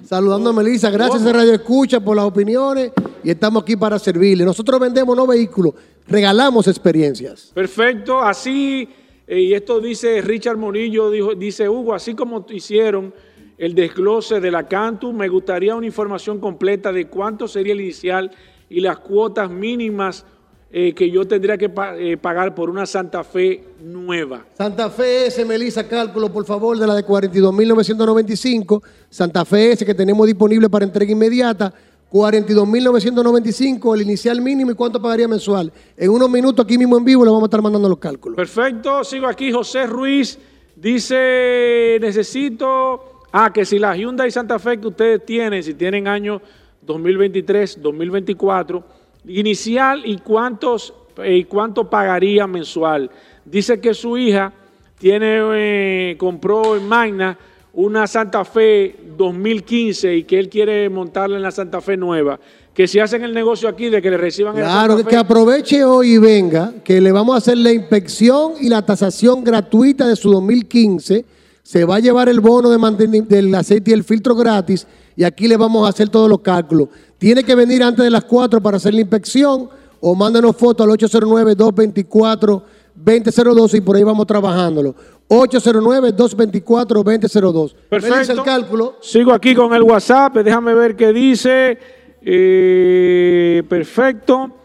Saludando 0.04 0.50
a 0.50 0.52
Melissa, 0.52 0.90
gracias 0.90 1.24
a 1.24 1.32
Radio 1.32 1.54
Escucha 1.54 1.98
por 1.98 2.14
las 2.14 2.26
opiniones 2.26 2.92
y 3.24 3.30
estamos 3.30 3.62
aquí 3.62 3.74
para 3.74 3.98
servirle. 3.98 4.44
Nosotros 4.44 4.78
vendemos 4.78 5.16
no 5.16 5.26
vehículos, 5.26 5.72
regalamos 6.06 6.68
experiencias. 6.68 7.52
Perfecto, 7.54 8.20
así, 8.20 8.86
eh, 9.26 9.40
y 9.40 9.54
esto 9.54 9.80
dice 9.80 10.20
Richard 10.20 10.58
Morillo, 10.58 11.10
dijo, 11.10 11.34
dice 11.34 11.66
Hugo, 11.70 11.94
así 11.94 12.12
como 12.12 12.44
hicieron 12.50 13.14
el 13.60 13.74
desglose 13.74 14.40
de 14.40 14.50
la 14.50 14.66
Cantu, 14.66 15.12
me 15.12 15.28
gustaría 15.28 15.76
una 15.76 15.84
información 15.86 16.40
completa 16.40 16.90
de 16.92 17.06
cuánto 17.08 17.46
sería 17.46 17.74
el 17.74 17.80
inicial 17.82 18.30
y 18.70 18.80
las 18.80 18.98
cuotas 18.98 19.50
mínimas 19.50 20.24
eh, 20.72 20.94
que 20.94 21.10
yo 21.10 21.26
tendría 21.26 21.58
que 21.58 21.68
pa- 21.68 21.96
eh, 21.98 22.16
pagar 22.16 22.54
por 22.54 22.70
una 22.70 22.86
Santa 22.86 23.22
Fe 23.24 23.64
nueva. 23.82 24.46
Santa 24.56 24.88
Fe 24.88 25.26
S, 25.26 25.44
Melissa, 25.44 25.86
cálculo 25.86 26.32
por 26.32 26.44
favor 26.46 26.78
de 26.78 26.86
la 26.86 26.94
de 26.94 27.04
42.995. 27.04 28.80
Santa 29.10 29.44
Fe 29.44 29.72
S 29.72 29.84
que 29.84 29.94
tenemos 29.94 30.26
disponible 30.26 30.70
para 30.70 30.84
entrega 30.84 31.10
inmediata, 31.12 31.74
42.995 32.12 33.94
el 33.94 34.02
inicial 34.02 34.40
mínimo 34.40 34.70
y 34.70 34.74
cuánto 34.74 35.02
pagaría 35.02 35.28
mensual. 35.28 35.72
En 35.96 36.10
unos 36.10 36.30
minutos 36.30 36.64
aquí 36.64 36.78
mismo 36.78 36.96
en 36.96 37.04
vivo 37.04 37.24
le 37.24 37.30
vamos 37.30 37.44
a 37.44 37.46
estar 37.46 37.62
mandando 37.62 37.88
los 37.88 37.98
cálculos. 37.98 38.36
Perfecto, 38.36 39.04
sigo 39.04 39.26
aquí. 39.26 39.52
José 39.52 39.86
Ruiz 39.86 40.38
dice, 40.76 41.98
necesito, 42.00 43.09
ah, 43.32 43.52
que 43.52 43.64
si 43.64 43.78
la 43.78 43.96
Hyundai 43.96 44.30
Santa 44.30 44.58
Fe 44.58 44.78
que 44.80 44.88
ustedes 44.88 45.24
tienen, 45.24 45.62
si 45.62 45.74
tienen 45.74 46.08
año 46.08 46.40
2023, 46.82 47.82
2024, 47.82 48.84
inicial 49.26 50.02
y 50.04 50.18
cuántos 50.18 50.94
eh, 51.22 51.38
y 51.38 51.44
cuánto 51.44 51.88
pagaría 51.88 52.46
mensual. 52.46 53.10
Dice 53.44 53.80
que 53.80 53.94
su 53.94 54.16
hija 54.16 54.52
tiene, 54.98 55.40
eh, 55.54 56.16
compró 56.18 56.76
en 56.76 56.86
Magna 56.86 57.38
una 57.72 58.06
Santa 58.06 58.44
Fe 58.44 58.96
2015 59.16 60.16
y 60.16 60.24
que 60.24 60.38
él 60.38 60.48
quiere 60.48 60.88
montarla 60.88 61.36
en 61.36 61.42
la 61.42 61.50
Santa 61.50 61.80
Fe 61.80 61.96
nueva. 61.96 62.38
Que 62.74 62.86
si 62.86 62.98
hacen 62.98 63.22
el 63.22 63.34
negocio 63.34 63.68
aquí 63.68 63.88
de 63.88 64.00
que 64.00 64.10
le 64.10 64.16
reciban 64.16 64.56
el 64.56 64.64
Claro, 64.64 64.96
que 64.98 65.04
Fe, 65.04 65.16
aproveche 65.16 65.84
hoy 65.84 66.14
y 66.14 66.18
venga, 66.18 66.72
que 66.84 67.00
le 67.00 67.12
vamos 67.12 67.34
a 67.34 67.38
hacer 67.38 67.58
la 67.58 67.72
inspección 67.72 68.52
y 68.60 68.68
la 68.68 68.84
tasación 68.84 69.44
gratuita 69.44 70.06
de 70.06 70.16
su 70.16 70.30
2015. 70.30 71.24
Se 71.62 71.84
va 71.84 71.96
a 71.96 72.00
llevar 72.00 72.28
el 72.28 72.40
bono 72.40 72.70
de 72.70 73.22
del 73.22 73.54
aceite 73.54 73.90
y 73.90 73.94
el 73.94 74.04
filtro 74.04 74.34
gratis 74.34 74.86
y 75.16 75.24
aquí 75.24 75.48
le 75.48 75.56
vamos 75.56 75.86
a 75.86 75.88
hacer 75.90 76.08
todos 76.08 76.28
los 76.28 76.40
cálculos. 76.40 76.88
Tiene 77.18 77.42
que 77.44 77.54
venir 77.54 77.82
antes 77.82 78.04
de 78.04 78.10
las 78.10 78.24
4 78.24 78.62
para 78.62 78.78
hacer 78.78 78.94
la 78.94 79.00
inspección 79.00 79.68
o 80.00 80.14
mándanos 80.14 80.56
foto 80.56 80.82
al 80.82 80.88
809-224-2002 80.90 83.74
y 83.74 83.80
por 83.82 83.96
ahí 83.96 84.02
vamos 84.02 84.26
trabajándolo. 84.26 84.94
809-224-2002. 85.28 87.52
Me 87.52 87.60
dice 87.60 87.76
Perfecto. 87.88 88.32
el 88.32 88.42
cálculo. 88.42 88.96
Sigo 89.00 89.32
aquí 89.32 89.54
con 89.54 89.72
el 89.74 89.82
WhatsApp, 89.82 90.38
déjame 90.38 90.74
ver 90.74 90.96
qué 90.96 91.12
dice. 91.12 91.78
Eh, 92.22 93.62
perfecto. 93.68 94.56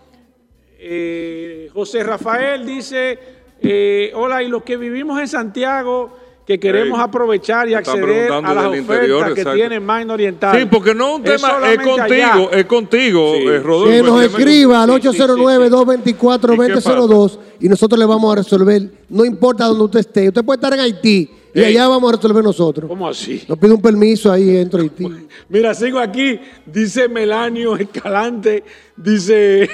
Eh, 0.80 1.70
José 1.74 2.04
Rafael 2.04 2.66
dice, 2.66 3.20
eh, 3.62 4.12
hola, 4.16 4.41
y 4.43 4.48
los 4.48 4.64
que 4.64 4.78
vivimos 4.78 5.20
en 5.20 5.28
Santiago, 5.28 6.14
que 6.46 6.60
queremos 6.60 7.00
aprovechar 7.00 7.68
y 7.68 7.74
acceder 7.74 8.32
a 8.32 8.39
las 8.41 8.52
ofertas 8.66 8.78
interior, 8.78 9.34
que 9.34 9.43
tiene 9.43 9.80
Magna 9.80 10.14
Oriental. 10.14 10.60
Sí, 10.60 10.68
porque 10.70 10.93
no 10.93 11.10
es 11.10 11.16
un 11.16 11.24
tema, 11.24 11.58
es 11.72 11.78
contigo, 11.80 12.04
allá. 12.04 12.48
es 12.52 12.66
contigo, 12.66 13.34
eh, 13.36 13.60
Rodolfo. 13.60 13.91
Que 13.91 14.04
nos 14.04 14.22
escriba 14.22 14.84
al 14.84 14.89
Sí, 14.91 14.96
sí, 15.02 15.10
sí, 15.12 15.18
sí. 15.18 15.24
809-224-2002 15.24 17.39
y 17.62 17.70
nosotros 17.70 17.98
le 18.00 18.06
vamos 18.06 18.32
a 18.32 18.36
resolver. 18.36 18.84
No 19.10 19.26
importa 19.26 19.66
donde 19.66 19.86
usted 19.86 20.00
esté. 20.02 20.28
Usted 20.28 20.43
puede 20.46 20.58
estar 20.58 20.72
en 20.74 20.82
Haití 20.82 21.32
y 21.54 21.60
Ey. 21.60 21.66
allá 21.66 21.88
vamos 21.88 22.14
a 22.14 22.18
resolver 22.18 22.43
nosotros. 22.43 22.88
¿Cómo 22.88 23.08
así? 23.08 23.41
Nos 23.48 23.58
pide 23.58 23.74
un 23.74 23.82
permiso 23.82 24.32
ahí 24.32 24.46
dentro 24.46 24.78
de 24.80 24.84
Haití. 24.84 25.08
Mira, 25.50 25.74
sigo 25.74 25.98
aquí, 25.98 26.39
dice 26.66 27.10
Melanio 27.10 27.76
Escalante, 27.76 28.64
dice, 28.96 29.68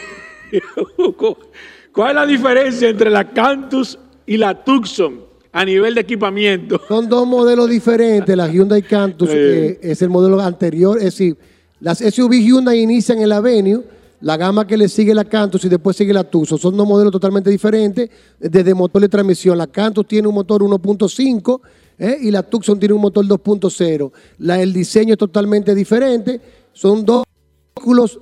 ¿cuál 1.91 2.09
es 2.11 2.15
la 2.15 2.25
diferencia 2.25 2.87
entre 2.87 3.09
la 3.09 3.29
Cantus 3.29 3.99
y 4.25 4.37
la 4.37 4.63
Tucson 4.63 5.30
a 5.51 5.65
nivel 5.65 5.95
de 5.95 6.01
equipamiento? 6.01 6.79
Son 6.87 7.07
dos 7.09 7.27
modelos 7.27 7.69
diferentes. 7.69 8.35
La 8.35 8.47
Hyundai 8.47 8.81
Cantus 8.81 9.29
eh, 9.31 9.79
es 9.81 10.01
el 10.01 10.09
modelo 10.09 10.39
anterior. 10.39 10.97
Es 10.97 11.05
decir, 11.05 11.37
las 11.79 11.99
SUV 11.99 12.33
Hyundai 12.41 12.79
inician 12.79 13.19
en 13.19 13.29
la 13.29 13.37
Avenue, 13.37 13.83
la 14.21 14.37
gama 14.37 14.67
que 14.67 14.77
le 14.77 14.87
sigue 14.87 15.13
la 15.15 15.25
Cantus 15.25 15.65
y 15.65 15.69
después 15.69 15.97
sigue 15.97 16.13
la 16.13 16.23
Tucson. 16.23 16.57
Son 16.59 16.75
dos 16.77 16.87
modelos 16.87 17.11
totalmente 17.11 17.49
diferentes 17.49 18.09
desde 18.39 18.73
motor 18.73 19.01
de 19.01 19.09
transmisión. 19.09 19.57
La 19.57 19.67
Cantus 19.67 20.07
tiene 20.07 20.27
un 20.27 20.35
motor 20.35 20.61
1.5 20.61 21.59
eh, 21.97 22.17
y 22.21 22.31
la 22.31 22.43
Tucson 22.43 22.79
tiene 22.79 22.93
un 22.93 23.01
motor 23.01 23.25
2.0. 23.25 24.11
La- 24.39 24.61
El 24.61 24.73
diseño 24.73 25.13
es 25.13 25.17
totalmente 25.17 25.73
diferente. 25.73 26.39
Son 26.71 27.03
dos 27.03 27.23
vehículos 27.75 28.19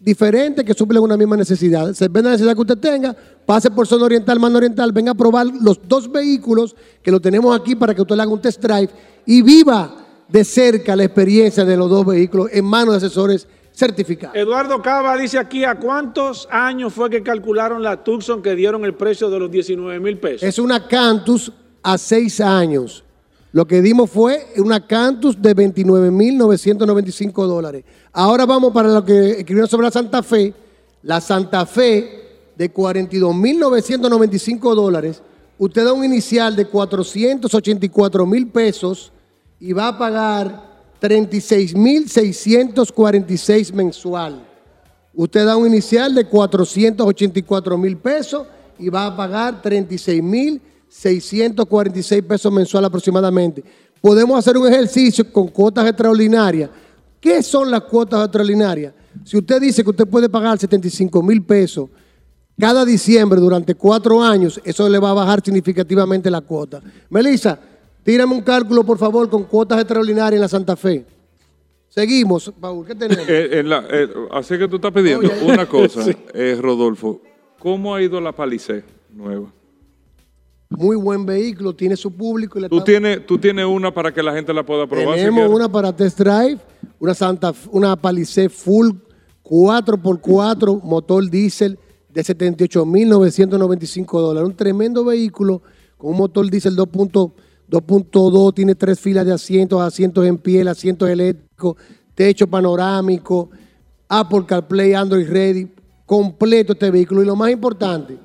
diferentes 0.00 0.64
que 0.64 0.72
suplen 0.72 1.02
una 1.02 1.16
misma 1.16 1.36
necesidad. 1.36 1.92
Se 1.92 2.08
ve 2.08 2.22
la 2.22 2.30
necesidad 2.30 2.54
que 2.54 2.60
usted 2.62 2.78
tenga, 2.78 3.14
pase 3.44 3.70
por 3.70 3.86
zona 3.86 4.06
oriental, 4.06 4.40
mano 4.40 4.56
oriental, 4.56 4.90
venga 4.92 5.12
a 5.12 5.14
probar 5.14 5.46
los 5.46 5.78
dos 5.86 6.10
vehículos 6.10 6.74
que 7.02 7.10
lo 7.10 7.20
tenemos 7.20 7.58
aquí 7.58 7.76
para 7.76 7.94
que 7.94 8.00
usted 8.00 8.16
le 8.16 8.22
haga 8.22 8.32
un 8.32 8.40
test 8.40 8.62
drive 8.62 8.88
y 9.26 9.42
viva 9.42 9.96
de 10.26 10.44
cerca 10.44 10.96
la 10.96 11.04
experiencia 11.04 11.64
de 11.64 11.76
los 11.76 11.90
dos 11.90 12.06
vehículos 12.06 12.48
en 12.52 12.64
manos 12.64 12.94
de 12.94 13.06
asesores 13.06 13.46
certificados. 13.72 14.36
Eduardo 14.36 14.80
Cava 14.80 15.16
dice 15.16 15.38
aquí, 15.38 15.64
¿a 15.64 15.76
cuántos 15.76 16.48
años 16.50 16.92
fue 16.92 17.10
que 17.10 17.22
calcularon 17.22 17.82
la 17.82 18.02
Tucson 18.02 18.42
que 18.42 18.54
dieron 18.54 18.84
el 18.84 18.94
precio 18.94 19.28
de 19.28 19.38
los 19.38 19.50
19 19.50 20.00
mil 20.00 20.18
pesos? 20.18 20.42
Es 20.42 20.58
una 20.58 20.86
Cantus 20.86 21.52
a 21.82 21.98
seis 21.98 22.40
años. 22.40 23.04
Lo 23.52 23.66
que 23.66 23.82
dimos 23.82 24.08
fue 24.10 24.46
una 24.58 24.86
Cantus 24.86 25.42
de 25.42 25.56
29.995 25.56 27.46
dólares. 27.46 27.82
Ahora 28.12 28.46
vamos 28.46 28.72
para 28.72 28.88
lo 28.88 29.04
que 29.04 29.30
escribieron 29.30 29.68
sobre 29.68 29.86
la 29.86 29.90
Santa 29.90 30.22
Fe. 30.22 30.54
La 31.02 31.20
Santa 31.20 31.66
Fe 31.66 32.52
de 32.56 32.72
42.995 32.72 34.72
dólares. 34.74 35.20
Usted 35.58 35.84
da 35.84 35.92
un 35.92 36.04
inicial 36.04 36.54
de 36.54 36.66
484 36.66 38.24
mil 38.24 38.46
pesos 38.48 39.10
y 39.58 39.72
va 39.72 39.88
a 39.88 39.98
pagar 39.98 40.70
36.646 41.00 43.72
mensual. 43.72 44.46
Usted 45.12 45.44
da 45.44 45.56
un 45.56 45.66
inicial 45.66 46.14
de 46.14 46.24
484 46.24 47.76
mil 47.76 47.96
pesos 47.96 48.46
y 48.78 48.88
va 48.88 49.06
a 49.06 49.16
pagar 49.16 49.60
36 49.60 50.22
mil 50.22 50.62
646 50.90 52.22
pesos 52.24 52.52
mensual 52.52 52.84
aproximadamente. 52.84 53.62
Podemos 54.00 54.38
hacer 54.38 54.58
un 54.58 54.66
ejercicio 54.66 55.30
con 55.32 55.48
cuotas 55.48 55.86
extraordinarias. 55.86 56.68
¿Qué 57.20 57.42
son 57.42 57.70
las 57.70 57.82
cuotas 57.82 58.24
extraordinarias? 58.24 58.92
Si 59.24 59.36
usted 59.38 59.60
dice 59.60 59.82
que 59.84 59.90
usted 59.90 60.06
puede 60.06 60.28
pagar 60.28 60.58
75 60.58 61.22
mil 61.22 61.42
pesos 61.42 61.88
cada 62.58 62.84
diciembre 62.84 63.40
durante 63.40 63.74
cuatro 63.74 64.22
años, 64.22 64.60
eso 64.64 64.88
le 64.88 64.98
va 64.98 65.10
a 65.10 65.14
bajar 65.14 65.42
significativamente 65.42 66.30
la 66.30 66.40
cuota. 66.42 66.80
Melissa, 67.08 67.58
tírame 68.02 68.34
un 68.34 68.42
cálculo, 68.42 68.84
por 68.84 68.98
favor, 68.98 69.30
con 69.30 69.44
cuotas 69.44 69.78
extraordinarias 69.80 70.34
en 70.34 70.40
la 70.42 70.48
Santa 70.48 70.76
Fe. 70.76 71.06
Seguimos, 71.88 72.52
Paul, 72.60 72.86
¿qué 72.86 72.94
tenemos? 72.94 73.24
Eh, 73.28 73.60
en 73.60 73.68
la- 73.68 73.84
eh, 73.90 74.08
así 74.32 74.58
que 74.58 74.68
tú 74.68 74.76
estás 74.76 74.92
pidiendo 74.92 75.28
Oye. 75.28 75.52
una 75.52 75.66
cosa, 75.66 76.02
Sí. 76.04 76.12
eh, 76.34 76.58
Rodolfo. 76.60 77.20
¿Cómo 77.58 77.94
ha 77.94 78.02
ido 78.02 78.20
la 78.20 78.32
Palisade 78.32 78.84
nueva? 79.12 79.52
Muy 80.70 80.96
buen 80.96 81.26
vehículo, 81.26 81.74
tiene 81.74 81.96
su 81.96 82.12
público. 82.12 82.58
Y 82.58 82.62
le 82.62 82.68
Tú 82.68 82.80
tienes, 82.80 83.26
tú 83.26 83.38
tienes 83.38 83.66
una 83.66 83.92
para 83.92 84.14
que 84.14 84.22
la 84.22 84.32
gente 84.32 84.54
la 84.54 84.64
pueda 84.64 84.86
probar. 84.86 85.16
Tenemos 85.16 85.50
una 85.50 85.68
para 85.68 85.94
test 85.94 86.20
drive, 86.20 86.58
una 87.00 87.12
Santa, 87.12 87.52
una 87.72 87.96
Palisade 87.96 88.48
full 88.48 88.92
4x4, 89.42 90.80
motor 90.84 91.28
diésel 91.28 91.76
de 92.08 92.22
78.995 92.22 94.20
dólares. 94.20 94.48
Un 94.48 94.54
tremendo 94.54 95.04
vehículo 95.04 95.60
con 95.96 96.12
un 96.12 96.18
motor 96.18 96.48
diésel 96.48 96.76
2.2, 96.76 98.54
tiene 98.54 98.76
tres 98.76 99.00
filas 99.00 99.26
de 99.26 99.32
asientos, 99.32 99.82
asientos 99.82 100.24
en 100.24 100.38
piel, 100.38 100.68
asientos 100.68 101.10
eléctricos, 101.10 101.74
techo 102.14 102.46
panorámico, 102.46 103.50
Apple 104.08 104.44
CarPlay, 104.46 104.94
Android 104.94 105.28
Ready, 105.28 105.68
completo 106.06 106.74
este 106.74 106.92
vehículo. 106.92 107.22
Y 107.22 107.26
lo 107.26 107.34
más 107.34 107.50
importante, 107.50 108.18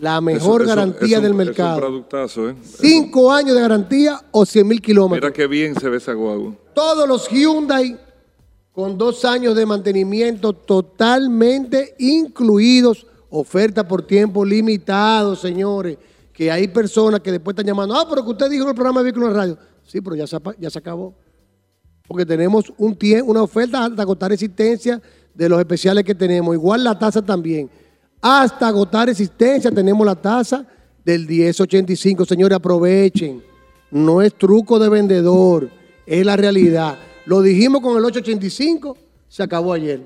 la 0.00 0.20
mejor 0.20 0.62
Eso- 0.62 0.70
eso- 0.72 0.76
garantía 0.76 1.18
un- 1.18 1.22
del 1.22 1.32
Es 1.32 1.32
un 1.32 1.36
mercado. 1.36 2.50
¿eh? 2.50 2.54
Cinco 2.62 3.32
años 3.32 3.54
de 3.54 3.60
garantía 3.62 4.20
o 4.30 4.44
100 4.44 4.66
mil 4.66 4.80
kilómetros. 4.80 5.22
Mira 5.22 5.32
qué 5.32 5.46
bien 5.46 5.74
se 5.78 5.88
ve 5.88 5.96
esa 5.96 6.12
guagua. 6.12 6.52
Todos 6.74 7.08
los 7.08 7.28
Hyundai 7.28 7.98
con 8.72 8.98
dos 8.98 9.24
años 9.24 9.54
de 9.56 9.64
mantenimiento 9.64 10.52
totalmente 10.52 11.94
incluidos. 11.98 13.06
Oferta 13.30 13.86
por 13.86 14.06
tiempo 14.06 14.44
limitado, 14.44 15.34
señores. 15.36 15.98
Que 16.32 16.50
hay 16.50 16.68
personas 16.68 17.20
que 17.20 17.32
después 17.32 17.54
están 17.54 17.66
llamando. 17.66 17.94
Ah, 17.94 18.06
pero 18.08 18.22
que 18.24 18.30
usted 18.30 18.50
dijo 18.50 18.64
en 18.64 18.68
el 18.70 18.74
programa 18.74 19.00
de 19.00 19.04
Vehículos 19.04 19.30
en 19.30 19.34
Radio. 19.36 19.58
Sí, 19.86 20.00
pero 20.00 20.14
ya 20.16 20.26
se, 20.26 20.36
ya 20.58 20.70
se 20.70 20.78
acabó. 20.78 21.14
Porque 22.06 22.24
tenemos 22.26 22.72
un 22.78 22.94
tiempo, 22.94 23.30
una 23.30 23.42
oferta 23.42 23.84
hasta 23.86 24.02
agotar 24.02 24.32
existencia 24.32 25.00
de 25.34 25.48
los 25.48 25.58
especiales 25.58 26.04
que 26.04 26.14
tenemos. 26.14 26.54
Igual 26.54 26.84
la 26.84 26.98
tasa 26.98 27.20
también. 27.22 27.68
Hasta 28.28 28.66
agotar 28.66 29.08
existencia 29.08 29.70
tenemos 29.70 30.04
la 30.04 30.16
tasa 30.16 30.66
del 31.04 31.28
1085. 31.28 32.24
Señores, 32.24 32.56
aprovechen. 32.56 33.40
No 33.92 34.20
es 34.20 34.34
truco 34.34 34.80
de 34.80 34.88
vendedor, 34.88 35.70
es 36.04 36.26
la 36.26 36.36
realidad. 36.36 36.98
Lo 37.24 37.40
dijimos 37.40 37.80
con 37.82 37.96
el 37.96 38.04
885, 38.04 38.98
se 39.28 39.44
acabó 39.44 39.74
ayer. 39.74 40.04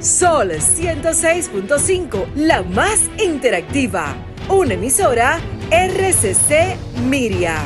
Sol 0.01 0.51
106.5, 0.53 2.34
la 2.34 2.62
más 2.62 3.11
interactiva. 3.22 4.16
Una 4.48 4.72
emisora 4.72 5.38
RCC 5.70 6.74
Miria. 7.05 7.59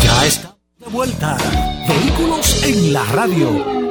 Ya 0.00 0.24
está 0.24 0.56
de 0.78 0.86
vuelta. 0.90 1.36
Vehículos 1.88 2.62
en 2.62 2.92
la 2.92 3.04
radio. 3.06 3.84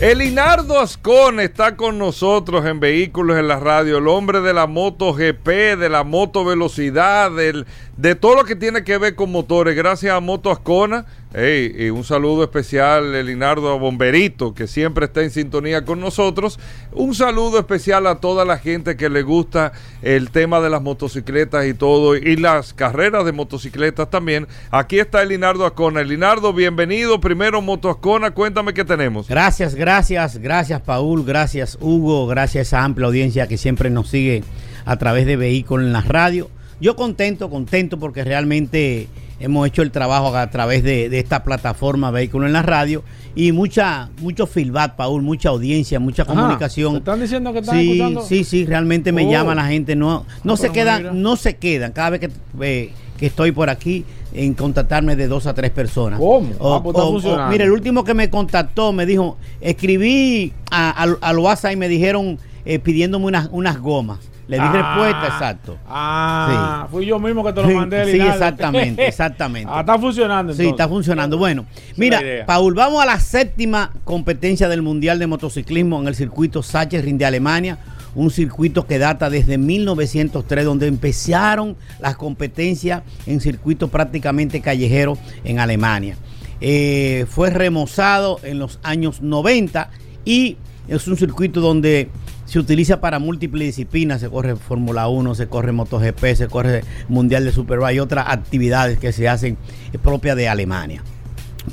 Elinardo 0.00 0.80
Ascon 0.80 1.38
está 1.38 1.76
con 1.76 1.96
nosotros 1.96 2.66
en 2.66 2.80
Vehículos 2.80 3.38
en 3.38 3.46
la 3.46 3.60
Radio, 3.60 3.98
el 3.98 4.08
hombre 4.08 4.40
de 4.40 4.52
la 4.52 4.66
moto 4.66 5.14
GP, 5.14 5.76
de 5.78 5.88
la 5.88 6.02
moto 6.02 6.44
velocidad, 6.44 7.30
del, 7.30 7.66
de 7.96 8.16
todo 8.16 8.34
lo 8.34 8.44
que 8.44 8.56
tiene 8.56 8.82
que 8.82 8.98
ver 8.98 9.14
con 9.14 9.30
motores. 9.30 9.76
Gracias 9.76 10.12
a 10.12 10.18
Moto 10.18 10.50
Ascona. 10.50 11.06
Hey, 11.34 11.74
y 11.78 11.88
un 11.88 12.04
saludo 12.04 12.42
especial, 12.42 13.14
Elinardo 13.14 13.72
a 13.72 13.78
Bomberito, 13.78 14.52
que 14.52 14.66
siempre 14.66 15.06
está 15.06 15.22
en 15.22 15.30
sintonía 15.30 15.82
con 15.82 15.98
nosotros. 15.98 16.60
Un 16.92 17.14
saludo 17.14 17.58
especial 17.58 18.06
a 18.06 18.16
toda 18.16 18.44
la 18.44 18.58
gente 18.58 18.98
que 18.98 19.08
le 19.08 19.22
gusta 19.22 19.72
el 20.02 20.30
tema 20.30 20.60
de 20.60 20.68
las 20.68 20.82
motocicletas 20.82 21.64
y 21.64 21.72
todo, 21.72 22.16
y 22.16 22.36
las 22.36 22.74
carreras 22.74 23.24
de 23.24 23.32
motocicletas 23.32 24.10
también. 24.10 24.46
Aquí 24.70 24.98
está 24.98 25.22
Elinardo 25.22 25.64
Ascona. 25.64 26.02
Elinardo, 26.02 26.52
bienvenido. 26.52 27.18
Primero 27.18 27.62
Moto 27.62 27.88
Ascona, 27.88 28.32
cuéntame 28.32 28.74
qué 28.74 28.84
tenemos. 28.84 29.26
Gracias, 29.26 29.74
gracias, 29.74 30.36
gracias 30.36 30.82
Paul, 30.82 31.24
gracias 31.24 31.78
Hugo, 31.80 32.26
gracias 32.26 32.74
a 32.74 32.84
amplia 32.84 33.06
audiencia 33.06 33.46
que 33.46 33.56
siempre 33.56 33.88
nos 33.88 34.10
sigue 34.10 34.44
a 34.84 34.98
través 34.98 35.24
de 35.24 35.36
Vehículos 35.36 35.86
en 35.86 35.94
la 35.94 36.02
Radio. 36.02 36.50
Yo 36.78 36.94
contento, 36.94 37.48
contento 37.48 37.98
porque 37.98 38.22
realmente 38.22 39.08
hemos 39.42 39.66
hecho 39.66 39.82
el 39.82 39.90
trabajo 39.90 40.34
a 40.36 40.48
través 40.50 40.82
de, 40.82 41.08
de 41.08 41.18
esta 41.18 41.42
plataforma 41.42 42.10
Vehículos 42.10 42.46
en 42.46 42.52
la 42.52 42.62
Radio 42.62 43.02
y 43.34 43.52
mucha, 43.52 44.10
mucho 44.20 44.46
feedback, 44.46 44.94
Paul, 44.96 45.22
mucha 45.22 45.48
audiencia, 45.48 45.98
mucha 45.98 46.22
Ajá, 46.22 46.32
comunicación. 46.34 46.92
¿te 46.92 46.98
están 46.98 47.20
diciendo 47.20 47.52
que 47.52 47.58
están 47.58 47.78
sí, 47.78 47.90
escuchando? 47.92 48.22
Sí, 48.22 48.44
sí, 48.44 48.64
realmente 48.66 49.10
me 49.12 49.26
Oh. 49.26 49.30
llama 49.30 49.54
la 49.54 49.66
gente, 49.66 49.96
no, 49.96 50.24
no 50.44 50.52
Ah, 50.54 50.56
se 50.56 50.70
quedan, 50.70 50.98
mira. 51.02 51.12
no 51.14 51.36
se 51.36 51.56
quedan, 51.56 51.92
cada 51.92 52.10
vez 52.10 52.20
que, 52.20 52.30
eh, 52.60 52.92
que 53.18 53.26
estoy 53.26 53.52
por 53.52 53.68
aquí 53.70 54.04
en 54.34 54.54
contactarme 54.54 55.14
de 55.16 55.28
dos 55.28 55.46
a 55.46 55.54
tres 55.54 55.70
personas. 55.70 56.18
¿Cómo? 56.18 56.48
O- 56.58 56.74
Ah, 56.76 56.82
pues 56.82 56.96
o- 56.96 57.08
o- 57.08 57.12
funcionando. 57.12 57.50
mira, 57.50 57.64
el 57.64 57.72
último 57.72 58.04
que 58.04 58.14
me 58.14 58.30
contactó 58.30 58.92
me 58.92 59.06
dijo, 59.06 59.36
escribí 59.60 60.52
a- 60.70 60.90
al, 60.90 61.18
al 61.20 61.38
WhatsApp 61.38 61.72
y 61.72 61.76
me 61.76 61.88
dijeron 61.88 62.38
eh, 62.64 62.78
pidiéndome 62.78 63.26
unas, 63.26 63.48
unas 63.50 63.78
gomas. 63.80 64.18
Le 64.52 64.58
di 64.58 64.64
Ah. 64.66 64.72
respuesta, 64.72 65.26
exacto. 65.28 65.78
Ah, 65.88 66.86
fui 66.90 67.06
yo 67.06 67.18
mismo 67.18 67.42
que 67.42 67.54
te 67.54 67.62
lo 67.62 67.70
mandé. 67.70 68.04
Sí, 68.12 68.20
exactamente, 68.20 69.06
exactamente. 69.08 69.70
Ah, 69.72 69.80
está 69.80 69.98
funcionando 69.98 70.52
Sí, 70.52 70.66
está 70.68 70.86
funcionando. 70.86 71.38
Bueno, 71.38 71.64
es 71.90 71.96
mira. 71.98 72.20
Paul, 72.46 72.74
vamos 72.74 73.02
a 73.02 73.06
la 73.06 73.18
séptima 73.18 73.92
competencia 74.04 74.68
del 74.68 74.82
Mundial 74.82 75.18
de 75.18 75.26
Motociclismo 75.26 75.98
en 76.02 76.08
el 76.08 76.14
circuito 76.14 76.62
Sachsenring 76.62 77.16
de 77.16 77.24
Alemania, 77.24 77.78
un 78.14 78.30
circuito 78.30 78.86
que 78.86 78.98
data 78.98 79.30
desde 79.30 79.56
1903, 79.56 80.66
donde 80.66 80.86
empezaron 80.86 81.74
las 81.98 82.16
competencias 82.16 83.02
en 83.24 83.40
circuitos 83.40 83.88
prácticamente 83.88 84.60
callejeros 84.60 85.18
en 85.44 85.60
Alemania. 85.60 86.16
Eh, 86.60 87.24
fue 87.26 87.48
remozado 87.48 88.38
en 88.42 88.58
los 88.58 88.80
años 88.82 89.22
90 89.22 89.88
y 90.26 90.58
es 90.88 91.08
un 91.08 91.16
circuito 91.16 91.60
donde 91.62 92.10
se 92.52 92.58
utiliza 92.58 93.00
para 93.00 93.18
múltiples 93.18 93.68
disciplinas, 93.68 94.20
se 94.20 94.28
corre 94.28 94.56
Fórmula 94.56 95.08
1, 95.08 95.34
se 95.36 95.46
corre 95.46 95.72
MotoGP, 95.72 96.34
se 96.34 96.48
corre 96.48 96.84
Mundial 97.08 97.46
de 97.46 97.52
Superbike 97.52 97.96
y 97.96 98.00
otras 98.00 98.26
actividades 98.28 98.98
que 98.98 99.10
se 99.10 99.26
hacen 99.26 99.56
eh, 99.90 99.96
propias 99.96 100.36
de 100.36 100.48
Alemania. 100.50 101.02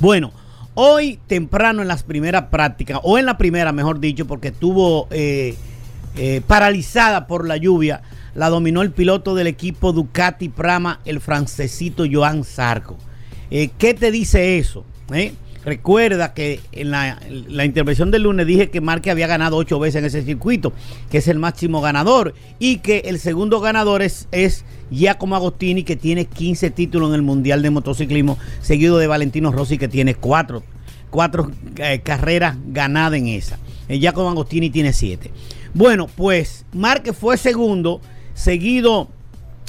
Bueno, 0.00 0.32
hoy 0.72 1.20
temprano 1.26 1.82
en 1.82 1.88
las 1.88 2.02
primeras 2.02 2.44
prácticas, 2.44 2.98
o 3.02 3.18
en 3.18 3.26
la 3.26 3.36
primera 3.36 3.72
mejor 3.72 4.00
dicho, 4.00 4.26
porque 4.26 4.48
estuvo 4.48 5.06
eh, 5.10 5.54
eh, 6.16 6.40
paralizada 6.46 7.26
por 7.26 7.46
la 7.46 7.58
lluvia, 7.58 8.00
la 8.34 8.48
dominó 8.48 8.80
el 8.80 8.90
piloto 8.90 9.34
del 9.34 9.48
equipo 9.48 9.92
Ducati 9.92 10.48
Prama, 10.48 11.00
el 11.04 11.20
francesito 11.20 12.04
Joan 12.10 12.42
Zarco. 12.42 12.96
Eh, 13.50 13.68
¿Qué 13.76 13.92
te 13.92 14.10
dice 14.10 14.56
eso? 14.56 14.86
Eh? 15.60 15.64
Recuerda 15.64 16.34
que 16.34 16.60
en 16.72 16.90
la, 16.90 17.18
en 17.26 17.56
la 17.56 17.64
intervención 17.64 18.10
del 18.10 18.22
lunes 18.22 18.46
dije 18.46 18.70
que 18.70 18.80
Marque 18.80 19.10
había 19.10 19.26
ganado 19.26 19.56
ocho 19.56 19.78
veces 19.78 20.00
en 20.00 20.04
ese 20.06 20.22
circuito, 20.22 20.72
que 21.10 21.18
es 21.18 21.28
el 21.28 21.38
máximo 21.38 21.80
ganador, 21.80 22.34
y 22.58 22.78
que 22.78 23.02
el 23.06 23.18
segundo 23.18 23.60
ganador 23.60 24.02
es, 24.02 24.26
Giacomo 24.90 25.36
Agostini, 25.36 25.84
que 25.84 25.96
tiene 25.96 26.24
15 26.24 26.70
títulos 26.70 27.10
en 27.10 27.14
el 27.14 27.22
Mundial 27.22 27.62
de 27.62 27.70
Motociclismo, 27.70 28.38
seguido 28.60 28.98
de 28.98 29.06
Valentino 29.06 29.52
Rossi, 29.52 29.78
que 29.78 29.88
tiene 29.88 30.14
cuatro, 30.14 30.62
cuatro 31.10 31.50
eh, 31.76 32.00
carreras 32.02 32.56
ganadas 32.66 33.18
en 33.18 33.28
esa. 33.28 33.58
El 33.88 34.00
Giacomo 34.00 34.30
Agostini 34.30 34.70
tiene 34.70 34.92
siete. 34.92 35.30
Bueno, 35.74 36.08
pues 36.08 36.64
Marque 36.72 37.12
fue 37.12 37.36
segundo, 37.36 38.00
seguido 38.34 39.08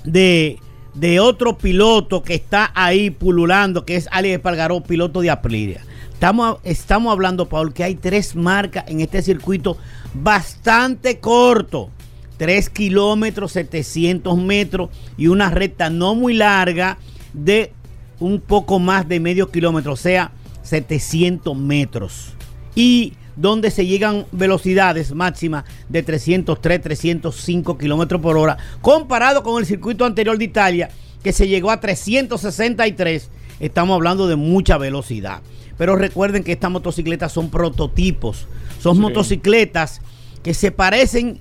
de, 0.04 0.58
de 0.94 1.20
otro 1.20 1.58
piloto 1.58 2.24
que 2.24 2.36
está 2.36 2.72
ahí 2.74 3.10
pululando, 3.10 3.86
que 3.86 3.96
es 3.96 4.08
Alex 4.12 4.36
Espargaró, 4.36 4.82
piloto 4.82 5.22
de 5.22 5.30
Aprilia. 5.30 5.82
Estamos, 6.14 6.58
estamos 6.64 7.12
hablando, 7.12 7.48
Paul, 7.48 7.74
que 7.74 7.84
hay 7.84 7.96
tres 7.96 8.36
marcas 8.36 8.86
en 8.88 9.02
este 9.02 9.22
circuito 9.22 9.78
bastante 10.14 11.20
corto. 11.20 11.90
3 12.38 12.72
kilómetros, 12.72 13.52
700 13.52 14.36
metros 14.36 14.90
y 15.16 15.28
una 15.28 15.52
recta 15.52 15.92
no 15.92 16.16
muy 16.16 16.34
larga 16.34 16.98
de 17.34 17.72
un 18.20 18.42
poco 18.42 18.80
más 18.80 19.08
de 19.08 19.20
medio 19.20 19.52
kilómetro, 19.52 19.94
o 19.94 19.96
sea, 19.96 20.32
700 20.64 21.56
metros. 21.56 22.34
Y 22.74 23.14
donde 23.36 23.72
se 23.72 23.86
llegan 23.86 24.26
velocidades 24.32 25.14
máximas 25.14 25.64
de 25.90 26.04
303, 26.04 26.82
305 26.82 27.78
kilómetros 27.78 28.22
por 28.22 28.38
hora, 28.38 28.58
comparado 28.82 29.44
con 29.44 29.60
el 29.60 29.66
circuito 29.66 30.06
anterior 30.06 30.38
de 30.38 30.46
Italia, 30.46 30.90
que 31.24 31.34
se 31.34 31.48
llegó 31.48 31.72
a 31.72 31.80
363. 31.80 33.30
Estamos 33.60 33.96
hablando 33.96 34.28
de 34.28 34.36
mucha 34.36 34.78
velocidad. 34.78 35.42
Pero 35.78 35.96
recuerden 35.96 36.44
que 36.44 36.52
estas 36.52 36.72
motocicletas 36.72 37.32
son 37.32 37.50
prototipos, 37.50 38.48
son 38.80 38.96
Sí. 38.96 39.02
motocicletas 39.02 40.02
que 40.44 40.54
se 40.54 40.72
parecen 40.72 41.40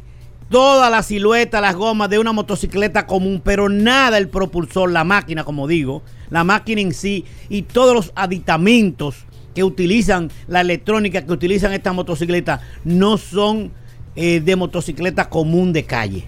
toda 0.50 0.90
la 0.90 1.02
silueta, 1.02 1.60
las 1.60 1.76
gomas 1.76 2.10
de 2.10 2.18
una 2.18 2.32
motocicleta 2.32 3.06
común, 3.06 3.40
pero 3.44 3.68
nada 3.68 4.18
el 4.18 4.28
propulsor, 4.28 4.90
la 4.90 5.04
máquina, 5.04 5.44
como 5.44 5.66
digo, 5.68 6.02
la 6.28 6.42
máquina 6.44 6.80
en 6.80 6.92
sí 6.92 7.24
y 7.48 7.62
todos 7.62 7.94
los 7.94 8.12
aditamentos 8.16 9.16
que 9.54 9.64
utilizan, 9.64 10.30
la 10.46 10.60
electrónica 10.60 11.24
que 11.24 11.32
utilizan 11.32 11.72
estas 11.72 11.94
motocicletas, 11.94 12.60
no 12.84 13.18
son 13.18 13.72
eh, 14.16 14.40
de 14.40 14.56
motocicleta 14.56 15.28
común 15.28 15.72
de 15.72 15.84
calle. 15.84 16.24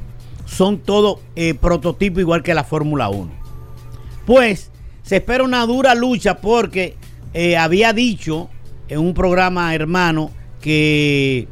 Son 0.47 0.79
todo 0.79 1.21
eh, 1.37 1.55
prototipo 1.55 2.21
igual 2.21 2.43
que 2.43 2.55
la 2.55 2.65
Fórmula 2.65 3.09
1. 3.09 3.31
Pues 4.27 4.71
se 5.03 5.17
espera 5.17 5.45
una 5.45 5.65
dura 5.67 5.95
lucha 5.95 6.39
porque 6.39 6.97
eh, 7.35 7.57
había 7.57 7.93
dicho 7.93 8.49
en 8.89 9.01
un 9.01 9.15
programa 9.15 9.75
hermano 9.75 10.31
que 10.61 11.49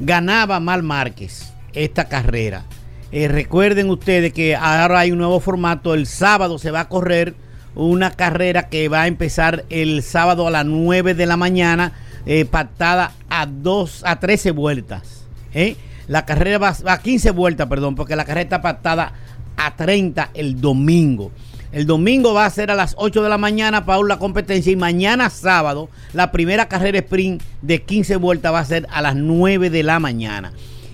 ganaba 0.00 0.60
Mal 0.60 0.82
Márquez 0.82 1.52
esta 1.72 2.08
carrera. 2.08 2.64
Recuerden 3.12 3.90
ustedes 3.90 4.32
que 4.32 4.54
ahora 4.54 5.00
hay 5.00 5.10
un 5.10 5.18
nuevo 5.18 5.40
formato. 5.40 5.94
El 5.94 6.06
sábado 6.06 6.58
se 6.58 6.70
va 6.70 6.80
a 6.80 6.88
correr 6.88 7.34
una 7.74 8.10
carrera 8.10 8.68
que 8.68 8.88
va 8.88 9.02
a 9.02 9.06
empezar 9.06 9.64
el 9.70 10.02
sábado 10.02 10.46
a 10.46 10.50
las 10.50 10.66
9 10.66 11.14
de 11.14 11.26
la 11.26 11.36
mañana, 11.36 11.92
eh, 12.26 12.44
pactada 12.44 13.12
a, 13.28 13.46
dos, 13.46 14.02
a 14.04 14.20
13 14.20 14.50
vueltas. 14.50 15.24
¿eh? 15.54 15.76
La 16.06 16.26
carrera 16.26 16.58
va 16.58 16.76
a 16.86 16.98
15 16.98 17.30
vueltas, 17.30 17.68
perdón, 17.68 17.94
porque 17.94 18.16
la 18.16 18.24
carrera 18.24 18.42
está 18.42 18.62
pactada 18.62 19.12
a 19.56 19.76
30 19.76 20.30
el 20.34 20.60
domingo. 20.60 21.30
El 21.72 21.86
domingo 21.86 22.34
va 22.34 22.46
a 22.46 22.50
ser 22.50 22.70
a 22.72 22.74
las 22.74 22.94
8 22.98 23.22
de 23.22 23.28
la 23.28 23.38
mañana, 23.38 23.86
Paul, 23.86 24.08
la 24.08 24.18
competencia. 24.18 24.72
Y 24.72 24.76
mañana 24.76 25.30
sábado, 25.30 25.88
la 26.12 26.32
primera 26.32 26.68
carrera 26.68 26.98
sprint 26.98 27.42
de 27.62 27.82
15 27.82 28.16
vueltas 28.16 28.52
va 28.52 28.58
a 28.58 28.64
ser 28.64 28.88
a 28.90 29.00
las 29.00 29.14
9 29.14 29.70
de 29.70 29.82
la 29.84 30.00
mañana. 30.00 30.52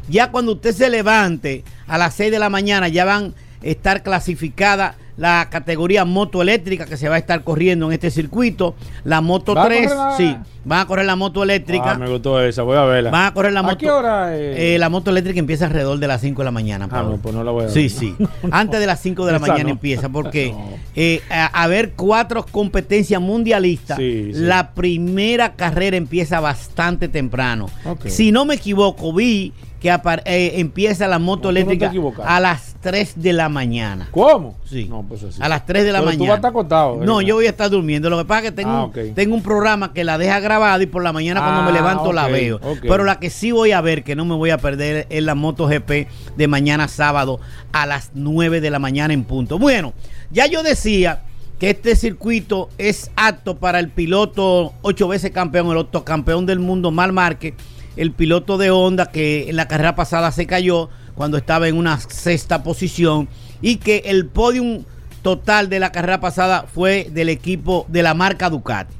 Ya 0.08 0.30
cuando 0.30 0.52
usted 0.52 0.74
se 0.74 0.90
levante 0.90 1.64
a 1.86 1.96
las 1.96 2.14
6 2.14 2.30
de 2.30 2.38
la 2.38 2.50
mañana, 2.50 2.88
ya 2.88 3.06
van 3.06 3.34
a 3.62 3.66
estar 3.66 4.02
clasificadas 4.02 4.96
la 5.16 5.48
categoría 5.50 6.04
moto 6.04 6.42
eléctrica 6.42 6.84
que 6.84 6.96
se 6.96 7.08
va 7.08 7.14
a 7.14 7.18
estar 7.18 7.42
corriendo 7.42 7.86
en 7.86 7.92
este 7.92 8.10
circuito. 8.10 8.74
La 9.04 9.20
moto 9.20 9.54
¿Va 9.54 9.62
a 9.64 9.66
3, 9.66 9.82
correr 9.92 9.96
la- 9.96 10.16
sí, 10.16 10.36
van 10.64 10.80
a 10.80 10.86
correr 10.86 11.06
la 11.06 11.16
moto 11.16 11.42
eléctrica. 11.42 11.92
Ah, 11.92 11.98
me 11.98 12.08
gustó 12.08 12.40
esa, 12.42 12.62
voy 12.62 12.76
a 12.76 12.84
verla. 12.84 13.10
Van 13.10 13.26
a 13.26 13.32
correr 13.34 13.52
la 13.52 13.60
¿A 13.60 13.62
moto. 13.62 13.78
qué 13.78 13.90
hora, 13.90 14.36
eh? 14.36 14.74
Eh, 14.74 14.78
la 14.78 14.88
moto 14.90 15.10
eléctrica 15.10 15.38
empieza 15.40 15.64
alrededor 15.66 15.98
de 15.98 16.06
las 16.06 16.20
5 16.20 16.42
de 16.42 16.44
la 16.44 16.50
mañana. 16.50 16.86
Ah, 16.90 17.02
no, 17.02 17.16
pues 17.16 17.34
no 17.34 17.42
la 17.44 17.50
voy 17.50 17.62
a 17.62 17.66
ver. 17.66 17.74
Sí, 17.74 17.88
sí. 17.88 18.14
Antes 18.50 18.78
de 18.78 18.86
las 18.86 19.00
5 19.00 19.24
de 19.24 19.32
la 19.32 19.38
mañana 19.40 19.62
no. 19.64 19.68
empieza, 19.70 20.08
porque 20.10 20.54
eh, 20.96 21.22
a, 21.30 21.46
a 21.62 21.66
ver 21.66 21.92
cuatro 21.96 22.44
competencias 22.44 23.20
mundialistas. 23.20 23.96
Sí, 23.96 24.32
sí. 24.34 24.40
La 24.40 24.72
primera 24.72 25.54
carrera 25.54 25.96
empieza 25.96 26.40
bastante 26.40 27.08
temprano. 27.08 27.70
Si 28.04 28.32
no 28.32 28.44
me 28.44 28.56
equivoco, 28.56 29.14
vi 29.14 29.52
que 29.86 30.20
eh, 30.24 30.52
empieza 30.60 31.06
la 31.08 31.18
moto 31.18 31.48
No, 31.48 31.52
no 31.52 31.58
eléctrica 31.58 31.92
a 32.24 32.40
las 32.40 32.74
3 32.80 33.14
de 33.22 33.32
la 33.32 33.48
mañana. 33.48 34.08
¿Cómo? 34.10 34.56
Sí. 34.64 34.86
No, 34.88 35.04
pues 35.08 35.22
así. 35.22 35.40
A 35.42 35.48
las 35.48 35.64
3 35.66 35.84
de 35.84 35.92
la 35.92 35.98
Pero 36.00 36.06
mañana. 36.06 36.18
tú 36.18 36.24
vas 36.24 36.32
a 36.32 36.36
estar 36.36 36.50
acostado, 36.50 36.96
No, 37.04 37.20
yo 37.20 37.36
voy 37.36 37.46
a 37.46 37.50
estar 37.50 37.70
durmiendo. 37.70 38.10
Lo 38.10 38.18
que 38.18 38.24
pasa 38.24 38.40
es 38.40 38.50
que 38.50 38.52
tengo, 38.56 38.92
Ah, 38.94 39.00
tengo 39.14 39.34
un 39.34 39.42
programa 39.42 39.92
que 39.92 40.04
la 40.04 40.18
deja 40.18 40.40
grabada 40.40 40.82
y 40.82 40.86
por 40.86 41.02
la 41.02 41.12
mañana 41.12 41.40
cuando 41.40 41.62
me 41.62 41.70
Ah, 41.70 41.72
levanto 41.72 42.12
la 42.12 42.28
veo. 42.28 42.60
Pero 42.82 43.04
la 43.04 43.18
que 43.20 43.30
sí 43.30 43.52
voy 43.52 43.72
a 43.72 43.80
ver, 43.80 44.02
que 44.04 44.16
no 44.16 44.24
me 44.24 44.34
voy 44.34 44.50
a 44.50 44.58
perder, 44.58 45.06
es 45.10 45.22
la 45.22 45.34
MotoGP 45.34 46.08
de 46.36 46.48
mañana 46.48 46.88
sábado 46.88 47.40
a 47.72 47.86
las 47.86 48.10
9 48.14 48.60
de 48.60 48.70
la 48.70 48.78
mañana 48.78 49.14
en 49.14 49.24
punto. 49.24 49.58
Bueno, 49.58 49.92
ya 50.30 50.46
yo 50.46 50.62
decía 50.62 51.22
que 51.58 51.70
este 51.70 51.96
circuito 51.96 52.68
es 52.76 53.10
apto 53.16 53.56
para 53.56 53.78
el 53.80 53.88
piloto 53.88 54.74
ocho 54.82 55.08
veces 55.08 55.30
campeón, 55.30 55.70
el 55.70 55.78
octocampeón 55.78 56.44
del 56.44 56.58
mundo, 56.58 56.90
Mar 56.90 57.12
Márquez, 57.12 57.54
el 57.96 58.12
piloto 58.12 58.58
de 58.58 58.70
Honda 58.70 59.06
que 59.06 59.48
en 59.48 59.56
la 59.56 59.68
carrera 59.68 59.96
pasada 59.96 60.30
se 60.32 60.46
cayó 60.46 60.90
cuando 61.14 61.38
estaba 61.38 61.68
en 61.68 61.76
una 61.76 61.98
sexta 61.98 62.62
posición 62.62 63.28
y 63.62 63.76
que 63.76 64.02
el 64.06 64.26
podium 64.26 64.84
total 65.22 65.68
de 65.68 65.80
la 65.80 65.90
carrera 65.90 66.20
pasada 66.20 66.66
fue 66.72 67.08
del 67.10 67.28
equipo 67.28 67.86
de 67.88 68.02
la 68.02 68.14
marca 68.14 68.50
Ducati. 68.50 68.94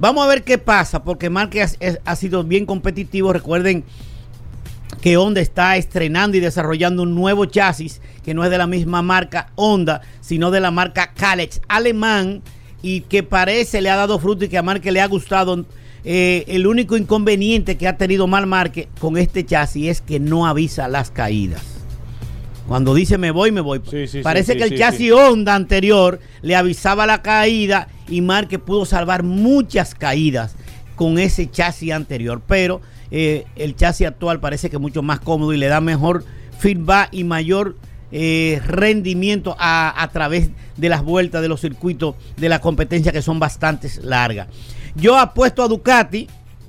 Vamos 0.00 0.24
a 0.24 0.28
ver 0.28 0.44
qué 0.44 0.56
pasa, 0.56 1.04
porque 1.04 1.28
Márquez 1.28 1.78
ha, 2.06 2.16
sido 2.16 2.42
bien 2.42 2.64
competitivo. 2.64 3.34
Recuerden 3.34 3.84
que 5.02 5.18
Honda 5.18 5.42
está 5.42 5.76
estrenando 5.76 6.38
y 6.38 6.40
desarrollando 6.40 7.02
un 7.02 7.14
nuevo 7.14 7.44
chasis 7.44 8.00
que 8.24 8.32
no 8.32 8.42
es 8.42 8.50
de 8.50 8.56
la 8.56 8.66
misma 8.66 9.02
marca 9.02 9.52
Honda, 9.56 10.00
sino 10.22 10.50
de 10.50 10.60
la 10.60 10.70
marca 10.70 11.12
Kalex 11.12 11.60
alemán 11.68 12.42
y 12.82 13.02
que 13.02 13.22
parece 13.22 13.82
le 13.82 13.90
ha 13.90 13.96
dado 13.96 14.18
fruto 14.18 14.46
y 14.46 14.48
que 14.48 14.56
a 14.56 14.62
Márquez 14.62 14.92
le 14.92 15.02
ha 15.02 15.06
gustado. 15.06 15.66
Eh, 16.04 16.44
el 16.48 16.66
único 16.66 16.96
inconveniente 16.96 17.76
que 17.76 17.86
ha 17.86 17.96
tenido 17.96 18.26
Mar 18.26 18.46
Márquez 18.46 18.88
con 19.00 19.18
este 19.18 19.44
chasis 19.44 19.88
es 19.88 20.00
que 20.00 20.18
no 20.18 20.46
avisa 20.46 20.88
las 20.88 21.10
caídas. 21.10 21.62
Cuando 22.66 22.94
dice 22.94 23.18
me 23.18 23.32
voy, 23.32 23.52
me 23.52 23.60
voy. 23.60 23.80
sí, 23.90 24.20
Parece 24.22 24.52
sí, 24.52 24.58
que 24.58 24.64
el 24.64 24.78
chasis. 24.78 25.12
Honda 25.12 25.54
anterior 25.54 26.20
le 26.40 26.54
avisaba 26.56 27.04
la 27.04 27.20
caída 27.20 27.88
y 28.08 28.20
Márquez 28.20 28.60
pudo 28.60 28.84
salvar 28.84 29.24
muchas 29.24 29.94
caídas 29.94 30.54
con 30.94 31.18
ese 31.18 31.50
chasis 31.50 31.92
anterior. 31.92 32.40
Pero 32.46 32.80
eh, 33.10 33.44
el 33.56 33.74
chasis 33.74 34.06
actual 34.06 34.40
parece 34.40 34.70
que 34.70 34.76
es 34.76 34.80
mucho 34.82 35.02
más 35.02 35.20
cómodo 35.20 35.52
y 35.52 35.56
le 35.56 35.66
da 35.66 35.80
mejor 35.80 36.24
feedback 36.58 37.08
y 37.12 37.24
mayor 37.24 37.76
eh, 38.12 38.60
rendimiento 38.66 39.56
a, 39.58 40.02
a 40.02 40.08
través 40.12 40.50
de 40.76 40.88
las 40.88 41.02
vueltas 41.02 41.42
de 41.42 41.48
los 41.48 41.60
circuitos 41.60 42.14
de 42.36 42.48
la 42.48 42.60
competencia 42.60 43.12
que 43.12 43.20
son 43.22 43.38
bastante 43.40 43.90
largas. 44.02 44.46
Yo 44.94 45.18
apuesto 45.18 45.62
a 45.62 45.68
Ducati. 45.68 46.28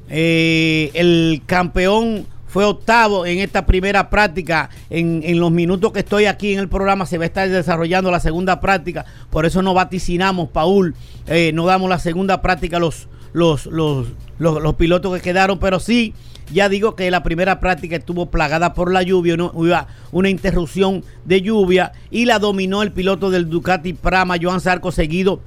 eh, 0.10 0.92
el 0.94 1.42
campeón 1.46 2.26
fue 2.52 2.66
octavo 2.66 3.26
en 3.26 3.40
esta 3.40 3.66
primera 3.66 4.10
práctica. 4.10 4.70
En, 4.90 5.22
en 5.24 5.40
los 5.40 5.52
minutos 5.52 5.94
que 5.94 6.00
estoy 6.00 6.26
aquí 6.26 6.52
en 6.52 6.60
el 6.60 6.68
programa 6.68 7.06
se 7.06 7.18
va 7.18 7.24
a 7.24 7.28
estar 7.28 7.48
desarrollando 7.48 8.12
la 8.12 8.20
segunda 8.20 8.60
práctica. 8.60 9.06
Por 9.30 9.46
eso 9.46 9.62
no 9.62 9.74
vaticinamos, 9.74 10.50
Paul. 10.50 10.94
eh, 11.28 11.52
no 11.54 11.66
damos 11.66 11.90
la 11.90 11.98
segunda 11.98 12.42
práctica 12.42 12.76
a 12.76 12.80
los, 12.82 13.08
los, 13.32 13.68
los, 13.68 14.08
los, 14.38 14.76
pilotos 14.76 15.16
que 15.16 15.22
quedaron. 15.22 15.60
Pero 15.60 15.80
sí, 15.80 16.14
ya 16.52 16.68
digo 16.68 16.98
que 16.98 17.10
la 17.10 17.24
primera 17.24 17.62
práctica 17.62 17.96
estuvo 17.96 18.30
plagada 18.30 18.74
por 18.74 18.92
la 18.92 19.02
lluvia. 19.02 19.36
Hubo 19.36 19.74
una 20.12 20.30
interrupción 20.30 21.06
de 21.24 21.42
lluvia. 21.42 21.94
Y 22.10 22.26
la 22.26 22.38
dominó 22.40 22.84
el 22.84 22.92
piloto 22.92 23.30
del 23.32 23.50
Ducati 23.50 23.94
Prama, 23.94 24.36
Joan 24.42 24.60
Sarco, 24.60 24.92
seguido 24.92 25.40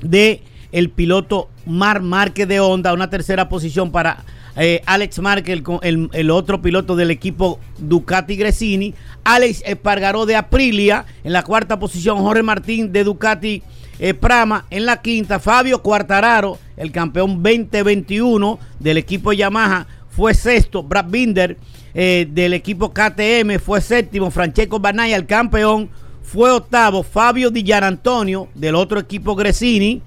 de 0.00 0.42
el 0.72 0.90
piloto 0.90 1.48
Mar 1.66 2.02
Márquez 2.02 2.48
de 2.48 2.60
Honda, 2.60 2.92
una 2.92 3.10
tercera 3.10 3.48
posición 3.48 3.90
para 3.90 4.24
eh, 4.56 4.82
Alex 4.86 5.18
Márquez, 5.18 5.62
el, 5.82 6.08
el- 6.12 6.30
otro 6.30 6.62
piloto 6.62 6.96
del 6.96 7.10
equipo 7.10 7.60
Ducati 7.78 8.36
Gresini, 8.36 8.94
Alex 9.24 9.62
Espargaró 9.66 10.24
de 10.26 10.36
Aprilia, 10.36 11.04
en 11.24 11.32
la 11.32 11.42
cuarta 11.42 11.78
posición. 11.78 12.18
Jorge 12.18 12.42
Martín 12.42 12.92
de 12.92 13.04
Ducati 13.04 13.62
eh, 13.98 14.14
Prama, 14.14 14.64
en 14.70 14.86
la 14.86 15.02
quinta. 15.02 15.38
Fabio 15.40 15.82
Cuartararo, 15.82 16.58
el 16.76 16.90
campeón 16.92 17.42
2021 17.42 18.58
del 18.78 18.96
equipo 18.96 19.32
Yamaha, 19.32 19.86
fue 20.08 20.32
sexto, 20.32 20.82
Brad 20.82 21.06
Binder 21.10 21.58
eh, 21.92 22.26
del 22.30 22.54
equipo 22.54 22.92
KTM 22.92 23.58
fue 23.58 23.80
séptimo, 23.80 24.30
Francesco 24.30 24.78
Banaya, 24.80 25.16
el 25.16 25.26
campeón, 25.26 25.90
fue 26.22 26.50
octavo, 26.50 27.02
Fabio 27.02 27.50
Di 27.50 27.70
Antonio 27.72 28.48
del 28.54 28.74
otro 28.74 28.98
equipo 28.98 29.34
Gresini, 29.34 30.02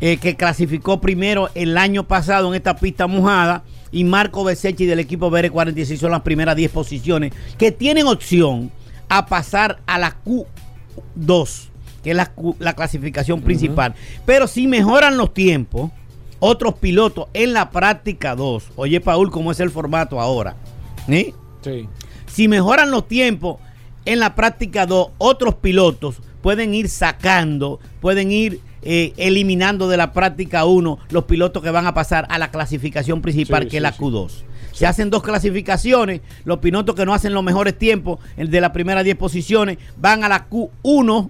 eh, 0.00 0.16
que 0.18 0.36
clasificó 0.36 1.00
primero 1.00 1.50
el 1.54 1.76
año 1.78 2.06
pasado 2.06 2.48
en 2.48 2.54
esta 2.54 2.76
pista 2.76 3.06
mojada. 3.06 3.64
Y 3.90 4.04
Marco 4.04 4.44
Besechi 4.44 4.84
del 4.86 4.98
equipo 4.98 5.30
BR46 5.30 5.96
son 5.96 6.10
las 6.10 6.20
primeras 6.20 6.54
10 6.56 6.70
posiciones 6.72 7.32
que 7.56 7.72
tienen 7.72 8.06
opción 8.06 8.70
a 9.08 9.24
pasar 9.26 9.78
a 9.86 9.98
la 9.98 10.16
Q2, 11.16 11.68
que 12.02 12.10
es 12.10 12.16
la, 12.16 12.26
Q- 12.26 12.56
la 12.58 12.74
clasificación 12.74 13.40
principal. 13.40 13.94
Pero 14.26 14.46
si 14.46 14.66
mejoran 14.66 15.16
los 15.16 15.32
tiempos, 15.32 15.90
otros 16.38 16.74
pilotos 16.74 17.28
en 17.34 17.52
la 17.52 17.70
práctica 17.70 18.36
2, 18.36 18.72
oye 18.76 19.00
Paul, 19.00 19.30
¿cómo 19.30 19.50
es 19.52 19.60
el 19.60 19.70
formato 19.70 20.20
ahora? 20.20 20.56
¿Sí? 21.08 21.34
Sí. 21.62 21.88
Si 22.26 22.46
mejoran 22.46 22.90
los 22.90 23.08
tiempos 23.08 23.56
en 24.04 24.20
la 24.20 24.34
práctica 24.34 24.86
2, 24.86 25.08
otros 25.18 25.54
pilotos 25.56 26.16
pueden 26.42 26.74
ir 26.74 26.88
sacando, 26.88 27.80
pueden 28.00 28.30
ir 28.30 28.60
eh, 28.90 29.12
eliminando 29.18 29.86
de 29.86 29.98
la 29.98 30.12
práctica 30.14 30.64
1 30.64 30.98
los 31.10 31.24
pilotos 31.24 31.62
que 31.62 31.70
van 31.70 31.86
a 31.86 31.92
pasar 31.92 32.26
a 32.30 32.38
la 32.38 32.50
clasificación 32.50 33.20
principal, 33.20 33.64
Sí, 33.64 33.68
que 33.68 33.76
es 33.76 33.82
la 33.82 33.92
sí. 33.92 33.98
Q2. 34.02 34.30
Se 34.72 34.86
hacen 34.86 35.10
dos 35.10 35.22
clasificaciones, 35.22 36.22
los 36.44 36.58
pilotos 36.60 36.94
que 36.94 37.04
no 37.04 37.12
hacen 37.12 37.34
los 37.34 37.42
mejores 37.44 37.76
tiempos, 37.76 38.18
el 38.38 38.48
de 38.50 38.60
las 38.62 38.70
primeras 38.70 39.04
10 39.04 39.16
posiciones, 39.16 39.76
van 39.98 40.24
a 40.24 40.28
la 40.28 40.48
Q1, 40.48 41.28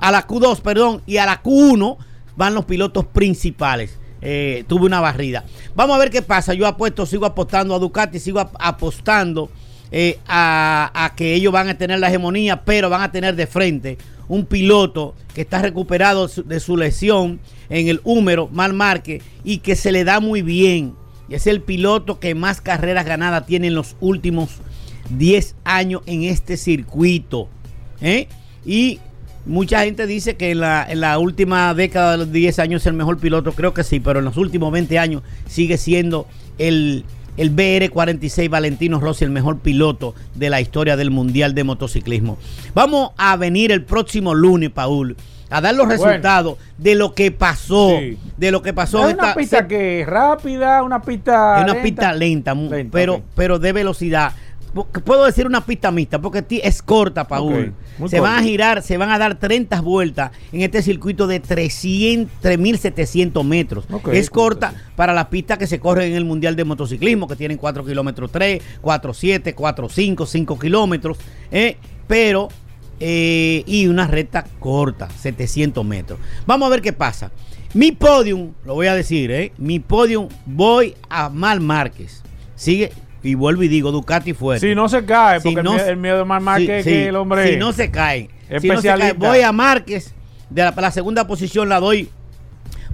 a 0.00 0.10
la 0.10 0.26
Q2, 0.26 0.60
perdón, 0.62 1.02
y 1.06 1.18
a 1.18 1.26
la 1.26 1.42
Q1 1.42 1.96
van 2.36 2.54
los 2.54 2.64
pilotos 2.64 3.04
principales. 3.06 3.98
Eh, 4.22 4.64
tuve 4.66 4.86
una 4.86 5.00
barrida. 5.00 5.44
Vamos 5.76 5.94
a 5.94 5.98
ver 6.00 6.10
qué 6.10 6.22
pasa. 6.22 6.54
Yo 6.54 6.66
apuesto, 6.66 7.06
sigo 7.06 7.24
apostando 7.26 7.74
a 7.74 7.78
Ducati, 7.78 8.18
sigo 8.18 8.40
ap- 8.40 8.56
apostando 8.58 9.50
eh, 9.92 10.18
a, 10.26 10.90
a 10.92 11.14
que 11.14 11.34
ellos 11.34 11.52
van 11.52 11.68
a 11.68 11.78
tener 11.78 12.00
la 12.00 12.08
hegemonía, 12.08 12.64
pero 12.64 12.90
van 12.90 13.02
a 13.02 13.12
tener 13.12 13.36
de 13.36 13.46
frente 13.46 13.98
un 14.28 14.46
piloto 14.46 15.14
que 15.34 15.42
está 15.42 15.60
recuperado 15.60 16.28
de 16.28 16.60
su 16.60 16.76
lesión 16.76 17.40
en 17.68 17.88
el 17.88 18.00
húmero, 18.04 18.48
Mal 18.52 18.72
Márquez, 18.72 19.22
y 19.44 19.58
que 19.58 19.76
se 19.76 19.92
le 19.92 20.04
da 20.04 20.20
muy 20.20 20.42
bien. 20.42 20.94
Y 21.28 21.34
es 21.34 21.46
el 21.46 21.60
piloto 21.60 22.20
que 22.20 22.34
más 22.34 22.60
carreras 22.60 23.04
ganadas 23.04 23.46
tiene 23.46 23.68
en 23.68 23.74
los 23.74 23.96
últimos 24.00 24.50
10 25.10 25.56
años 25.64 26.02
en 26.06 26.24
este 26.24 26.56
circuito. 26.56 27.48
¿eh? 28.00 28.28
Y 28.64 29.00
mucha 29.44 29.84
gente 29.84 30.06
dice 30.06 30.36
que 30.36 30.54
la, 30.54 30.86
en 30.88 31.00
la 31.00 31.18
última 31.18 31.74
década 31.74 32.12
de 32.12 32.18
los 32.18 32.32
10 32.32 32.58
años 32.58 32.82
es 32.82 32.86
el 32.86 32.94
mejor 32.94 33.18
piloto. 33.18 33.52
Creo 33.52 33.74
que 33.74 33.84
sí, 33.84 34.00
pero 34.00 34.20
en 34.20 34.24
los 34.24 34.36
últimos 34.36 34.72
20 34.72 34.98
años 34.98 35.22
sigue 35.48 35.78
siendo 35.78 36.26
el, 36.58 37.04
el 37.36 37.54
BR46 37.54 38.48
Valentino 38.50 39.00
Rossi 39.00 39.24
el 39.24 39.30
mejor 39.30 39.58
piloto 39.58 40.14
de 40.34 40.50
la 40.50 40.60
historia 40.60 40.96
del 40.96 41.10
Mundial 41.10 41.54
de 41.54 41.64
Motociclismo. 41.64 42.38
Vamos 42.74 43.10
a 43.16 43.36
venir 43.36 43.72
el 43.72 43.84
próximo 43.84 44.34
lunes, 44.34 44.70
Paul. 44.70 45.16
A 45.48 45.60
dar 45.60 45.76
los 45.76 45.86
Bueno. 45.86 46.02
resultados 46.04 46.58
de 46.76 46.96
lo 46.96 47.14
que 47.14 47.30
pasó. 47.30 47.90
Sí. 48.00 48.18
De 48.36 48.50
lo 48.50 48.62
que 48.62 48.72
pasó 48.74 49.04
Es 49.06 49.12
en 49.12 49.18
una 49.20 49.28
esta- 49.28 49.38
pista 49.38 49.68
que 49.68 50.00
es 50.00 50.06
rápida, 50.06 50.82
una 50.82 51.00
pista. 51.02 51.58
es 51.58 51.62
una 51.64 51.72
lenta. 51.74 51.82
pista 51.82 52.12
lenta, 52.14 52.56
pero, 52.90 53.22
pero 53.36 53.58
de 53.60 53.72
velocidad. 53.72 54.32
Pu- 54.76 55.02
Puedo 55.02 55.24
decir 55.24 55.46
una 55.46 55.64
pista 55.64 55.90
mixta 55.90 56.20
porque 56.20 56.44
es 56.62 56.82
corta, 56.82 57.26
Paul. 57.26 57.54
Ok, 57.70 57.98
muy 57.98 58.08
se 58.10 58.20
van 58.20 58.38
a 58.38 58.42
girar, 58.42 58.82
se 58.82 58.96
van 58.98 59.10
a 59.10 59.18
dar 59.18 59.38
30 59.38 59.80
vueltas 59.80 60.30
en 60.52 60.60
este 60.60 60.82
circuito 60.82 61.26
de 61.26 61.40
300, 61.40 62.30
3.700 62.42 63.42
metros. 63.44 63.86
Ok, 63.90 64.08
es 64.08 64.28
corta, 64.30 64.68
corta 64.68 64.90
para 64.94 65.12
las 65.14 65.26
pistas 65.26 65.56
que 65.58 65.66
se 65.66 65.80
corren 65.80 66.10
en 66.10 66.16
el 66.16 66.24
Mundial 66.26 66.54
de 66.56 66.64
Motociclismo, 66.64 67.26
que 67.26 67.36
tienen 67.36 67.56
4 67.58 67.84
kilómetros 67.84 68.30
3, 68.30 68.62
4, 68.80 69.14
7, 69.14 69.54
4, 69.54 69.88
5, 69.88 70.26
5 70.26 70.58
kilómetros. 70.58 71.18
eh, 71.50 71.76
pero, 72.06 72.48
eh, 73.00 73.64
y 73.66 73.86
una 73.88 74.06
recta 74.06 74.44
corta, 74.60 75.08
700 75.10 75.84
metros. 75.84 76.18
Vamos 76.46 76.66
a 76.66 76.70
ver 76.70 76.82
qué 76.82 76.92
pasa. 76.92 77.32
Mi 77.74 77.92
podium, 77.92 78.52
lo 78.64 78.74
voy 78.74 78.86
a 78.86 78.94
decir, 78.94 79.30
¿eh? 79.30 79.52
Mi 79.58 79.80
podium, 79.80 80.28
voy 80.46 80.94
a 81.10 81.28
Mal 81.28 81.60
Márquez. 81.60 82.22
Sigue, 82.54 82.92
y 83.22 83.34
vuelvo 83.34 83.62
y 83.62 83.68
digo, 83.68 83.92
Ducati 83.92 84.32
fuerte. 84.34 84.68
Si 84.68 84.74
no 84.74 84.88
se 84.88 85.04
cae, 85.04 85.40
Si 85.40 85.48
porque 85.50 85.62
no 85.62 85.78
el, 85.78 85.96
miedo- 85.96 86.18
de 86.18 86.24
Mar 86.24 86.40
Márquez 86.40 86.68
es 86.70 86.84
Sí, 86.84 86.90
que 86.90 87.08
el 87.08 87.16
hombre. 87.16 87.50
Si 87.52 87.56
no 87.56 87.72
se 87.72 87.90
cae. 87.90 88.30
Si 88.60 88.68
no 88.68 88.80
se 88.80 88.88
cae, 88.88 88.96
especialista. 89.08 89.28
voy 89.28 89.40
a 89.40 89.50
Márquez 89.52 90.14
De 90.50 90.62
la, 90.62 90.70
la 90.76 90.90
segunda 90.92 91.26
posición 91.26 91.68
la 91.68 91.80
doy 91.80 92.08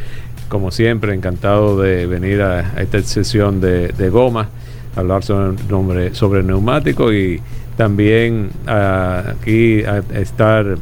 como 0.52 0.70
siempre, 0.70 1.14
encantados 1.14 1.80
de 1.82 2.06
venir 2.06 2.42
a, 2.42 2.74
esta 2.78 3.00
sesión 3.02 3.60
de, 3.62 3.88
de 3.88 4.10
goma, 4.10 4.50
hablar 4.94 5.24
sobre, 5.24 5.56
nombre- 5.70 6.14
sobre 6.14 6.42
neumáticos 6.42 7.14
y 7.14 7.40
también 7.78 8.50
aquí 8.66 9.82
estar 10.12 10.76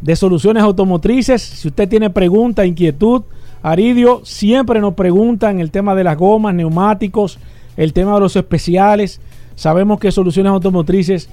de 0.00 0.16
soluciones 0.16 0.62
automotrices. 0.62 1.42
Si 1.42 1.68
usted 1.68 1.88
tiene 1.88 2.10
pregunta, 2.10 2.66
inquietud, 2.66 3.22
Aridio, 3.62 4.20
siempre 4.24 4.80
nos 4.80 4.94
preguntan 4.94 5.60
el 5.60 5.70
tema 5.70 5.94
de 5.94 6.04
las 6.04 6.18
gomas, 6.18 6.54
neumáticos, 6.54 7.38
el 7.76 7.92
tema 7.92 8.14
de 8.14 8.20
los 8.20 8.36
especiales. 8.36 9.20
Sabemos 9.54 9.98
que 9.98 10.12
Soluciones 10.12 10.50
Automotrices 10.50 11.30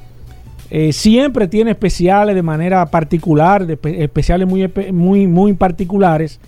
eh, 0.69 0.93
siempre 0.93 1.49
tiene 1.49 1.71
especiales 1.71 2.33
de 2.33 2.41
manera 2.41 2.85
particular, 2.85 3.65
de 3.65 3.77
espe- 3.77 3.99
especiales 4.01 4.47
muy, 4.47 4.71
muy, 4.93 5.27
muy 5.27 5.53
particulares, 5.53 6.39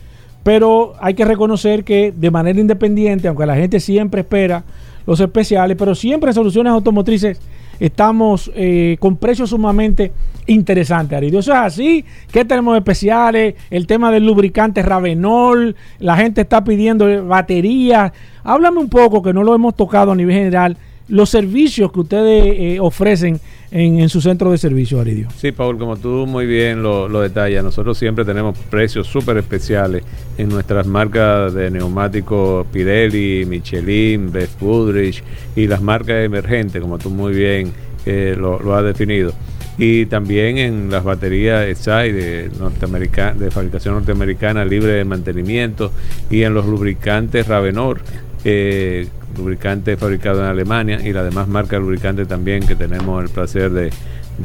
pero 0.44 0.94
hay 1.02 1.14
que 1.14 1.26
reconocer 1.26 1.84
que 1.84 2.14
de 2.16 2.32
manera 2.32 2.60
independiente, 2.60 3.28
aunque 3.28 3.46
la 3.46 3.56
gente 3.56 3.82
siempre 3.82 4.22
espera 4.22 4.64
los 5.06 5.20
especiales, 5.20 5.76
pero 5.78 5.94
siempre 5.96 6.32
Soluciones 6.32 6.72
Automotrices 6.72 7.42
estamos 7.86 8.50
eh, 8.56 8.96
con 8.98 9.18
precios 9.18 9.50
sumamente 9.50 10.14
interesantes, 10.48 11.18
Aridio. 11.18 11.40
Eso 11.40 11.52
es 11.52 11.60
así, 11.60 12.06
que 12.32 12.46
tenemos 12.46 12.78
especiales? 12.78 13.56
El 13.70 13.88
tema 13.88 14.10
del 14.10 14.26
lubricante 14.26 14.82
Ravenol, 14.82 15.76
la 16.00 16.16
gente 16.16 16.40
está 16.40 16.64
pidiendo 16.64 17.26
baterías. 17.26 18.14
Háblame 18.46 18.80
un 18.80 18.88
poco, 18.88 19.22
que 19.22 19.34
no 19.34 19.44
lo 19.44 19.54
hemos 19.54 19.76
tocado 19.76 20.14
a 20.14 20.16
nivel 20.16 20.34
general, 20.34 20.78
los 21.10 21.30
servicios 21.30 21.92
que 21.92 22.00
ustedes 22.00 22.56
eh, 22.58 22.80
ofrecen 22.80 23.42
en, 23.74 24.00
en 24.00 24.08
su 24.08 24.22
centro 24.22 24.52
de 24.52 24.58
servicio, 24.58 25.02
Aridio. 25.02 25.28
Sí, 25.36 25.52
Paul, 25.52 25.78
como 25.78 25.98
tú 25.98 26.26
muy 26.28 26.46
bien 26.46 26.82
lo, 26.84 27.10
lo 27.10 27.20
detallas, 27.22 27.64
nosotros 27.64 27.98
siempre 27.98 28.24
tenemos 28.24 28.58
precios 28.70 29.08
súper 29.08 29.38
especiales 29.38 30.04
en 30.38 30.50
nuestras 30.50 30.88
marcas 30.88 31.54
de 31.54 31.70
neumáticos 31.72 32.66
Pirelli, 32.72 33.46
Michelin, 33.46 34.32
Best 34.32 34.60
Goodrich 34.62 35.24
y 35.56 35.68
las 35.68 35.82
marcas 35.82 36.24
emergentes, 36.24 36.82
como 36.82 36.98
tú 37.00 37.10
muy 37.10 37.34
bien 37.34 37.72
eh, 38.06 38.36
lo, 38.38 38.60
lo 38.60 38.76
has 38.76 38.84
definido. 38.86 39.34
Y 39.76 40.06
también 40.06 40.60
en 40.60 40.92
las 40.92 41.04
baterías 41.04 41.76
SAI 41.80 42.12
de, 42.12 42.52
norteamerica- 42.60 43.34
de 43.34 43.50
fabricación 43.50 43.96
norteamericana 43.96 44.64
libre 44.64 44.92
de 44.92 45.04
mantenimiento 45.04 45.92
y 46.30 46.44
en 46.44 46.54
los 46.54 46.68
lubricantes 46.68 47.48
Ravenor 47.48 48.00
eh, 48.46 49.08
lubricante 49.38 49.98
fabricado 49.98 50.42
en 50.42 50.46
Alemania 50.46 51.00
y 51.04 51.14
la 51.14 51.24
demás 51.24 51.48
marcas 51.48 51.80
de 51.80 51.80
lubricante 51.80 52.26
también 52.26 52.66
que 52.66 52.76
tenemos 52.76 53.24
el 53.24 53.30
placer 53.30 53.72
de, 53.72 53.92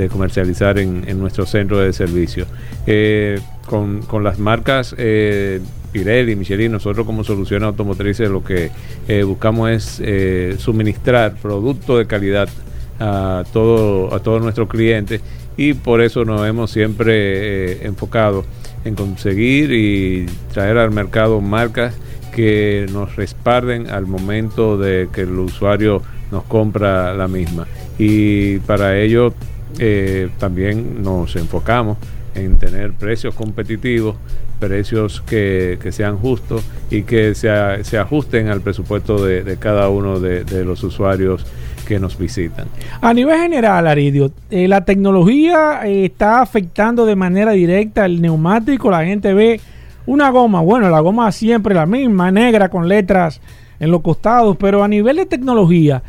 comercializar 0.09 0.79
en, 0.79 1.19
nuestro 1.19 1.47
centro 1.47 1.79
de 1.79 1.93
servicio. 1.93 2.47
Eh, 2.87 3.41
con, 3.67 4.01
con 4.03 4.25
las 4.25 4.39
marcas 4.39 4.95
eh, 4.97 5.61
Pirelli, 5.93 6.37
Michelin, 6.37 6.73
nosotros 6.73 7.07
como 7.07 7.25
soluciones 7.25 7.67
automotrices 7.67 8.29
lo 8.29 8.45
que 8.45 8.71
eh, 9.09 9.23
buscamos 9.23 9.71
es 9.71 10.01
eh, 10.05 10.57
suministrar 10.59 11.35
productos 11.37 11.99
de 11.99 12.07
calidad 12.07 12.49
a 13.01 13.45
todo 13.53 14.13
a 14.13 14.21
todos 14.21 14.43
nuestros 14.43 14.69
clientes 14.69 15.21
y 15.57 15.75
por 15.75 16.01
eso 16.01 16.25
nos 16.25 16.47
hemos 16.47 16.71
siempre 16.71 17.73
eh, 17.73 17.79
enfocado 17.83 18.45
en 18.85 18.95
conseguir 18.95 19.73
y 19.73 20.27
traer 20.53 20.79
al 20.79 20.91
mercado 20.91 21.41
marcas 21.41 21.95
que 22.35 22.87
nos 22.93 23.17
respalden 23.17 23.91
al 23.91 24.07
momento 24.07 24.79
de 24.79 25.09
que 25.13 25.23
el 25.23 25.39
usuario 25.39 26.03
nos 26.31 26.45
compra 26.45 27.15
la 27.15 27.29
misma. 27.29 27.67
Y 27.99 28.59
para 28.61 28.99
ello 28.99 29.35
eh, 29.79 30.29
también 30.39 31.03
nos 31.03 31.37
enfocamos 31.37 31.99
en 32.35 32.57
tener 32.59 32.93
precios 32.93 33.35
competitivos, 33.35 34.17
precios 34.59 35.23
que, 35.23 35.79
que 35.83 35.93
sean 35.93 36.19
justos 36.19 36.63
y 36.91 37.03
que 37.03 37.35
se, 37.35 37.51
se 37.85 37.99
ajusten 37.99 38.49
al 38.49 38.61
presupuesto 38.61 39.25
de, 39.25 39.43
de 39.43 39.57
cada 39.57 39.89
uno 39.89 40.21
de, 40.21 40.45
de 40.45 40.65
los 40.65 40.83
usuarios 40.83 41.45
que 41.87 41.99
nos 41.99 42.19
visitan. 42.19 42.67
A 43.01 43.15
nivel 43.15 43.41
general, 43.41 43.87
Aridio, 43.87 44.31
eh, 44.51 44.69
la 44.69 44.85
tecnología 44.85 45.81
eh, 45.87 46.05
está 46.05 46.43
afectando 46.43 47.07
de 47.07 47.17
manera 47.17 47.53
directa 47.53 48.05
el 48.05 48.21
neumático. 48.21 48.91
La 48.91 49.05
gente 49.05 49.33
ve 49.33 49.61
una 50.09 50.31
goma, 50.31 50.63
bueno, 50.63 50.89
la 50.89 51.01
goma 51.01 51.31
siempre 51.33 51.75
la 51.75 51.85
misma, 51.85 52.31
negra 52.31 52.71
con 52.71 52.89
letras 52.89 53.43
en 53.79 53.91
los 53.91 54.01
costados, 54.01 54.57
pero 54.57 54.83
a 54.83 54.89
nivel 54.89 55.17
de 55.17 55.27
tecnología, 55.27 56.03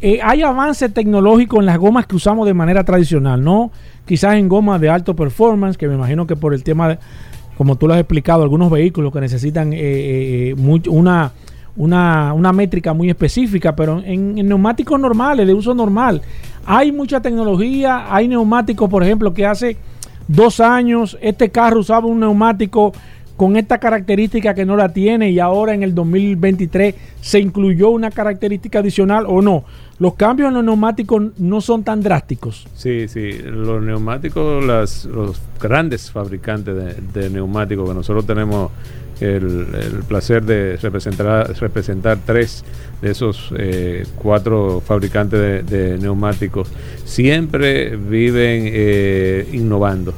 eh, 0.00 0.20
hay 0.22 0.40
avance 0.42 0.88
tecnológico 0.88 1.60
en 1.60 1.66
las 1.66 1.76
gomas 1.76 2.06
que 2.06 2.16
usamos 2.16 2.46
de 2.46 2.54
manera 2.54 2.82
tradicional, 2.82 3.44
¿no? 3.44 3.70
Quizás 4.06 4.36
en 4.36 4.48
gomas 4.48 4.80
de 4.80 4.88
alto 4.88 5.14
performance, 5.14 5.76
que 5.76 5.86
me 5.86 5.94
imagino 5.94 6.26
que 6.26 6.34
por 6.34 6.54
el 6.54 6.64
tema, 6.64 6.88
de, 6.88 6.98
como 7.58 7.76
tú 7.76 7.86
lo 7.86 7.92
has 7.92 8.00
explicado, 8.00 8.42
algunos 8.42 8.70
vehículos 8.70 9.12
que 9.12 9.20
necesitan 9.20 9.74
eh, 9.74 9.78
eh, 9.80 10.54
una, 10.88 11.32
una, 11.76 12.32
una 12.32 12.52
métrica 12.54 12.94
muy 12.94 13.10
específica, 13.10 13.76
pero 13.76 13.98
en, 13.98 14.38
en 14.38 14.48
neumáticos 14.48 14.98
normales, 14.98 15.46
de 15.46 15.52
uso 15.52 15.74
normal, 15.74 16.22
hay 16.64 16.90
mucha 16.90 17.20
tecnología, 17.20 18.06
hay 18.08 18.28
neumáticos, 18.28 18.88
por 18.88 19.02
ejemplo, 19.02 19.34
que 19.34 19.44
hace 19.44 19.76
dos 20.26 20.58
años 20.60 21.18
este 21.20 21.50
carro 21.50 21.80
usaba 21.80 22.06
un 22.06 22.20
neumático 22.20 22.92
con 23.36 23.56
esta 23.56 23.78
característica 23.78 24.54
que 24.54 24.64
no 24.64 24.76
la 24.76 24.92
tiene 24.92 25.30
y 25.30 25.38
ahora 25.38 25.74
en 25.74 25.82
el 25.82 25.94
2023 25.94 26.94
se 27.20 27.40
incluyó 27.40 27.90
una 27.90 28.10
característica 28.10 28.80
adicional 28.80 29.24
o 29.26 29.42
no. 29.42 29.64
Los 29.98 30.14
cambios 30.14 30.48
en 30.48 30.54
los 30.54 30.64
neumáticos 30.64 31.22
no 31.38 31.60
son 31.60 31.84
tan 31.84 32.02
drásticos. 32.02 32.66
Sí, 32.74 33.06
sí, 33.08 33.32
los 33.38 33.82
neumáticos, 33.82 34.64
las, 34.64 35.04
los 35.04 35.40
grandes 35.60 36.10
fabricantes 36.10 36.74
de, 37.12 37.30
neumáticos 37.30 37.88
que 37.88 37.94
nosotros 37.94 38.26
tenemos 38.26 38.70
el, 39.20 39.68
el 39.74 40.02
placer 40.08 40.44
de 40.44 40.76
representar, 40.76 41.48
representar 41.60 42.18
tres 42.26 42.64
de 43.00 43.10
esos 43.12 43.52
eh, 43.56 44.04
cuatro 44.16 44.82
fabricantes 44.84 45.38
de, 45.38 45.62
de 45.62 45.98
neumáticos, 45.98 46.68
siempre 47.04 47.96
viven 47.96 48.64
eh, 48.66 49.48
innovando. 49.52 50.14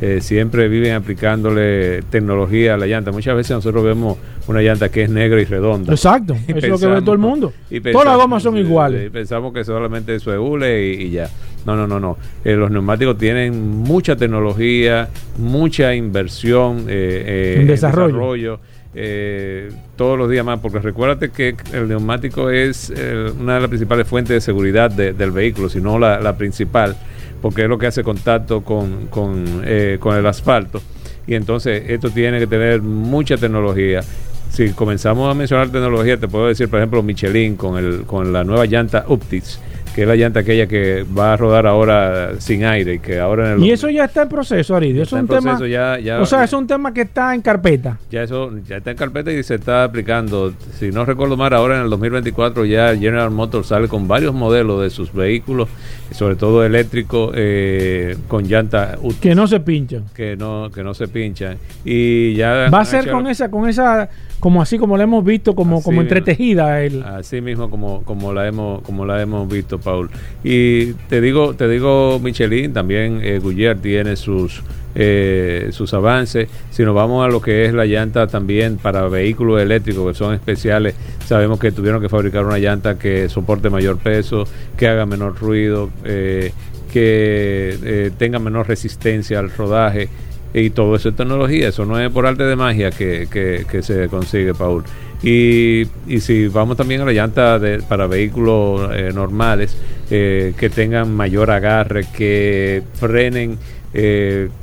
Eh, 0.00 0.20
siempre 0.20 0.68
viven 0.68 0.92
aplicándole 0.94 2.02
tecnología 2.10 2.74
a 2.74 2.76
la 2.76 2.86
llanta. 2.86 3.12
Muchas 3.12 3.36
veces 3.36 3.52
nosotros 3.52 3.84
vemos 3.84 4.18
una 4.48 4.60
llanta 4.60 4.90
que 4.90 5.04
es 5.04 5.08
negra 5.10 5.40
y 5.40 5.44
redonda. 5.44 5.92
Exacto, 5.92 6.34
Y 6.46 6.50
eso 6.52 6.58
es 6.58 6.68
lo 6.68 6.78
que 6.78 6.86
ve 6.86 7.00
todo 7.00 7.12
el 7.12 7.18
mundo. 7.20 7.52
y 7.70 7.80
Todas 7.80 8.06
las 8.08 8.16
gomas 8.16 8.42
son 8.42 8.56
iguales. 8.58 9.04
sí, 9.04 9.10
pensamos 9.10 9.54
que 9.54 9.64
solamente 9.64 10.14
eso 10.14 10.32
es 10.32 10.38
hule 10.38 10.86
y, 10.94 11.02
y 11.04 11.10
ya. 11.10 11.28
No, 11.64 11.76
no, 11.76 11.86
no, 11.86 11.98
no. 12.00 12.18
Eh, 12.44 12.54
los 12.56 12.70
neumáticos 12.70 13.16
tienen 13.16 13.58
mucha 13.78 14.16
tecnología, 14.16 15.08
mucha 15.38 15.94
inversión 15.94 16.80
eh, 16.88 17.24
eh, 17.26 17.56
En 17.60 17.66
desarrollo. 17.68 18.58
eh, 18.94 19.70
todos 19.96 20.18
los 20.18 20.28
días 20.30 20.44
más, 20.44 20.60
porque 20.60 20.80
recuérdate 20.80 21.30
que 21.30 21.54
el 21.72 21.88
neumático 21.88 22.50
es 22.50 22.92
eh, 22.94 23.32
una 23.40 23.54
de 23.54 23.60
las 23.60 23.68
principales 23.68 24.06
fuentes 24.06 24.34
de 24.34 24.40
seguridad 24.40 24.90
de- 24.90 25.12
del 25.12 25.30
vehículo, 25.30 25.68
si 25.68 25.80
no 25.80 25.98
la, 25.98 26.20
la 26.20 26.36
principal, 26.36 26.96
porque 27.44 27.64
es 27.64 27.68
lo 27.68 27.76
que 27.76 27.86
hace 27.86 28.02
contacto 28.02 28.62
con, 28.62 29.08
con, 29.08 29.60
eh, 29.66 29.98
con 30.00 30.16
el 30.16 30.24
asfalto. 30.24 30.80
Y 31.26 31.34
entonces 31.34 31.82
esto 31.88 32.08
tiene 32.08 32.38
que 32.38 32.46
tener 32.46 32.80
mucha 32.80 33.36
tecnología. 33.36 34.00
Si 34.48 34.70
comenzamos 34.70 35.30
a 35.30 35.34
mencionar 35.34 35.68
tecnología, 35.68 36.16
te 36.16 36.26
puedo 36.26 36.46
decir, 36.46 36.70
por 36.70 36.78
ejemplo, 36.78 37.02
Michelin 37.02 37.56
con, 37.56 37.76
el, 37.76 38.04
con 38.06 38.32
la 38.32 38.44
nueva 38.44 38.64
llanta 38.64 39.04
Uptis, 39.08 39.60
que 39.94 40.02
es 40.02 40.08
la 40.08 40.16
llanta 40.16 40.40
aquella 40.40 40.66
que 40.66 41.04
va 41.16 41.34
a 41.34 41.36
rodar 41.36 41.66
ahora 41.66 42.32
sin 42.40 42.64
aire 42.64 42.94
y 42.94 42.98
que 42.98 43.20
ahora 43.20 43.52
en 43.52 43.58
el 43.58 43.64
Y 43.64 43.70
eso 43.70 43.88
ya 43.88 44.04
está 44.06 44.22
en 44.22 44.28
proceso, 44.28 44.74
Aridio. 44.74 45.02
Es 45.04 45.12
un 45.12 45.26
tema. 45.28 45.40
proceso, 45.42 45.66
ya- 45.66 45.98
ya- 46.00 46.20
o 46.20 46.26
sea, 46.26 46.42
es 46.44 46.52
un 46.52 46.66
tema 46.66 46.92
que 46.92 47.02
está 47.02 47.34
en 47.34 47.42
carpeta. 47.42 47.98
ya 48.10 48.22
eso 48.24 48.50
ya 48.66 48.78
está 48.78 48.90
en 48.90 48.96
carpeta 48.96 49.30
y 49.32 49.42
se 49.44 49.54
está 49.54 49.84
aplicando. 49.84 50.52
Si 50.78 50.90
no 50.90 51.04
recuerdo 51.04 51.36
mal, 51.36 51.52
ahora 51.54 51.76
en 51.76 51.82
el 51.84 51.90
2024 51.90 52.64
ya 52.64 52.94
General 52.96 53.30
Motors 53.30 53.68
sale 53.68 53.86
con 53.88 54.08
varios 54.08 54.34
modelos 54.34 54.82
de 54.82 54.90
sus 54.90 55.12
vehículos, 55.12 55.68
sobre 56.10 56.34
todo 56.36 56.64
eléctricos, 56.64 57.32
eh, 57.36 58.16
con 58.28 58.44
llanta 58.48 58.98
Que 59.20 59.34
no 59.34 59.46
se 59.46 59.60
pinchan. 59.60 60.04
que 60.14 60.36
no 60.36 60.70
que 60.74 60.82
no 60.82 60.94
se 60.94 61.06
pinchan. 61.08 61.56
Y 61.84 62.34
ya 62.34 62.68
Va 62.68 62.80
a 62.80 62.84
ser 62.84 63.10
con 63.10 63.26
esa, 63.28 63.50
con 63.50 63.68
esa, 63.68 64.08
como 64.40 64.60
así 64.60 64.76
como 64.78 64.96
la 64.96 65.04
hemos 65.04 65.24
visto, 65.24 65.54
como, 65.54 65.76
Así 65.76 65.84
como 65.84 66.02
entretejida. 66.02 66.82
El, 66.82 67.02
Así 67.02 67.40
mismo 67.40 67.70
como, 67.70 68.02
como 68.02 68.32
la 68.32 68.46
hemos 68.48 68.82
como 68.82 69.04
la 69.06 69.22
hemos 69.22 69.48
visto, 69.48 69.78
Paul. 69.84 70.08
Y 70.42 70.92
te 71.08 71.20
digo, 71.20 71.54
te 71.54 71.68
digo, 71.68 72.18
Michelin, 72.18 72.72
también 72.72 73.20
eh, 73.22 73.40
tiene 73.80 74.16
sus 74.16 74.62
eh, 74.96 75.70
sus 75.72 75.92
avances. 75.92 76.48
Si 76.70 76.84
nos 76.84 76.94
vamos 76.94 77.24
a 77.26 77.28
lo 77.28 77.40
que 77.40 77.64
es 77.64 77.74
la 77.74 77.84
llanta 77.84 78.28
también 78.28 78.76
para 78.76 79.08
vehículos 79.08 79.60
eléctricos 79.60 80.12
que 80.12 80.14
son 80.18 80.34
especiales, 80.34 80.94
sabemos 81.26 81.58
que 81.58 81.72
tuvieron 81.72 82.00
que 82.00 82.08
fabricar 82.08 82.44
una 82.46 82.58
llanta 82.58 82.96
que 82.96 83.28
soporte 83.28 83.70
mayor 83.70 83.98
peso, 83.98 84.44
que 84.76 84.86
haga 84.86 85.04
menor 85.04 85.36
ruido, 85.40 85.90
eh, 86.04 86.52
que 86.92 87.76
eh, 87.82 88.10
tenga 88.16 88.38
menor 88.38 88.68
resistencia 88.68 89.40
al 89.40 89.50
rodaje 89.50 90.08
y 90.52 90.70
todo 90.70 90.94
eso 90.94 91.08
es 91.08 91.16
tecnología, 91.16 91.68
eso 91.70 91.84
no 91.84 91.98
es 91.98 92.08
por 92.12 92.24
arte 92.26 92.44
de 92.44 92.54
magia 92.54 92.92
que- 92.92 93.26
que 93.68 93.82
se 93.82 94.08
consigue, 94.08 94.54
Paul. 94.54 94.84
Y, 95.24 95.86
y 96.06 96.20
si 96.20 96.48
vamos 96.48 96.76
también 96.76 97.00
a 97.00 97.04
la 97.06 97.12
llanta 97.12 97.58
de- 97.58 97.78
para 97.82 98.06
vehículos 98.06 98.90
eh, 98.92 99.10
normales, 99.14 99.76
eh, 100.10 100.52
que 100.58 100.68
tengan 100.68 101.14
mayor 101.14 101.50
agarre, 101.50 102.04
que 102.14 102.82
frenen 102.94 103.58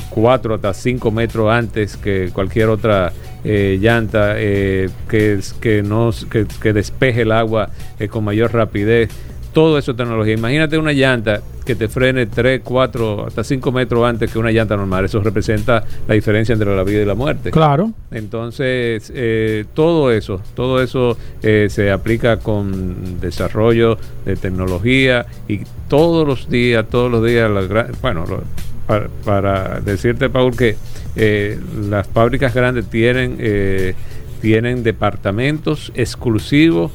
4 0.10 0.56
hasta 0.56 0.74
5 0.74 1.10
metros 1.10 1.50
antes 1.50 1.96
que 1.96 2.32
cualquier 2.34 2.68
otra 2.68 3.14
eh, 3.44 3.78
llanta, 3.82 4.34
eh, 4.38 4.90
que, 5.10 5.82
no, 5.84 6.12
que, 6.30 6.74
despeje 6.74 7.22
el 7.22 7.32
agua 7.32 7.70
eh, 7.98 8.08
con 8.08 8.24
mayor 8.26 8.54
rapidez. 8.54 9.10
Todo 9.54 9.78
eso 9.78 9.92
es 9.92 9.98
tecnología. 9.98 10.34
Imagínate 10.34 10.78
una 10.78 10.94
llanta 10.94 11.42
que 11.66 11.76
te 11.76 11.88
frene 11.90 12.26
3, 12.26 12.62
4, 12.64 13.28
hasta 13.28 13.44
5 13.44 13.72
metros 13.72 14.06
antes 14.06 14.32
que 14.32 14.40
una 14.40 14.52
llanta 14.52 14.78
normal. 14.78 15.06
Eso 15.06 15.20
representa 15.22 15.84
la 16.08 16.14
diferencia 16.16 16.54
entre 16.54 16.74
la 16.76 16.84
vida 16.84 17.02
y 17.02 17.06
la 17.06 17.16
muerte. 17.16 17.52
Claro. 17.52 17.92
Entonces, 18.12 19.12
eh, 19.14 19.66
todo 19.74 20.12
eso, 20.12 20.42
todo 20.56 20.82
eso 20.82 21.18
eh, 21.44 21.68
se 21.70 21.92
aplica 21.92 22.38
con 22.38 23.20
desarrollo 23.20 23.98
de 24.26 24.38
tecnología 24.38 25.26
y 25.48 25.60
todos 25.90 26.26
los 26.26 26.50
días, 26.50 26.86
todos 26.90 27.12
los 27.12 27.24
días, 27.26 27.52
las 27.52 27.68
bueno, 28.02 28.26
lo- 28.28 28.44
para, 28.88 29.08
para 29.26 29.80
decirte, 29.82 30.30
Paul, 30.30 30.56
que 30.56 30.76
eh, 31.16 31.60
las 31.90 32.08
fábricas 32.08 32.54
grandes 32.54 32.86
tienen, 32.90 33.36
eh, 33.40 33.96
tienen 34.42 34.82
departamentos 34.84 35.92
exclusivos 35.96 36.92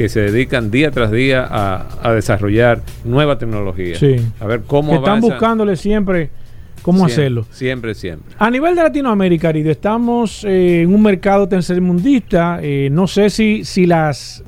que 0.00 0.08
se 0.08 0.20
dedican 0.20 0.70
día 0.70 0.90
tras 0.90 1.10
día 1.10 1.46
a, 1.46 1.86
a 2.02 2.14
desarrollar 2.14 2.80
nueva 3.04 3.36
tecnología. 3.36 3.96
Sí. 3.96 4.16
A 4.40 4.46
ver 4.46 4.62
cómo 4.66 4.92
que 4.92 4.96
están 4.96 5.10
avanzan. 5.18 5.30
buscándole 5.30 5.76
siempre 5.76 6.30
cómo 6.80 7.00
Siempre, 7.00 7.12
hacerlo. 7.12 7.46
Siempre, 7.50 7.94
siempre. 7.94 8.34
A 8.38 8.48
nivel 8.50 8.74
de 8.76 8.82
Latinoamérica, 8.82 9.50
Aridio, 9.50 9.70
estamos 9.70 10.42
eh, 10.44 10.80
en 10.80 10.94
un 10.94 11.02
mercado 11.02 11.46
tercermundista. 11.48 12.60
eh, 12.62 12.88
no 12.90 13.06
sé 13.06 13.28
si, 13.28 13.62
si 13.66 13.84
las 13.84 14.42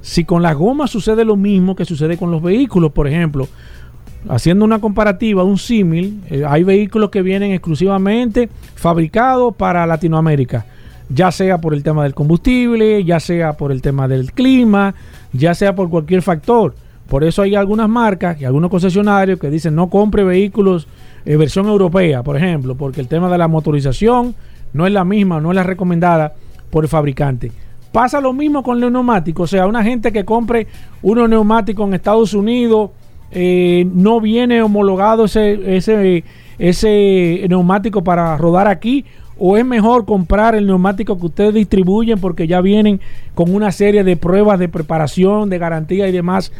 si 0.00 0.22
con 0.24 0.42
las 0.42 0.54
gomas 0.54 0.90
sucede 0.90 1.24
lo 1.24 1.34
mismo 1.34 1.74
que 1.74 1.84
sucede 1.84 2.16
con 2.16 2.30
los 2.30 2.40
vehículos, 2.40 2.92
por 2.92 3.08
ejemplo. 3.08 3.48
Haciendo 4.28 4.64
una 4.64 4.78
comparativa, 4.78 5.42
un 5.42 5.58
símil, 5.58 6.20
eh, 6.30 6.44
hay 6.46 6.62
vehículos 6.62 7.10
que 7.10 7.20
vienen 7.20 7.50
exclusivamente 7.50 8.48
fabricados 8.76 9.56
para 9.56 9.84
Latinoamérica, 9.88 10.64
ya 11.08 11.30
sea 11.30 11.58
por 11.58 11.74
el 11.74 11.82
tema 11.82 12.02
del 12.02 12.14
combustible, 12.14 13.04
ya 13.04 13.20
sea 13.20 13.54
por 13.54 13.72
el 13.72 13.82
tema 13.82 14.08
del 14.08 14.32
clima, 14.32 14.94
ya 15.32 15.54
sea 15.54 15.74
por 15.74 15.90
cualquier 15.90 16.22
factor. 16.22 16.74
Por 17.08 17.24
eso 17.24 17.42
hay 17.42 17.54
algunas 17.54 17.88
marcas 17.88 18.40
y 18.40 18.44
algunos 18.44 18.70
concesionarios 18.70 19.38
que 19.38 19.50
dicen 19.50 19.74
no 19.74 19.90
compre 19.90 20.24
vehículos 20.24 20.86
eh, 21.26 21.36
versión 21.36 21.66
europea, 21.66 22.22
por 22.22 22.36
ejemplo, 22.36 22.74
porque 22.74 23.00
el 23.00 23.08
tema 23.08 23.28
de 23.28 23.38
la 23.38 23.48
motorización 23.48 24.34
no 24.72 24.86
es 24.86 24.92
la 24.92 25.04
misma, 25.04 25.40
no 25.40 25.50
es 25.50 25.56
la 25.56 25.62
recomendada 25.62 26.34
por 26.70 26.84
el 26.84 26.88
fabricante. 26.88 27.52
Pasa 27.92 28.20
lo 28.20 28.32
mismo 28.32 28.62
con 28.62 28.80
los 28.80 28.90
neumáticos, 28.90 29.44
o 29.44 29.56
sea, 29.56 29.66
una 29.66 29.84
gente 29.84 30.10
que 30.12 30.24
compre 30.24 30.66
unos 31.02 31.28
neumáticos 31.28 31.86
en 31.86 31.94
Estados 31.94 32.34
Unidos, 32.34 32.90
eh, 33.30 33.86
no 33.94 34.20
viene 34.20 34.62
homologado 34.62 35.26
ese, 35.26 35.76
ese, 35.76 36.24
ese 36.58 37.46
neumático 37.48 38.02
para 38.02 38.36
rodar 38.36 38.66
aquí, 38.66 39.04
o 39.38 39.56
es 39.56 39.64
mejor 39.64 40.04
comprar 40.04 40.54
el 40.54 40.66
neumático 40.66 41.18
que 41.18 41.26
ustedes 41.26 41.54
distribuyen 41.54 42.20
porque 42.20 42.46
ya 42.46 42.60
vienen 42.60 43.00
con 43.34 43.54
una 43.54 43.72
serie 43.72 44.04
de 44.04 44.16
pruebas 44.16 44.58
de 44.58 44.68
preparación, 44.68 45.50
de 45.50 45.58
garantía 45.58 46.08
y 46.08 46.12
demás, 46.12 46.52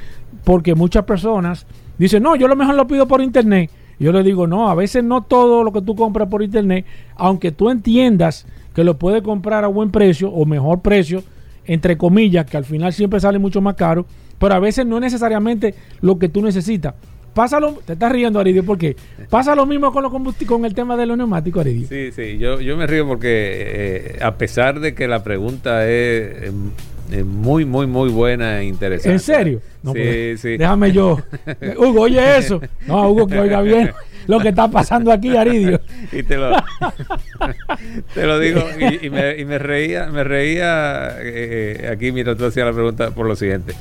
porque 0.45 0.75
muchas 0.75 1.05
personas 1.05 1.67
dicen, 1.99 2.23
no, 2.23 2.37
yo 2.37 2.49
lo 2.49 2.57
mejor 2.57 2.75
lo 2.75 2.87
pido 2.87 3.07
por 3.07 3.23
internet. 3.23 3.71
Yo 3.99 4.13
le 4.13 4.23
digo, 4.23 4.47
no, 4.47 4.69
a 4.69 4.75
veces 4.75 5.05
no 5.05 5.23
todo 5.23 5.63
lo 5.63 5.73
que 5.73 5.81
tú 5.81 5.95
compras 5.95 6.29
por 6.29 6.43
internet, 6.43 6.85
aunque 7.17 7.53
tú 7.53 7.71
entiendas 7.71 8.47
que 8.75 8.83
lo 8.83 8.99
puedes 8.99 9.23
comprar 9.23 9.65
a 9.65 9.69
buen 9.69 9.91
precio 9.91 10.31
o 10.31 10.45
mejor 10.45 10.81
precio, 10.81 11.23
entre 11.65 11.97
comillas, 11.97 12.45
que 12.47 12.57
al 12.57 12.65
final 12.65 12.93
siempre 12.93 13.21
sale 13.21 13.39
mucho 13.39 13.61
más 13.61 13.77
caro, 13.77 14.05
pero 14.39 14.55
a 14.55 14.59
veces 14.59 14.85
no 14.85 14.97
es 14.97 15.03
necesariamente 15.03 15.75
lo 16.01 16.19
que 16.19 16.29
tú 16.29 16.43
necesitas. 16.43 16.95
Pasa 17.35 17.61
lo, 17.61 17.73
te 17.75 17.93
estás 17.95 18.11
riendo, 18.13 18.39
Aridio, 18.41 18.65
porque 18.65 18.97
pasa 19.29 19.55
lo 19.55 19.67
mismo 19.67 19.93
con, 19.93 20.05
combusti- 20.05 20.47
con 20.47 20.65
el 20.65 20.75
tema 20.75 20.97
de 20.97 21.07
los 21.07 21.17
neumáticos, 21.19 21.61
Aridio. 21.61 21.89
Sí, 21.89 22.11
sí, 22.13 22.39
yo, 22.39 22.61
yo 22.61 22.77
me 22.77 22.87
río 22.87 23.07
porque 23.07 23.29
eh, 23.31 24.19
a 24.23 24.35
pesar 24.37 24.81
de 24.81 24.95
que 24.95 25.07
la 25.09 25.23
pregunta 25.25 25.87
es 25.89 26.45
em, 26.45 26.71
eh, 27.13 27.23
muy, 27.25 27.65
muy, 27.65 27.87
muy 27.87 28.09
buena 28.11 28.61
e 28.61 28.65
interesante. 28.65 29.13
¿En 29.13 29.21
serio? 29.21 29.61
No, 29.83 29.93
sí, 29.93 29.99
pues, 30.03 30.41
sí. 30.41 30.57
Déjame 30.57 30.93
yo. 30.93 31.19
Hugo, 31.77 32.03
oye 32.03 32.39
eso. 32.39 32.61
No, 32.87 33.11
Hugo, 33.11 33.27
que 33.27 33.39
oiga 33.39 33.61
bien 33.61 33.91
lo 34.27 34.41
que 34.41 34.49
está 34.49 34.69
pasando 34.71 35.13
aquí, 35.13 35.37
Aridio. 35.37 35.79
y 36.11 36.23
te 36.23 36.39
lo, 36.39 36.51
te 38.15 38.25
lo 38.27 38.39
digo 38.39 38.63
y, 38.81 39.07
y 39.07 39.11
me, 39.11 39.37
y 39.39 39.45
me 39.45 39.59
reía 39.59 40.07
me 40.07 40.25
reía 40.25 41.17
eh, 41.21 41.91
aquí 41.93 42.11
mientras 42.13 42.37
tú 42.39 42.47
hacías 42.47 42.67
la 42.67 42.73
pregunta 42.73 43.11
por 43.11 43.27
lo 43.27 43.37
siguiente 43.37 43.75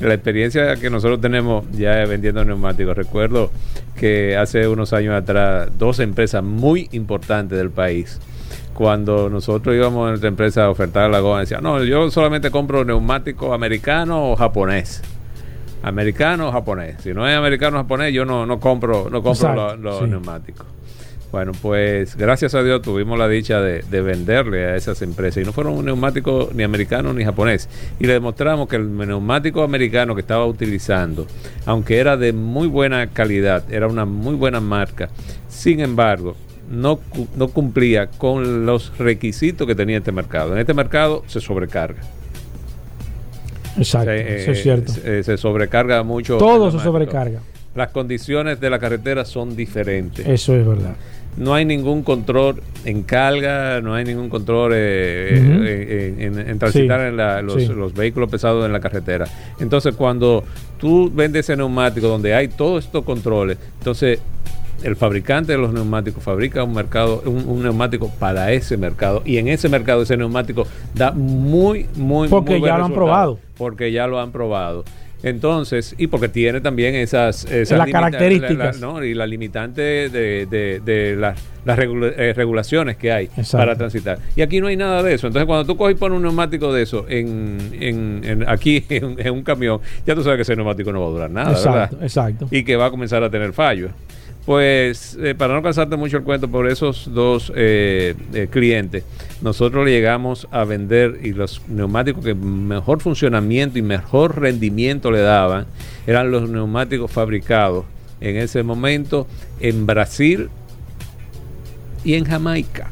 la 0.00 0.14
experiencia 0.14 0.76
que 0.76 0.90
nosotros 0.90 1.20
tenemos 1.20 1.64
ya 1.72 2.04
vendiendo 2.06 2.44
neumáticos. 2.44 2.96
Recuerdo 2.96 3.50
que 3.96 4.36
hace 4.36 4.66
unos 4.66 4.92
años 4.92 5.14
atrás 5.14 5.70
dos 5.78 6.00
empresas 6.00 6.42
muy 6.42 6.88
importantes 6.92 7.58
del 7.58 7.70
país 7.70 8.18
cuando 8.74 9.28
nosotros 9.28 9.76
íbamos 9.76 10.06
a 10.06 10.08
nuestra 10.10 10.28
empresa 10.28 10.64
a 10.64 10.70
ofertar 10.70 11.10
la 11.10 11.20
goma 11.20 11.40
decían 11.40 11.62
no 11.62 11.84
yo 11.84 12.10
solamente 12.10 12.50
compro 12.50 12.84
neumático 12.84 13.52
americano 13.52 14.30
o 14.30 14.36
japonés 14.36 15.02
americano 15.82 16.48
o 16.48 16.52
japonés. 16.52 16.96
Si 17.02 17.12
no 17.12 17.28
es 17.28 17.36
americano 17.36 17.76
o 17.78 17.80
japonés 17.82 18.12
yo 18.14 18.24
no, 18.24 18.46
no 18.46 18.58
compro 18.58 19.10
no 19.10 19.22
compro 19.22 19.32
Exacto, 19.32 19.76
los, 19.76 19.80
los 19.80 19.98
sí. 19.98 20.06
neumáticos 20.06 20.66
bueno, 21.32 21.52
pues 21.60 22.16
gracias 22.16 22.54
a 22.54 22.62
Dios 22.62 22.82
tuvimos 22.82 23.18
la 23.18 23.28
dicha 23.28 23.60
de, 23.60 23.82
de 23.82 24.00
venderle 24.00 24.64
a 24.64 24.76
esas 24.76 25.00
empresas. 25.02 25.42
Y 25.42 25.46
no 25.46 25.52
fueron 25.52 25.74
un 25.74 25.84
neumático 25.84 26.50
ni 26.52 26.62
americano 26.62 27.12
ni 27.12 27.24
japonés. 27.24 27.68
Y 27.98 28.06
le 28.06 28.14
demostramos 28.14 28.68
que 28.68 28.76
el 28.76 28.96
neumático 28.96 29.62
americano 29.62 30.14
que 30.14 30.22
estaba 30.22 30.44
utilizando, 30.46 31.26
aunque 31.66 31.98
era 31.98 32.16
de 32.16 32.32
muy 32.32 32.66
buena 32.68 33.06
calidad, 33.08 33.64
era 33.72 33.86
una 33.86 34.04
muy 34.04 34.34
buena 34.34 34.60
marca, 34.60 35.08
sin 35.48 35.80
embargo, 35.80 36.36
no, 36.70 37.00
no 37.36 37.48
cumplía 37.48 38.06
con 38.06 38.64
los 38.64 38.96
requisitos 38.98 39.66
que 39.66 39.74
tenía 39.74 39.98
este 39.98 40.12
mercado. 40.12 40.52
En 40.52 40.58
este 40.58 40.74
mercado 40.74 41.24
se 41.26 41.40
sobrecarga. 41.40 42.00
Exacto, 43.76 44.10
Se, 44.10 44.42
eso 44.42 44.50
es 44.52 44.58
eh, 44.58 44.62
cierto. 44.62 44.92
Se, 44.92 45.22
se 45.22 45.36
sobrecarga 45.36 46.02
mucho. 46.02 46.38
Todo 46.38 46.70
se 46.70 46.78
sobrecarga. 46.78 47.40
Las 47.74 47.90
condiciones 47.90 48.60
de 48.60 48.68
la 48.68 48.78
carretera 48.78 49.24
son 49.24 49.54
diferentes. 49.54 50.26
Eso 50.26 50.56
es 50.56 50.66
verdad. 50.66 50.96
No 51.36 51.54
hay 51.54 51.64
ningún 51.64 52.02
control 52.02 52.62
en 52.84 53.02
carga, 53.02 53.80
no 53.80 53.94
hay 53.94 54.04
ningún 54.04 54.28
control 54.28 54.72
eh, 54.74 55.28
eh, 55.32 56.14
en, 56.18 56.38
en- 56.38 56.48
en 56.50 56.58
transitar 56.58 57.00
Sí, 57.00 57.06
en 57.06 57.16
la- 57.16 57.40
los, 57.42 57.62
sí. 57.62 57.66
los 57.68 57.94
vehículos 57.94 58.30
pesados 58.30 58.66
en 58.66 58.72
la 58.72 58.80
carretera. 58.80 59.26
Entonces, 59.60 59.94
cuando 59.94 60.44
tú 60.78 61.10
vendes 61.14 61.46
ese 61.46 61.56
neumático 61.56 62.08
donde 62.08 62.34
hay 62.34 62.48
todos 62.48 62.84
estos 62.84 63.04
controles, 63.04 63.58
entonces 63.78 64.18
el 64.82 64.96
fabricante 64.96 65.52
de 65.52 65.58
los 65.58 65.72
neumáticos 65.74 66.22
fabrica 66.24 66.64
un 66.64 66.72
mercado, 66.74 67.22
un, 67.26 67.46
un 67.46 67.62
neumático 67.62 68.10
para 68.18 68.50
ese 68.52 68.78
mercado 68.78 69.20
y 69.26 69.36
en 69.36 69.48
ese 69.48 69.68
mercado 69.68 70.02
ese 70.02 70.16
neumático 70.16 70.66
da 70.94 71.12
muy, 71.12 71.86
muy, 71.96 72.28
Porque 72.28 72.52
muy 72.52 72.60
buen 72.60 72.72
ya 72.72 72.78
lo 72.78 72.84
han 72.86 72.92
probado. 72.94 73.38
Porque 73.58 73.92
ya 73.92 74.06
lo 74.06 74.20
han 74.20 74.32
probado. 74.32 74.84
Entonces, 75.22 75.94
y 75.98 76.06
porque 76.06 76.28
tiene 76.28 76.60
también 76.60 76.94
esas, 76.94 77.44
esas 77.44 77.78
Las 77.78 77.90
características. 77.90 78.80
la- 78.80 78.86
la- 78.88 78.94
¿no? 78.94 79.04
y 79.04 79.14
la 79.14 79.26
limitante 79.26 79.82
de, 80.08 80.46
de- 80.46 80.80
de 80.84 81.16
las, 81.16 81.38
las 81.64 81.78
regula- 81.78 82.12
eh, 82.16 82.32
regulaciones 82.34 82.96
que 82.96 83.12
hay 83.12 83.24
Exacto. 83.26 83.58
para 83.58 83.76
transitar. 83.76 84.18
Y 84.34 84.42
aquí 84.42 84.60
no 84.60 84.68
hay 84.68 84.76
nada 84.76 85.02
de 85.02 85.14
eso. 85.14 85.26
Entonces, 85.26 85.46
cuando 85.46 85.66
tú 85.66 85.76
coges 85.76 85.96
y 85.96 85.98
pones 85.98 86.16
un 86.16 86.22
neumático 86.22 86.72
de 86.72 86.82
eso 86.82 87.04
en, 87.08 87.58
en- 87.80 88.20
en- 88.24 88.48
aquí 88.48 88.84
en, 88.88 89.16
en 89.18 89.30
un 89.32 89.42
camión, 89.42 89.80
ya 90.06 90.14
tú 90.14 90.22
sabes 90.22 90.36
que 90.38 90.42
ese 90.42 90.56
neumático 90.56 90.90
no 90.92 91.00
va 91.02 91.06
a 91.06 91.10
durar 91.10 91.30
nada, 91.30 91.50
exacto, 91.50 91.72
¿verdad? 91.72 92.02
exacto. 92.02 92.48
Y 92.50 92.64
que 92.64 92.76
va 92.76 92.86
a 92.86 92.90
comenzar 92.90 93.22
a 93.22 93.30
tener 93.30 93.52
fallos. 93.52 93.90
Pues, 94.46 95.18
eh, 95.20 95.34
para 95.34 95.54
no 95.54 95.62
cansarte 95.62 95.96
mucho 95.96 96.16
el 96.16 96.22
cuento, 96.22 96.48
por 96.48 96.66
esos 96.66 97.12
dos 97.12 97.52
eh, 97.54 98.14
eh, 98.32 98.48
clientes, 98.50 99.04
nosotros 99.42 99.84
le 99.84 99.92
llegamos 99.92 100.48
a 100.50 100.64
vender 100.64 101.20
y 101.22 101.32
los 101.32 101.60
neumáticos 101.68 102.24
que 102.24 102.34
mejor 102.34 103.00
funcionamiento 103.00 103.78
y 103.78 103.82
mejor 103.82 104.40
rendimiento 104.40 105.10
le 105.10 105.20
daban 105.20 105.66
eran 106.06 106.30
los 106.30 106.48
neumáticos 106.48 107.10
fabricados 107.10 107.84
en 108.20 108.36
ese 108.36 108.62
momento 108.62 109.26
en 109.60 109.86
Brasil 109.86 110.48
y 112.04 112.14
en 112.14 112.24
Jamaica. 112.24 112.90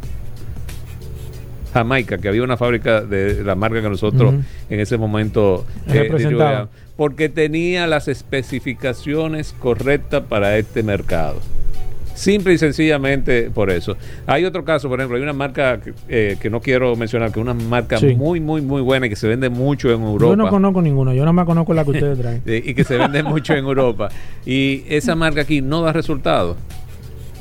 Jamaica, 1.73 2.19
que 2.19 2.29
había 2.29 2.43
una 2.43 2.57
fábrica 2.57 3.03
de 3.03 3.45
la 3.45 3.55
marca 3.55 3.83
que 3.83 3.89
nosotros 3.89 4.35
en 4.69 4.81
ese 4.81 4.97
momento 4.97 5.67
eh, 5.87 6.67
porque 6.99 7.29
tenía 7.29 7.87
las 7.87 8.09
especificaciones 8.09 9.55
correctas 9.61 10.25
para 10.29 10.59
este 10.59 10.83
mercado. 10.83 11.37
Simple 12.17 12.55
y 12.55 12.59
sencillamente 12.59 13.51
por 13.53 13.71
eso. 13.71 13.97
Hay 14.27 14.45
otro 14.45 14.65
caso, 14.65 14.89
por 14.89 14.99
ejemplo, 14.99 15.17
hay 15.17 15.23
una 15.23 15.33
marca 15.33 15.81
que, 15.81 15.95
eh, 16.09 16.37
que 16.41 16.51
no 16.51 16.61
quiero 16.61 16.97
mencionar, 16.97 17.31
que 17.31 17.39
es 17.39 17.43
una 17.45 17.55
marca 17.55 17.99
Sí. 17.99 18.17
muy, 18.17 18.41
muy, 18.41 18.63
muy 18.63 18.83
buena 18.83 19.07
y 19.07 19.11
que 19.11 19.15
se 19.15 19.29
vende 19.29 19.49
mucho 19.49 19.93
en 19.93 20.03
Europa. 20.03 20.33
Yo 20.33 20.35
no 20.37 20.49
conozco 20.49 20.83
ninguno, 20.83 21.15
yo 21.15 21.21
nada 21.21 21.33
más 21.33 21.47
conozco 21.47 21.73
la 21.73 21.85
que 21.85 21.93
ustedes 21.93 22.19
traen. 22.21 22.43
Y 22.45 22.75
que 22.75 22.83
se 22.83 22.97
vende 22.99 23.23
mucho 23.23 23.53
en 23.55 23.65
Europa. 23.65 24.09
Y 24.45 24.83
esa 24.89 25.15
marca 25.15 25.43
aquí 25.43 25.63
no 25.63 25.83
da 25.83 25.93
resultado. 25.93 26.57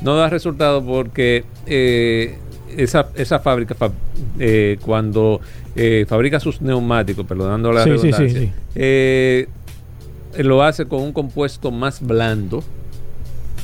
No 0.02 0.14
da 0.14 0.28
resultado 0.30 0.84
porque 0.86 1.42
eh, 1.66 2.38
esa, 2.76 3.08
esa 3.14 3.38
fábrica, 3.38 3.74
fa- 3.74 3.90
eh, 4.38 4.78
cuando 4.84 5.40
eh, 5.76 6.04
fabrica 6.08 6.40
sus 6.40 6.60
neumáticos, 6.60 7.24
perdonando 7.26 7.72
la 7.72 7.84
Sí, 7.84 7.90
sí, 7.90 7.96
sí, 7.98 8.02
redundancia, 8.10 8.40
sí. 8.40 8.50
eh, 8.74 9.48
lo 10.38 10.62
hace 10.62 10.86
con 10.86 11.02
un 11.02 11.12
compuesto 11.12 11.70
más 11.70 12.00
blando, 12.06 12.62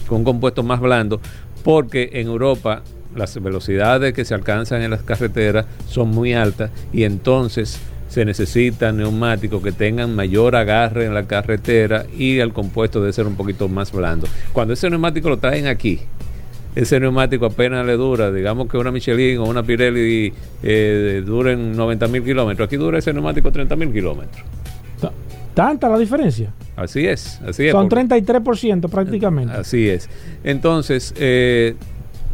con 0.09 0.18
un 0.18 0.24
compuesto 0.24 0.62
más 0.62 0.81
blando, 0.81 1.20
porque 1.62 2.10
en 2.14 2.26
Europa 2.28 2.82
las 3.14 3.40
velocidades 3.40 4.12
que 4.12 4.24
se 4.24 4.35
alcanzan 4.35 4.82
en 4.82 4.90
las 4.90 5.02
carreteras 5.02 5.66
son 5.89 6.09
muy 6.10 6.32
altas 6.35 6.70
y 6.93 7.05
entonces 7.05 7.78
se 8.09 8.24
necesitan 8.24 8.97
neumáticos 8.98 9.62
que 9.62 9.72
tengan 9.72 10.14
mayor 10.14 10.55
agarre 10.56 11.05
en 11.06 11.14
la 11.14 11.26
carretera 11.26 12.06
y 12.16 12.39
el 12.39 12.52
compuesto 12.52 13.01
debe 13.01 13.12
ser 13.12 13.26
un 13.26 13.35
poquito 13.36 13.68
más 13.68 13.93
blando. 13.93 14.26
Cuando 14.52 14.74
ese 14.74 14.89
neumático 14.90 15.28
lo 15.28 15.39
traen 15.39 15.66
aquí, 15.66 16.01
ese 16.74 16.98
neumático 16.98 17.46
apenas 17.46 17.86
le 17.86 17.92
dura, 17.94 18.32
digamos 18.32 18.68
que 18.68 18.76
una 18.76 18.90
Michelin 18.90 19.38
o 19.38 19.44
una 19.44 19.62
Pirelli 19.62 20.32
eh, 20.62 21.22
duren 21.24 21.76
90 21.76 22.09
mil 22.09 22.24
kilómetros, 22.24 22.66
aquí 22.66 22.76
dura 22.76 22.98
ese 22.98 23.12
neumático 23.12 23.52
30 23.52 23.76
mil 23.76 23.92
kilómetros. 23.92 24.44
¿Tanta 25.55 25.88
la 25.88 25.98
diferencia? 25.98 26.52
Así 26.74 27.06
es, 27.06 27.40
así 27.46 27.66
es. 27.66 27.70
Son 27.72 27.88
porque- 27.88 28.06
33% 28.06 28.88
prácticamente. 28.88 29.55
Así 29.55 29.88
es. 29.88 30.10
Entonces, 30.42 31.14
eh, 31.16 31.76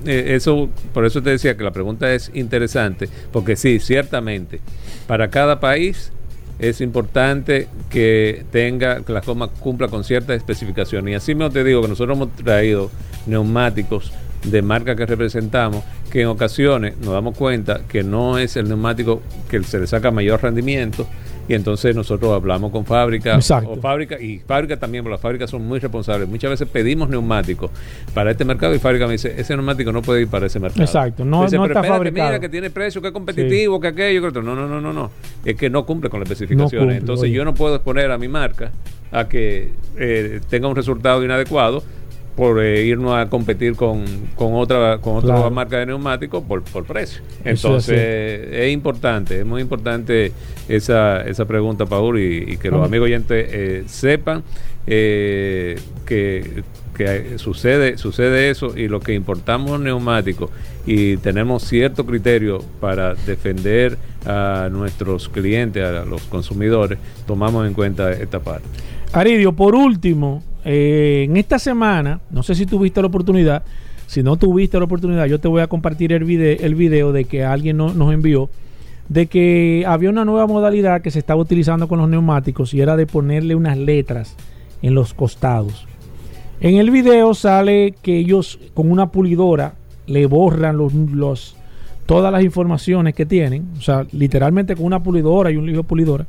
eh, 0.06 0.24
eso, 0.28 0.70
por 0.94 1.04
eso 1.04 1.22
te 1.22 1.28
decía 1.28 1.54
que 1.54 1.62
la 1.62 1.70
pregunta 1.70 2.14
es 2.14 2.30
interesante, 2.32 3.10
porque 3.30 3.56
sí, 3.56 3.78
ciertamente, 3.78 4.60
para 5.06 5.28
cada 5.28 5.60
país 5.60 6.12
es 6.58 6.80
importante 6.80 7.68
que 7.90 8.44
tenga, 8.50 9.02
que 9.02 9.12
la 9.12 9.20
goma 9.20 9.48
cumpla 9.48 9.88
con 9.88 10.02
ciertas 10.02 10.38
especificaciones. 10.38 11.12
Y 11.12 11.14
así 11.14 11.34
mismo 11.34 11.50
te 11.50 11.62
digo 11.62 11.82
que 11.82 11.88
nosotros 11.88 12.16
hemos 12.16 12.34
traído 12.36 12.90
neumáticos 13.26 14.12
de 14.44 14.62
marca 14.62 14.96
que 14.96 15.06
representamos, 15.06 15.82
que 16.10 16.22
en 16.22 16.28
ocasiones 16.28 16.96
nos 16.98 17.12
damos 17.12 17.36
cuenta 17.36 17.80
que 17.88 18.02
no 18.02 18.38
es 18.38 18.56
el 18.56 18.68
neumático 18.68 19.22
que 19.50 19.62
se 19.64 19.78
le 19.78 19.86
saca 19.86 20.10
mayor 20.10 20.42
rendimiento, 20.42 21.06
y 21.48 21.54
entonces 21.54 21.96
nosotros 21.96 22.32
hablamos 22.32 22.70
con 22.70 22.84
fábrica 22.86 23.34
Exacto. 23.34 23.72
o 23.72 23.76
fábrica 23.80 24.20
y 24.20 24.38
fábrica 24.38 24.76
también, 24.78 25.02
porque 25.02 25.14
las 25.14 25.20
fábricas 25.20 25.50
son 25.50 25.66
muy 25.66 25.80
responsables. 25.80 26.28
Muchas 26.28 26.48
veces 26.50 26.68
pedimos 26.68 27.08
neumáticos 27.08 27.72
para 28.14 28.30
este 28.30 28.44
mercado 28.44 28.72
y 28.72 28.78
fábrica 28.78 29.06
me 29.06 29.12
dice, 29.12 29.34
ese 29.36 29.56
neumático 29.56 29.90
no 29.90 30.00
puede 30.00 30.22
ir 30.22 30.28
para 30.28 30.46
ese 30.46 30.60
mercado. 30.60 30.84
Exacto, 30.84 31.24
no- 31.24 31.42
Dice, 31.42 31.56
no 31.56 31.62
"Pero 31.62 31.72
está 31.74 31.80
espérate, 31.80 31.88
fabricado". 31.98 32.28
Mira 32.28 32.40
que 32.40 32.48
tiene 32.48 32.70
precio, 32.70 33.02
que 33.02 33.08
es 33.08 33.12
competitivo, 33.12 33.80
que 33.80 33.88
aquello, 33.88 34.20
que 34.20 34.26
otro. 34.28 34.42
No, 34.42 34.54
no, 34.54 34.68
no, 34.68 34.80
no, 34.80 34.92
no. 34.92 35.10
Es 35.44 35.56
que 35.56 35.68
no 35.68 35.84
cumple 35.84 36.08
con 36.08 36.20
las 36.20 36.30
especificaciones. 36.30 36.78
cumple, 36.82 36.96
Entonces 36.98 37.24
oye. 37.24 37.32
yo 37.32 37.44
no 37.44 37.52
puedo 37.52 37.74
exponer 37.74 38.12
a 38.12 38.16
mi 38.18 38.28
marca 38.28 38.70
a 39.10 39.28
que 39.28 39.72
eh, 39.96 40.40
tenga 40.48 40.68
un 40.68 40.76
resultado 40.76 41.24
inadecuado 41.24 41.82
por 42.40 42.58
eh, 42.64 42.86
irnos 42.86 43.14
a 43.18 43.28
competir 43.28 43.76
con, 43.76 44.02
con 44.34 44.54
otra 44.54 44.96
con 44.96 45.16
otra 45.18 45.34
Claro. 45.34 45.50
marca 45.50 45.76
de 45.76 45.84
neumáticos 45.84 46.42
por, 46.42 46.62
por 46.62 46.84
precio. 46.86 47.20
Es 47.44 47.62
Entonces 47.62 47.98
es 48.50 48.72
importante, 48.72 49.40
es 49.40 49.44
muy 49.44 49.60
importante 49.60 50.32
esa, 50.66 51.20
esa 51.28 51.44
pregunta, 51.44 51.84
Paul, 51.84 52.18
y, 52.18 52.52
y 52.52 52.56
que 52.56 52.70
los 52.70 52.82
amigos 52.82 53.04
oyentes 53.08 53.46
eh, 53.52 53.84
sepan 53.88 54.42
eh, 54.86 55.78
que, 56.06 56.62
que 56.96 57.36
sucede, 57.38 57.98
sucede 57.98 58.48
eso 58.48 58.74
y 58.74 58.88
lo 58.88 59.00
que 59.00 59.12
importamos 59.12 59.78
neumáticos 59.78 60.48
y 60.86 61.18
tenemos 61.18 61.62
cierto 61.64 62.06
criterio 62.06 62.64
para 62.80 63.14
defender 63.16 63.98
a 64.24 64.70
nuestros 64.72 65.28
clientes, 65.28 65.84
a 65.84 66.06
los 66.06 66.22
consumidores, 66.22 66.98
tomamos 67.26 67.66
en 67.66 67.74
cuenta 67.74 68.10
esta 68.12 68.40
parte. 68.40 68.64
Aridio, 69.12 69.52
por 69.52 69.74
último, 69.74 70.42
eh, 70.64 71.26
en 71.28 71.36
esta 71.36 71.58
semana, 71.58 72.20
no 72.30 72.42
sé 72.42 72.54
si 72.54 72.66
tuviste 72.66 73.00
la 73.00 73.08
oportunidad, 73.08 73.62
si 74.06 74.22
no 74.22 74.36
tuviste 74.36 74.78
la 74.78 74.84
oportunidad, 74.84 75.26
yo 75.26 75.38
te 75.38 75.48
voy 75.48 75.62
a 75.62 75.66
compartir 75.68 76.12
el 76.12 76.24
video, 76.24 76.56
el 76.60 76.74
video 76.74 77.12
de 77.12 77.24
que 77.24 77.44
alguien 77.44 77.76
no- 77.76 77.94
nos 77.94 78.12
envió, 78.12 78.50
de 79.08 79.26
que 79.26 79.84
había 79.86 80.10
una 80.10 80.24
nueva 80.24 80.46
modalidad 80.46 81.02
que 81.02 81.10
se 81.10 81.18
estaba 81.18 81.40
utilizando 81.40 81.88
con 81.88 81.98
los 81.98 82.08
neumáticos 82.08 82.74
y 82.74 82.80
era 82.80 82.96
de 82.96 83.06
ponerle 83.06 83.54
unas 83.54 83.76
letras 83.78 84.36
en 84.82 84.94
los 84.94 85.14
costados. 85.14 85.86
En 86.60 86.76
el 86.76 86.90
video 86.90 87.34
sale 87.34 87.94
que 88.02 88.18
ellos 88.18 88.58
con 88.74 88.90
una 88.90 89.10
pulidora 89.10 89.74
le 90.06 90.26
borran 90.26 90.76
los, 90.76 91.56
todas 92.06 92.32
las 92.32 92.42
informaciones 92.44 93.14
que 93.14 93.26
tienen, 93.26 93.66
o 93.78 93.80
sea, 93.80 94.06
literalmente 94.12 94.76
con 94.76 94.86
una 94.86 95.02
pulidora 95.02 95.50
y 95.50 95.56
un 95.56 95.66
libro 95.66 95.84
pulidora, 95.84 96.26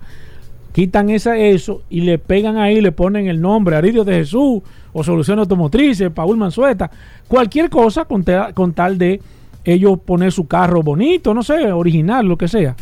quitan 0.72 1.10
esa, 1.10 1.38
eso 1.38 1.82
y 1.90 2.02
le 2.02 2.18
pegan 2.18 2.58
ahí, 2.58 2.82
le 2.82 2.92
ponen 2.92 3.28
el 3.28 3.42
nombre, 3.42 3.76
Aridio 3.76 4.04
de 4.04 4.16
Jesús, 4.16 4.62
o 4.94 5.04
Soluciones 5.04 5.44
Automotrices, 5.44 6.12
Paul 6.12 6.38
Manzueta, 6.38 6.92
cualquier 7.28 7.70
cosa 7.70 8.06
con, 8.06 8.26
con 8.54 8.74
tal 8.74 8.98
de 8.98 9.22
ellos 9.64 10.00
poner 10.00 10.32
su 10.32 10.48
carro 10.48 10.84
bonito, 10.84 11.34
no 11.34 11.44
sé, 11.44 11.72
original, 11.72 12.26
lo 12.26 12.38
que 12.38 12.48
sea. 12.48 12.76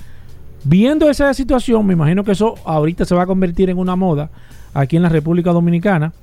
Viendo 0.63 1.09
esa 1.09 1.33
situación, 1.33 1.85
me 1.85 1.93
imagino 1.93 2.23
que 2.23 2.33
eso 2.33 2.55
ahorita 2.65 3.05
se 3.05 3.15
va 3.15 3.23
a 3.23 3.27
convertir 3.27 3.69
en 3.69 3.77
una 3.77 3.95
moda 3.95 4.29
aquí 4.73 4.97
en 4.97 5.03
la 5.03 5.09
República 5.09 5.51
Dominicana. 5.51 6.13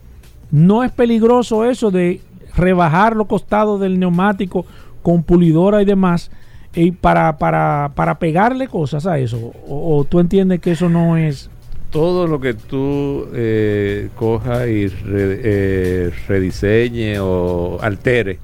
¿No 0.51 0.85
es 0.85 0.93
peligroso 0.93 1.65
eso 1.65 1.91
de 1.91 2.21
rebajar 2.55 3.17
los 3.17 3.27
costados 3.27 3.81
del 3.81 3.99
neumático 3.99 4.67
con 5.03 5.23
pulidora 5.23 5.83
y 5.83 5.85
demás 5.85 6.31
y 6.75 6.91
para, 6.91 7.39
para, 7.39 7.93
para 7.95 8.19
pegarle 8.19 8.69
cosas 8.69 9.07
a 9.07 9.19
eso? 9.19 9.53
¿O, 9.69 9.99
o 9.99 10.05
tú 10.05 10.21
entiendes 10.21 10.61
que 10.61 10.73
eso 10.73 10.89
no 10.89 11.17
es... 11.17 11.51
todo 11.91 12.27
lo 12.27 12.41
que 12.41 12.55
tú 12.55 13.29
eh, 13.35 14.09
coja 14.17 14.67
y 14.67 14.89
re- 14.89 15.41
eh, 15.43 16.11
rediseñe 16.29 17.19
o 17.21 17.79
altere 17.81 18.39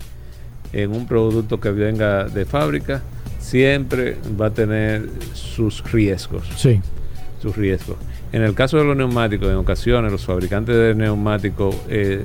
en 0.72 0.90
un 0.92 1.06
producto 1.06 1.60
que 1.60 1.70
venga 1.70 2.24
de 2.24 2.44
fábrica, 2.46 3.02
siempre 3.38 4.16
va 4.40 4.46
a 4.46 4.50
tener 4.50 5.06
sus 5.34 5.82
riesgos. 5.92 6.48
Sí. 6.56 6.80
Sus 7.42 7.56
riesgos. 7.56 7.96
En 8.32 8.40
el 8.42 8.54
caso 8.54 8.78
de 8.78 8.84
los 8.84 8.96
neumáticos, 8.96 9.48
en 9.48 9.56
ocasiones 9.56 10.10
los 10.10 10.24
fabricantes 10.24 10.74
de 10.74 10.94
neumáticos 10.94 11.76
eh, 11.90 12.24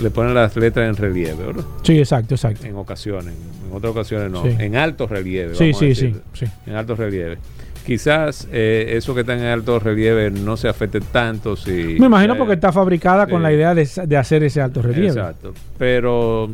le 0.00 0.10
ponen 0.10 0.34
las 0.34 0.54
letras 0.56 0.88
en 0.88 0.94
relieve, 0.96 1.44
¿verdad? 1.44 1.64
Sí, 1.82 1.98
exacto, 1.98 2.34
exacto. 2.34 2.64
En 2.66 2.76
ocasiones, 2.76 3.34
en 3.68 3.74
otras 3.76 3.90
ocasiones 3.90 4.30
no, 4.30 4.44
Sí. 4.44 4.50
en 4.60 4.76
alto 4.76 5.08
relieve. 5.08 5.56
Sí, 5.56 5.64
vamos 5.72 5.76
a 5.76 5.80
sí, 5.80 5.86
decir. 5.88 6.20
sí, 6.34 6.46
sí. 6.46 6.52
En 6.66 6.76
alto 6.76 6.94
relieve. 6.94 7.38
Quizás 7.86 8.48
eh, 8.50 8.94
eso 8.96 9.14
que 9.14 9.20
está 9.20 9.34
en 9.34 9.44
alto 9.44 9.78
relieve 9.78 10.30
no 10.32 10.56
se 10.56 10.68
afecte 10.68 11.00
tanto 11.00 11.54
si... 11.56 11.96
Me 12.00 12.06
imagino 12.06 12.34
eh, 12.34 12.36
porque 12.36 12.54
está 12.54 12.72
fabricada 12.72 13.28
con 13.28 13.42
la 13.42 13.52
idea 13.52 13.74
de, 13.74 13.88
de 14.06 14.16
hacer 14.16 14.42
ese 14.42 14.60
alto 14.60 14.82
relieve. 14.82 15.06
Exacto. 15.08 15.54
Pero 15.78 16.50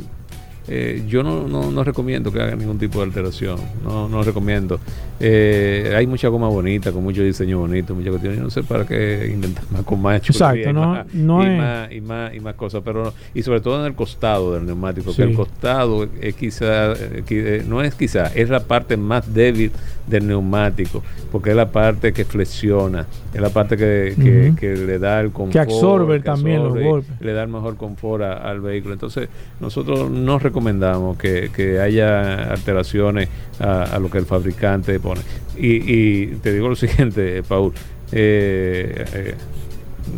eh, 0.69 1.03
yo 1.09 1.23
no, 1.23 1.49
no, 1.49 1.71
no 1.71 1.83
recomiendo 1.85 2.31
que 2.31 2.41
hagan 2.41 2.59
ningún 2.59 2.79
tipo 2.79 2.99
de 3.01 3.07
alteración. 3.07 3.59
No, 3.83 4.09
no 4.11 4.23
recomiendo. 4.23 4.79
Eh, 5.19 5.95
hay 5.97 6.07
mucha 6.07 6.29
goma 6.29 6.49
bonita, 6.49 6.93
con 6.93 7.03
mucho 7.03 7.23
diseño 7.23 7.59
bonito, 7.61 7.95
mucha 7.95 8.11
cuestión. 8.11 8.35
Yo 8.37 8.43
no 8.43 8.51
sé 8.51 8.63
para 8.63 8.87
qué 8.87 9.31
inventar 9.33 9.65
más 9.71 9.83
con 9.83 10.03
más 10.03 10.17
Exacto, 10.29 10.69
y 10.69 10.73
no- 10.73 10.87
más- 10.89 11.15
no 11.15 11.43
y, 11.43 11.47
es- 11.51 11.59
más, 11.59 11.93
y 11.93 12.01
más 12.01 12.35
y 12.35 12.41
más 12.41 12.55
cosas. 12.55 12.83
Pero 12.85 13.13
y 13.35 13.43
sobre 13.43 13.61
todo 13.61 13.81
en 13.81 13.87
el 13.87 13.95
costado 13.95 14.55
del 14.55 14.67
neumático, 14.67 15.11
Sí. 15.13 15.17
que 15.19 15.23
el 15.31 15.35
costado 15.35 16.07
es 16.21 16.35
quizá, 16.35 16.93
qui- 17.27 17.43
eh, 17.45 17.65
no 17.67 17.83
es 17.83 17.95
quizá, 17.95 18.27
es 18.35 18.49
la 18.51 18.61
parte 18.61 18.97
más 18.97 19.33
débil 19.33 19.71
del 20.07 20.27
neumático, 20.27 21.03
porque 21.31 21.51
es 21.51 21.57
la 21.57 21.71
parte 21.71 22.13
que 22.13 22.25
flexiona, 22.25 23.07
es 23.33 23.41
la 23.41 23.51
parte 23.51 23.77
que, 23.77 24.55
que- 24.59 24.77
le 24.77 24.99
da 24.99 25.21
el 25.21 25.31
confort. 25.31 25.53
Que 25.53 25.59
absorbe 25.61 26.17
que 26.19 26.25
también 26.25 26.63
los 26.65 26.77
golpes. 26.79 27.21
le 27.21 27.33
da 27.33 27.43
el 27.45 27.49
mejor 27.49 27.77
confort 27.77 28.23
a- 28.25 28.33
al 28.49 28.61
vehículo. 28.61 28.95
Entonces, 28.95 29.29
nosotros 29.61 30.11
no 30.11 30.39
recomendamos 30.39 31.17
que, 31.17 31.51
que 31.55 31.79
haya 31.81 32.51
alteraciones 32.53 33.29
a, 33.61 33.85
a 33.85 33.99
lo 33.99 34.11
que 34.11 34.19
el 34.19 34.27
fabricante 34.27 34.99
pone. 34.99 35.21
Y, 35.57 35.93
y 35.93 36.27
te 36.43 36.53
digo 36.53 36.69
lo 36.69 36.77
siguiente, 36.77 37.43
Paul. 37.43 37.73
eh, 38.11 39.05
eh, 39.15 39.35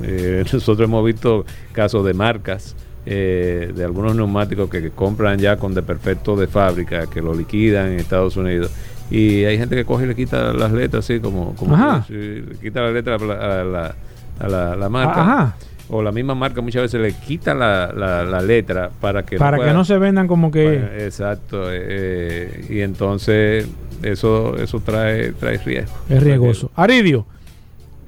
eh, 0.03 0.45
nosotros 0.53 0.89
hemos 0.89 1.05
visto 1.05 1.45
casos 1.73 2.05
de 2.05 2.15
marcas. 2.15 2.75
eh, 3.07 3.71
de 3.77 3.85
algunos 3.85 4.17
neumáticos 4.17 4.71
que, 4.71 4.81
que 4.81 4.91
compran 4.91 5.39
ya 5.39 5.59
con 5.59 5.75
desperfecto 5.75 6.37
de 6.37 6.47
fábrica, 6.47 7.07
que 7.07 7.21
lo 7.21 7.35
liquidan 7.35 7.93
en 7.93 8.01
Estados 8.01 8.37
Unidos. 8.39 8.71
Y 9.17 9.45
hay 9.45 9.59
gente 9.59 9.77
que 9.77 9.85
coge 9.85 10.05
y 10.05 10.09
le 10.09 10.15
quita 10.15 10.53
las 10.53 10.73
letras, 10.73 11.05
así 11.05 11.21
como, 11.21 11.55
como 11.55 11.75
Ajá. 11.75 12.05
le 12.09 12.57
quita 12.61 12.81
la 12.81 12.91
letra 12.91 13.15
a 13.15 13.19
la, 13.19 13.35
a 13.35 13.65
la, 13.65 13.95
a 14.41 14.49
la- 14.49 14.77
la 14.77 14.89
marca. 14.89 15.21
Ajá. 15.23 15.57
O 15.91 16.03
la 16.03 16.11
misma 16.13 16.35
marca 16.35 16.61
muchas 16.63 16.83
veces 16.83 17.01
le 17.01 17.13
quita 17.13 17.53
la, 17.55 17.93
la- 17.95 18.25
la 18.25 18.41
letra 18.41 18.91
para 19.01 19.23
que 19.23 19.37
para 19.37 19.59
que 19.59 19.63
pueda- 19.65 19.75
no 19.75 19.85
se 19.85 19.99
vendan 19.99 20.27
como 20.27 20.51
que... 20.51 20.77
Exacto. 21.05 21.65
eh, 21.71 22.67
y 22.71 22.81
entonces 22.81 23.69
eso 24.03 24.57
eso 24.57 24.81
trae 24.81 25.33
trae 25.33 25.59
riesgo. 25.59 25.95
Es 26.09 26.23
riesgoso. 26.23 26.71
Aridio, 26.75 27.27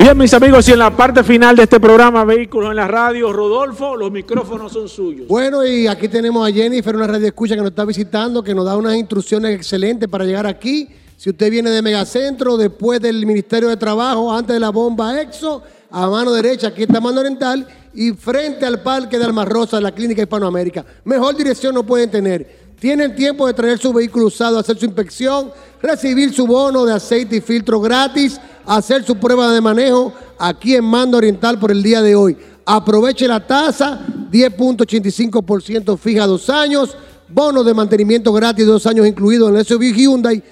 Bien, 0.00 0.16
mis 0.16 0.32
amigos, 0.32 0.68
y 0.68 0.72
en 0.72 0.78
la 0.78 0.96
parte 0.96 1.24
final 1.24 1.56
de 1.56 1.64
este 1.64 1.80
programa 1.80 2.24
Vehículos 2.24 2.70
en 2.70 2.76
la 2.76 2.86
Radio, 2.86 3.32
Rodolfo, 3.32 3.96
los 3.96 4.12
micrófonos 4.12 4.72
son 4.72 4.88
suyos. 4.88 5.26
Bueno, 5.26 5.66
y 5.66 5.88
aquí 5.88 6.06
tenemos 6.06 6.48
a 6.48 6.52
Jennifer, 6.52 6.94
una 6.94 7.08
radio 7.08 7.26
escucha 7.26 7.56
que 7.56 7.62
nos 7.62 7.70
está 7.70 7.84
visitando, 7.84 8.40
que 8.44 8.54
nos 8.54 8.64
da 8.64 8.76
unas 8.76 8.94
instrucciones 8.94 9.56
excelentes 9.56 10.08
para 10.08 10.24
llegar 10.24 10.46
aquí 10.46 10.88
Si 11.16 11.30
usted 11.30 11.50
viene 11.50 11.70
de 11.70 11.82
Megacentro, 11.82 12.56
después 12.56 13.00
del 13.00 13.26
Ministerio 13.26 13.68
de 13.68 13.76
Trabajo, 13.76 14.32
antes 14.32 14.54
de 14.54 14.60
la 14.60 14.70
bomba 14.70 15.20
EXO, 15.20 15.64
a 15.90 16.06
mano 16.08 16.32
derecha, 16.32 16.68
aquí 16.68 16.82
está 16.82 17.00
Mano 17.00 17.18
Oriental, 17.18 17.66
y 17.92 18.12
frente 18.12 18.64
al 18.64 18.82
Parque 18.82 19.18
de 19.18 19.24
Almarrosa, 19.24 19.80
la 19.80 19.90
Clínica 19.90 20.22
Hispanoamérica. 20.22 20.84
Mejor 21.02 21.36
dirección 21.36 21.74
no 21.74 21.82
pueden 21.82 22.08
tener. 22.08 22.57
Tienen 22.80 23.16
tiempo 23.16 23.46
de 23.46 23.54
traer 23.54 23.78
su 23.78 23.92
vehículo 23.92 24.26
usado, 24.26 24.58
hacer 24.58 24.78
su 24.78 24.84
inspección, 24.84 25.50
recibir 25.82 26.32
su 26.32 26.46
bono 26.46 26.84
de 26.84 26.92
aceite 26.92 27.36
y 27.36 27.40
filtro 27.40 27.80
gratis, 27.80 28.40
hacer 28.66 29.04
su 29.04 29.16
prueba 29.16 29.52
de 29.52 29.60
manejo 29.60 30.12
aquí 30.38 30.76
en 30.76 30.84
Mando 30.84 31.16
Oriental 31.16 31.58
por 31.58 31.72
el 31.72 31.82
día 31.82 32.00
de 32.02 32.14
hoy. 32.14 32.36
Aproveche 32.64 33.26
la 33.26 33.44
tasa, 33.44 34.00
10.85% 34.30 35.98
fija 35.98 36.26
dos 36.26 36.48
años, 36.50 36.96
bono 37.28 37.64
de 37.64 37.74
mantenimiento 37.74 38.32
gratis 38.32 38.64
dos 38.66 38.86
años 38.86 39.06
incluido 39.06 39.48
en 39.48 39.56
el 39.56 39.64
SUV 39.64 39.92
Hyundai, 39.94 40.42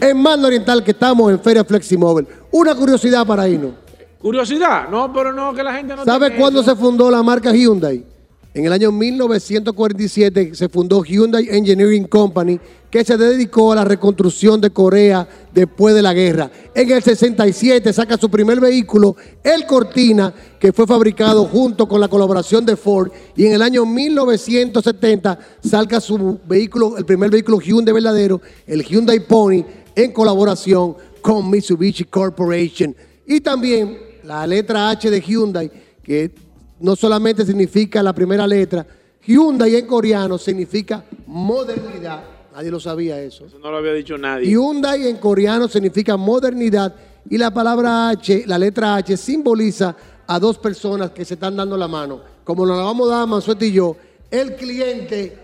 en 0.00 0.16
Mando 0.16 0.46
Oriental 0.46 0.82
que 0.82 0.92
estamos 0.92 1.30
en 1.30 1.40
Feria 1.40 1.64
Fleximóvil. 1.64 2.26
Una 2.52 2.74
curiosidad 2.74 3.26
para 3.26 3.46
irnos. 3.48 3.72
Curiosidad, 4.18 4.88
no, 4.88 5.12
pero 5.12 5.30
no, 5.30 5.52
que 5.52 5.62
la 5.62 5.74
gente 5.74 5.94
no 5.94 6.04
¿Sabe 6.04 6.34
cuándo 6.36 6.60
eso. 6.62 6.70
se 6.70 6.76
fundó 6.76 7.10
la 7.10 7.22
marca 7.22 7.52
Hyundai? 7.52 8.15
En 8.56 8.64
el 8.64 8.72
año 8.72 8.90
1947 8.90 10.54
se 10.54 10.70
fundó 10.70 11.04
Hyundai 11.04 11.46
Engineering 11.50 12.04
Company, 12.06 12.58
que 12.90 13.04
se 13.04 13.18
dedicó 13.18 13.72
a 13.72 13.74
la 13.74 13.84
reconstrucción 13.84 14.62
de 14.62 14.70
Corea 14.70 15.28
después 15.52 15.94
de 15.94 16.00
la 16.00 16.14
guerra. 16.14 16.50
En 16.74 16.90
el 16.90 17.02
67 17.02 17.92
saca 17.92 18.16
su 18.16 18.30
primer 18.30 18.58
vehículo, 18.58 19.14
el 19.44 19.66
Cortina, 19.66 20.32
que 20.58 20.72
fue 20.72 20.86
fabricado 20.86 21.44
junto 21.44 21.86
con 21.86 22.00
la 22.00 22.08
colaboración 22.08 22.64
de 22.64 22.76
Ford. 22.76 23.12
Y 23.36 23.44
en 23.44 23.52
el 23.52 23.60
año 23.60 23.84
1970 23.84 25.38
saca 25.62 26.00
su 26.00 26.40
vehículo, 26.48 26.96
el 26.96 27.04
primer 27.04 27.28
vehículo 27.28 27.60
Hyundai 27.60 27.92
verdadero, 27.92 28.40
el 28.66 28.82
Hyundai 28.82 29.20
Pony, 29.20 29.66
en 29.94 30.12
colaboración 30.12 30.96
con 31.20 31.50
Mitsubishi 31.50 32.04
Corporation. 32.04 32.96
Y 33.26 33.38
también 33.42 33.98
la 34.24 34.46
letra 34.46 34.88
H 34.88 35.10
de 35.10 35.20
Hyundai, 35.20 35.70
que 36.02 36.45
no 36.80 36.96
solamente 36.96 37.44
significa 37.44 38.02
la 38.02 38.12
primera 38.12 38.46
letra, 38.46 38.86
Hyundai 39.26 39.76
en 39.76 39.86
coreano 39.86 40.38
significa 40.38 41.04
modernidad. 41.26 42.22
Nadie 42.54 42.70
lo 42.70 42.80
sabía 42.80 43.20
eso. 43.20 43.46
Eso 43.46 43.58
no 43.58 43.70
lo 43.70 43.78
había 43.78 43.92
dicho 43.92 44.16
nadie. 44.16 44.48
Hyundai 44.48 45.08
en 45.08 45.16
coreano 45.16 45.68
significa 45.68 46.16
modernidad 46.16 46.94
y 47.28 47.36
la 47.36 47.52
palabra 47.52 48.08
H, 48.08 48.44
la 48.46 48.58
letra 48.58 48.96
H, 48.96 49.16
simboliza 49.16 49.96
a 50.26 50.38
dos 50.38 50.58
personas 50.58 51.10
que 51.10 51.24
se 51.24 51.34
están 51.34 51.56
dando 51.56 51.76
la 51.76 51.88
mano. 51.88 52.20
Como 52.44 52.64
nos 52.64 52.76
la 52.76 52.84
vamos 52.84 53.10
a 53.10 53.26
dar 53.26 53.62
y 53.62 53.72
yo, 53.72 53.96
el 54.30 54.54
cliente 54.54 55.36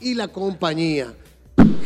y 0.00 0.14
la 0.14 0.28
compañía. 0.28 1.12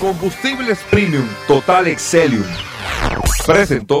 Combustibles 0.00 0.78
Premium 0.90 1.26
Total 1.46 1.86
Excelium. 1.86 2.44
Presentó. 3.46 4.00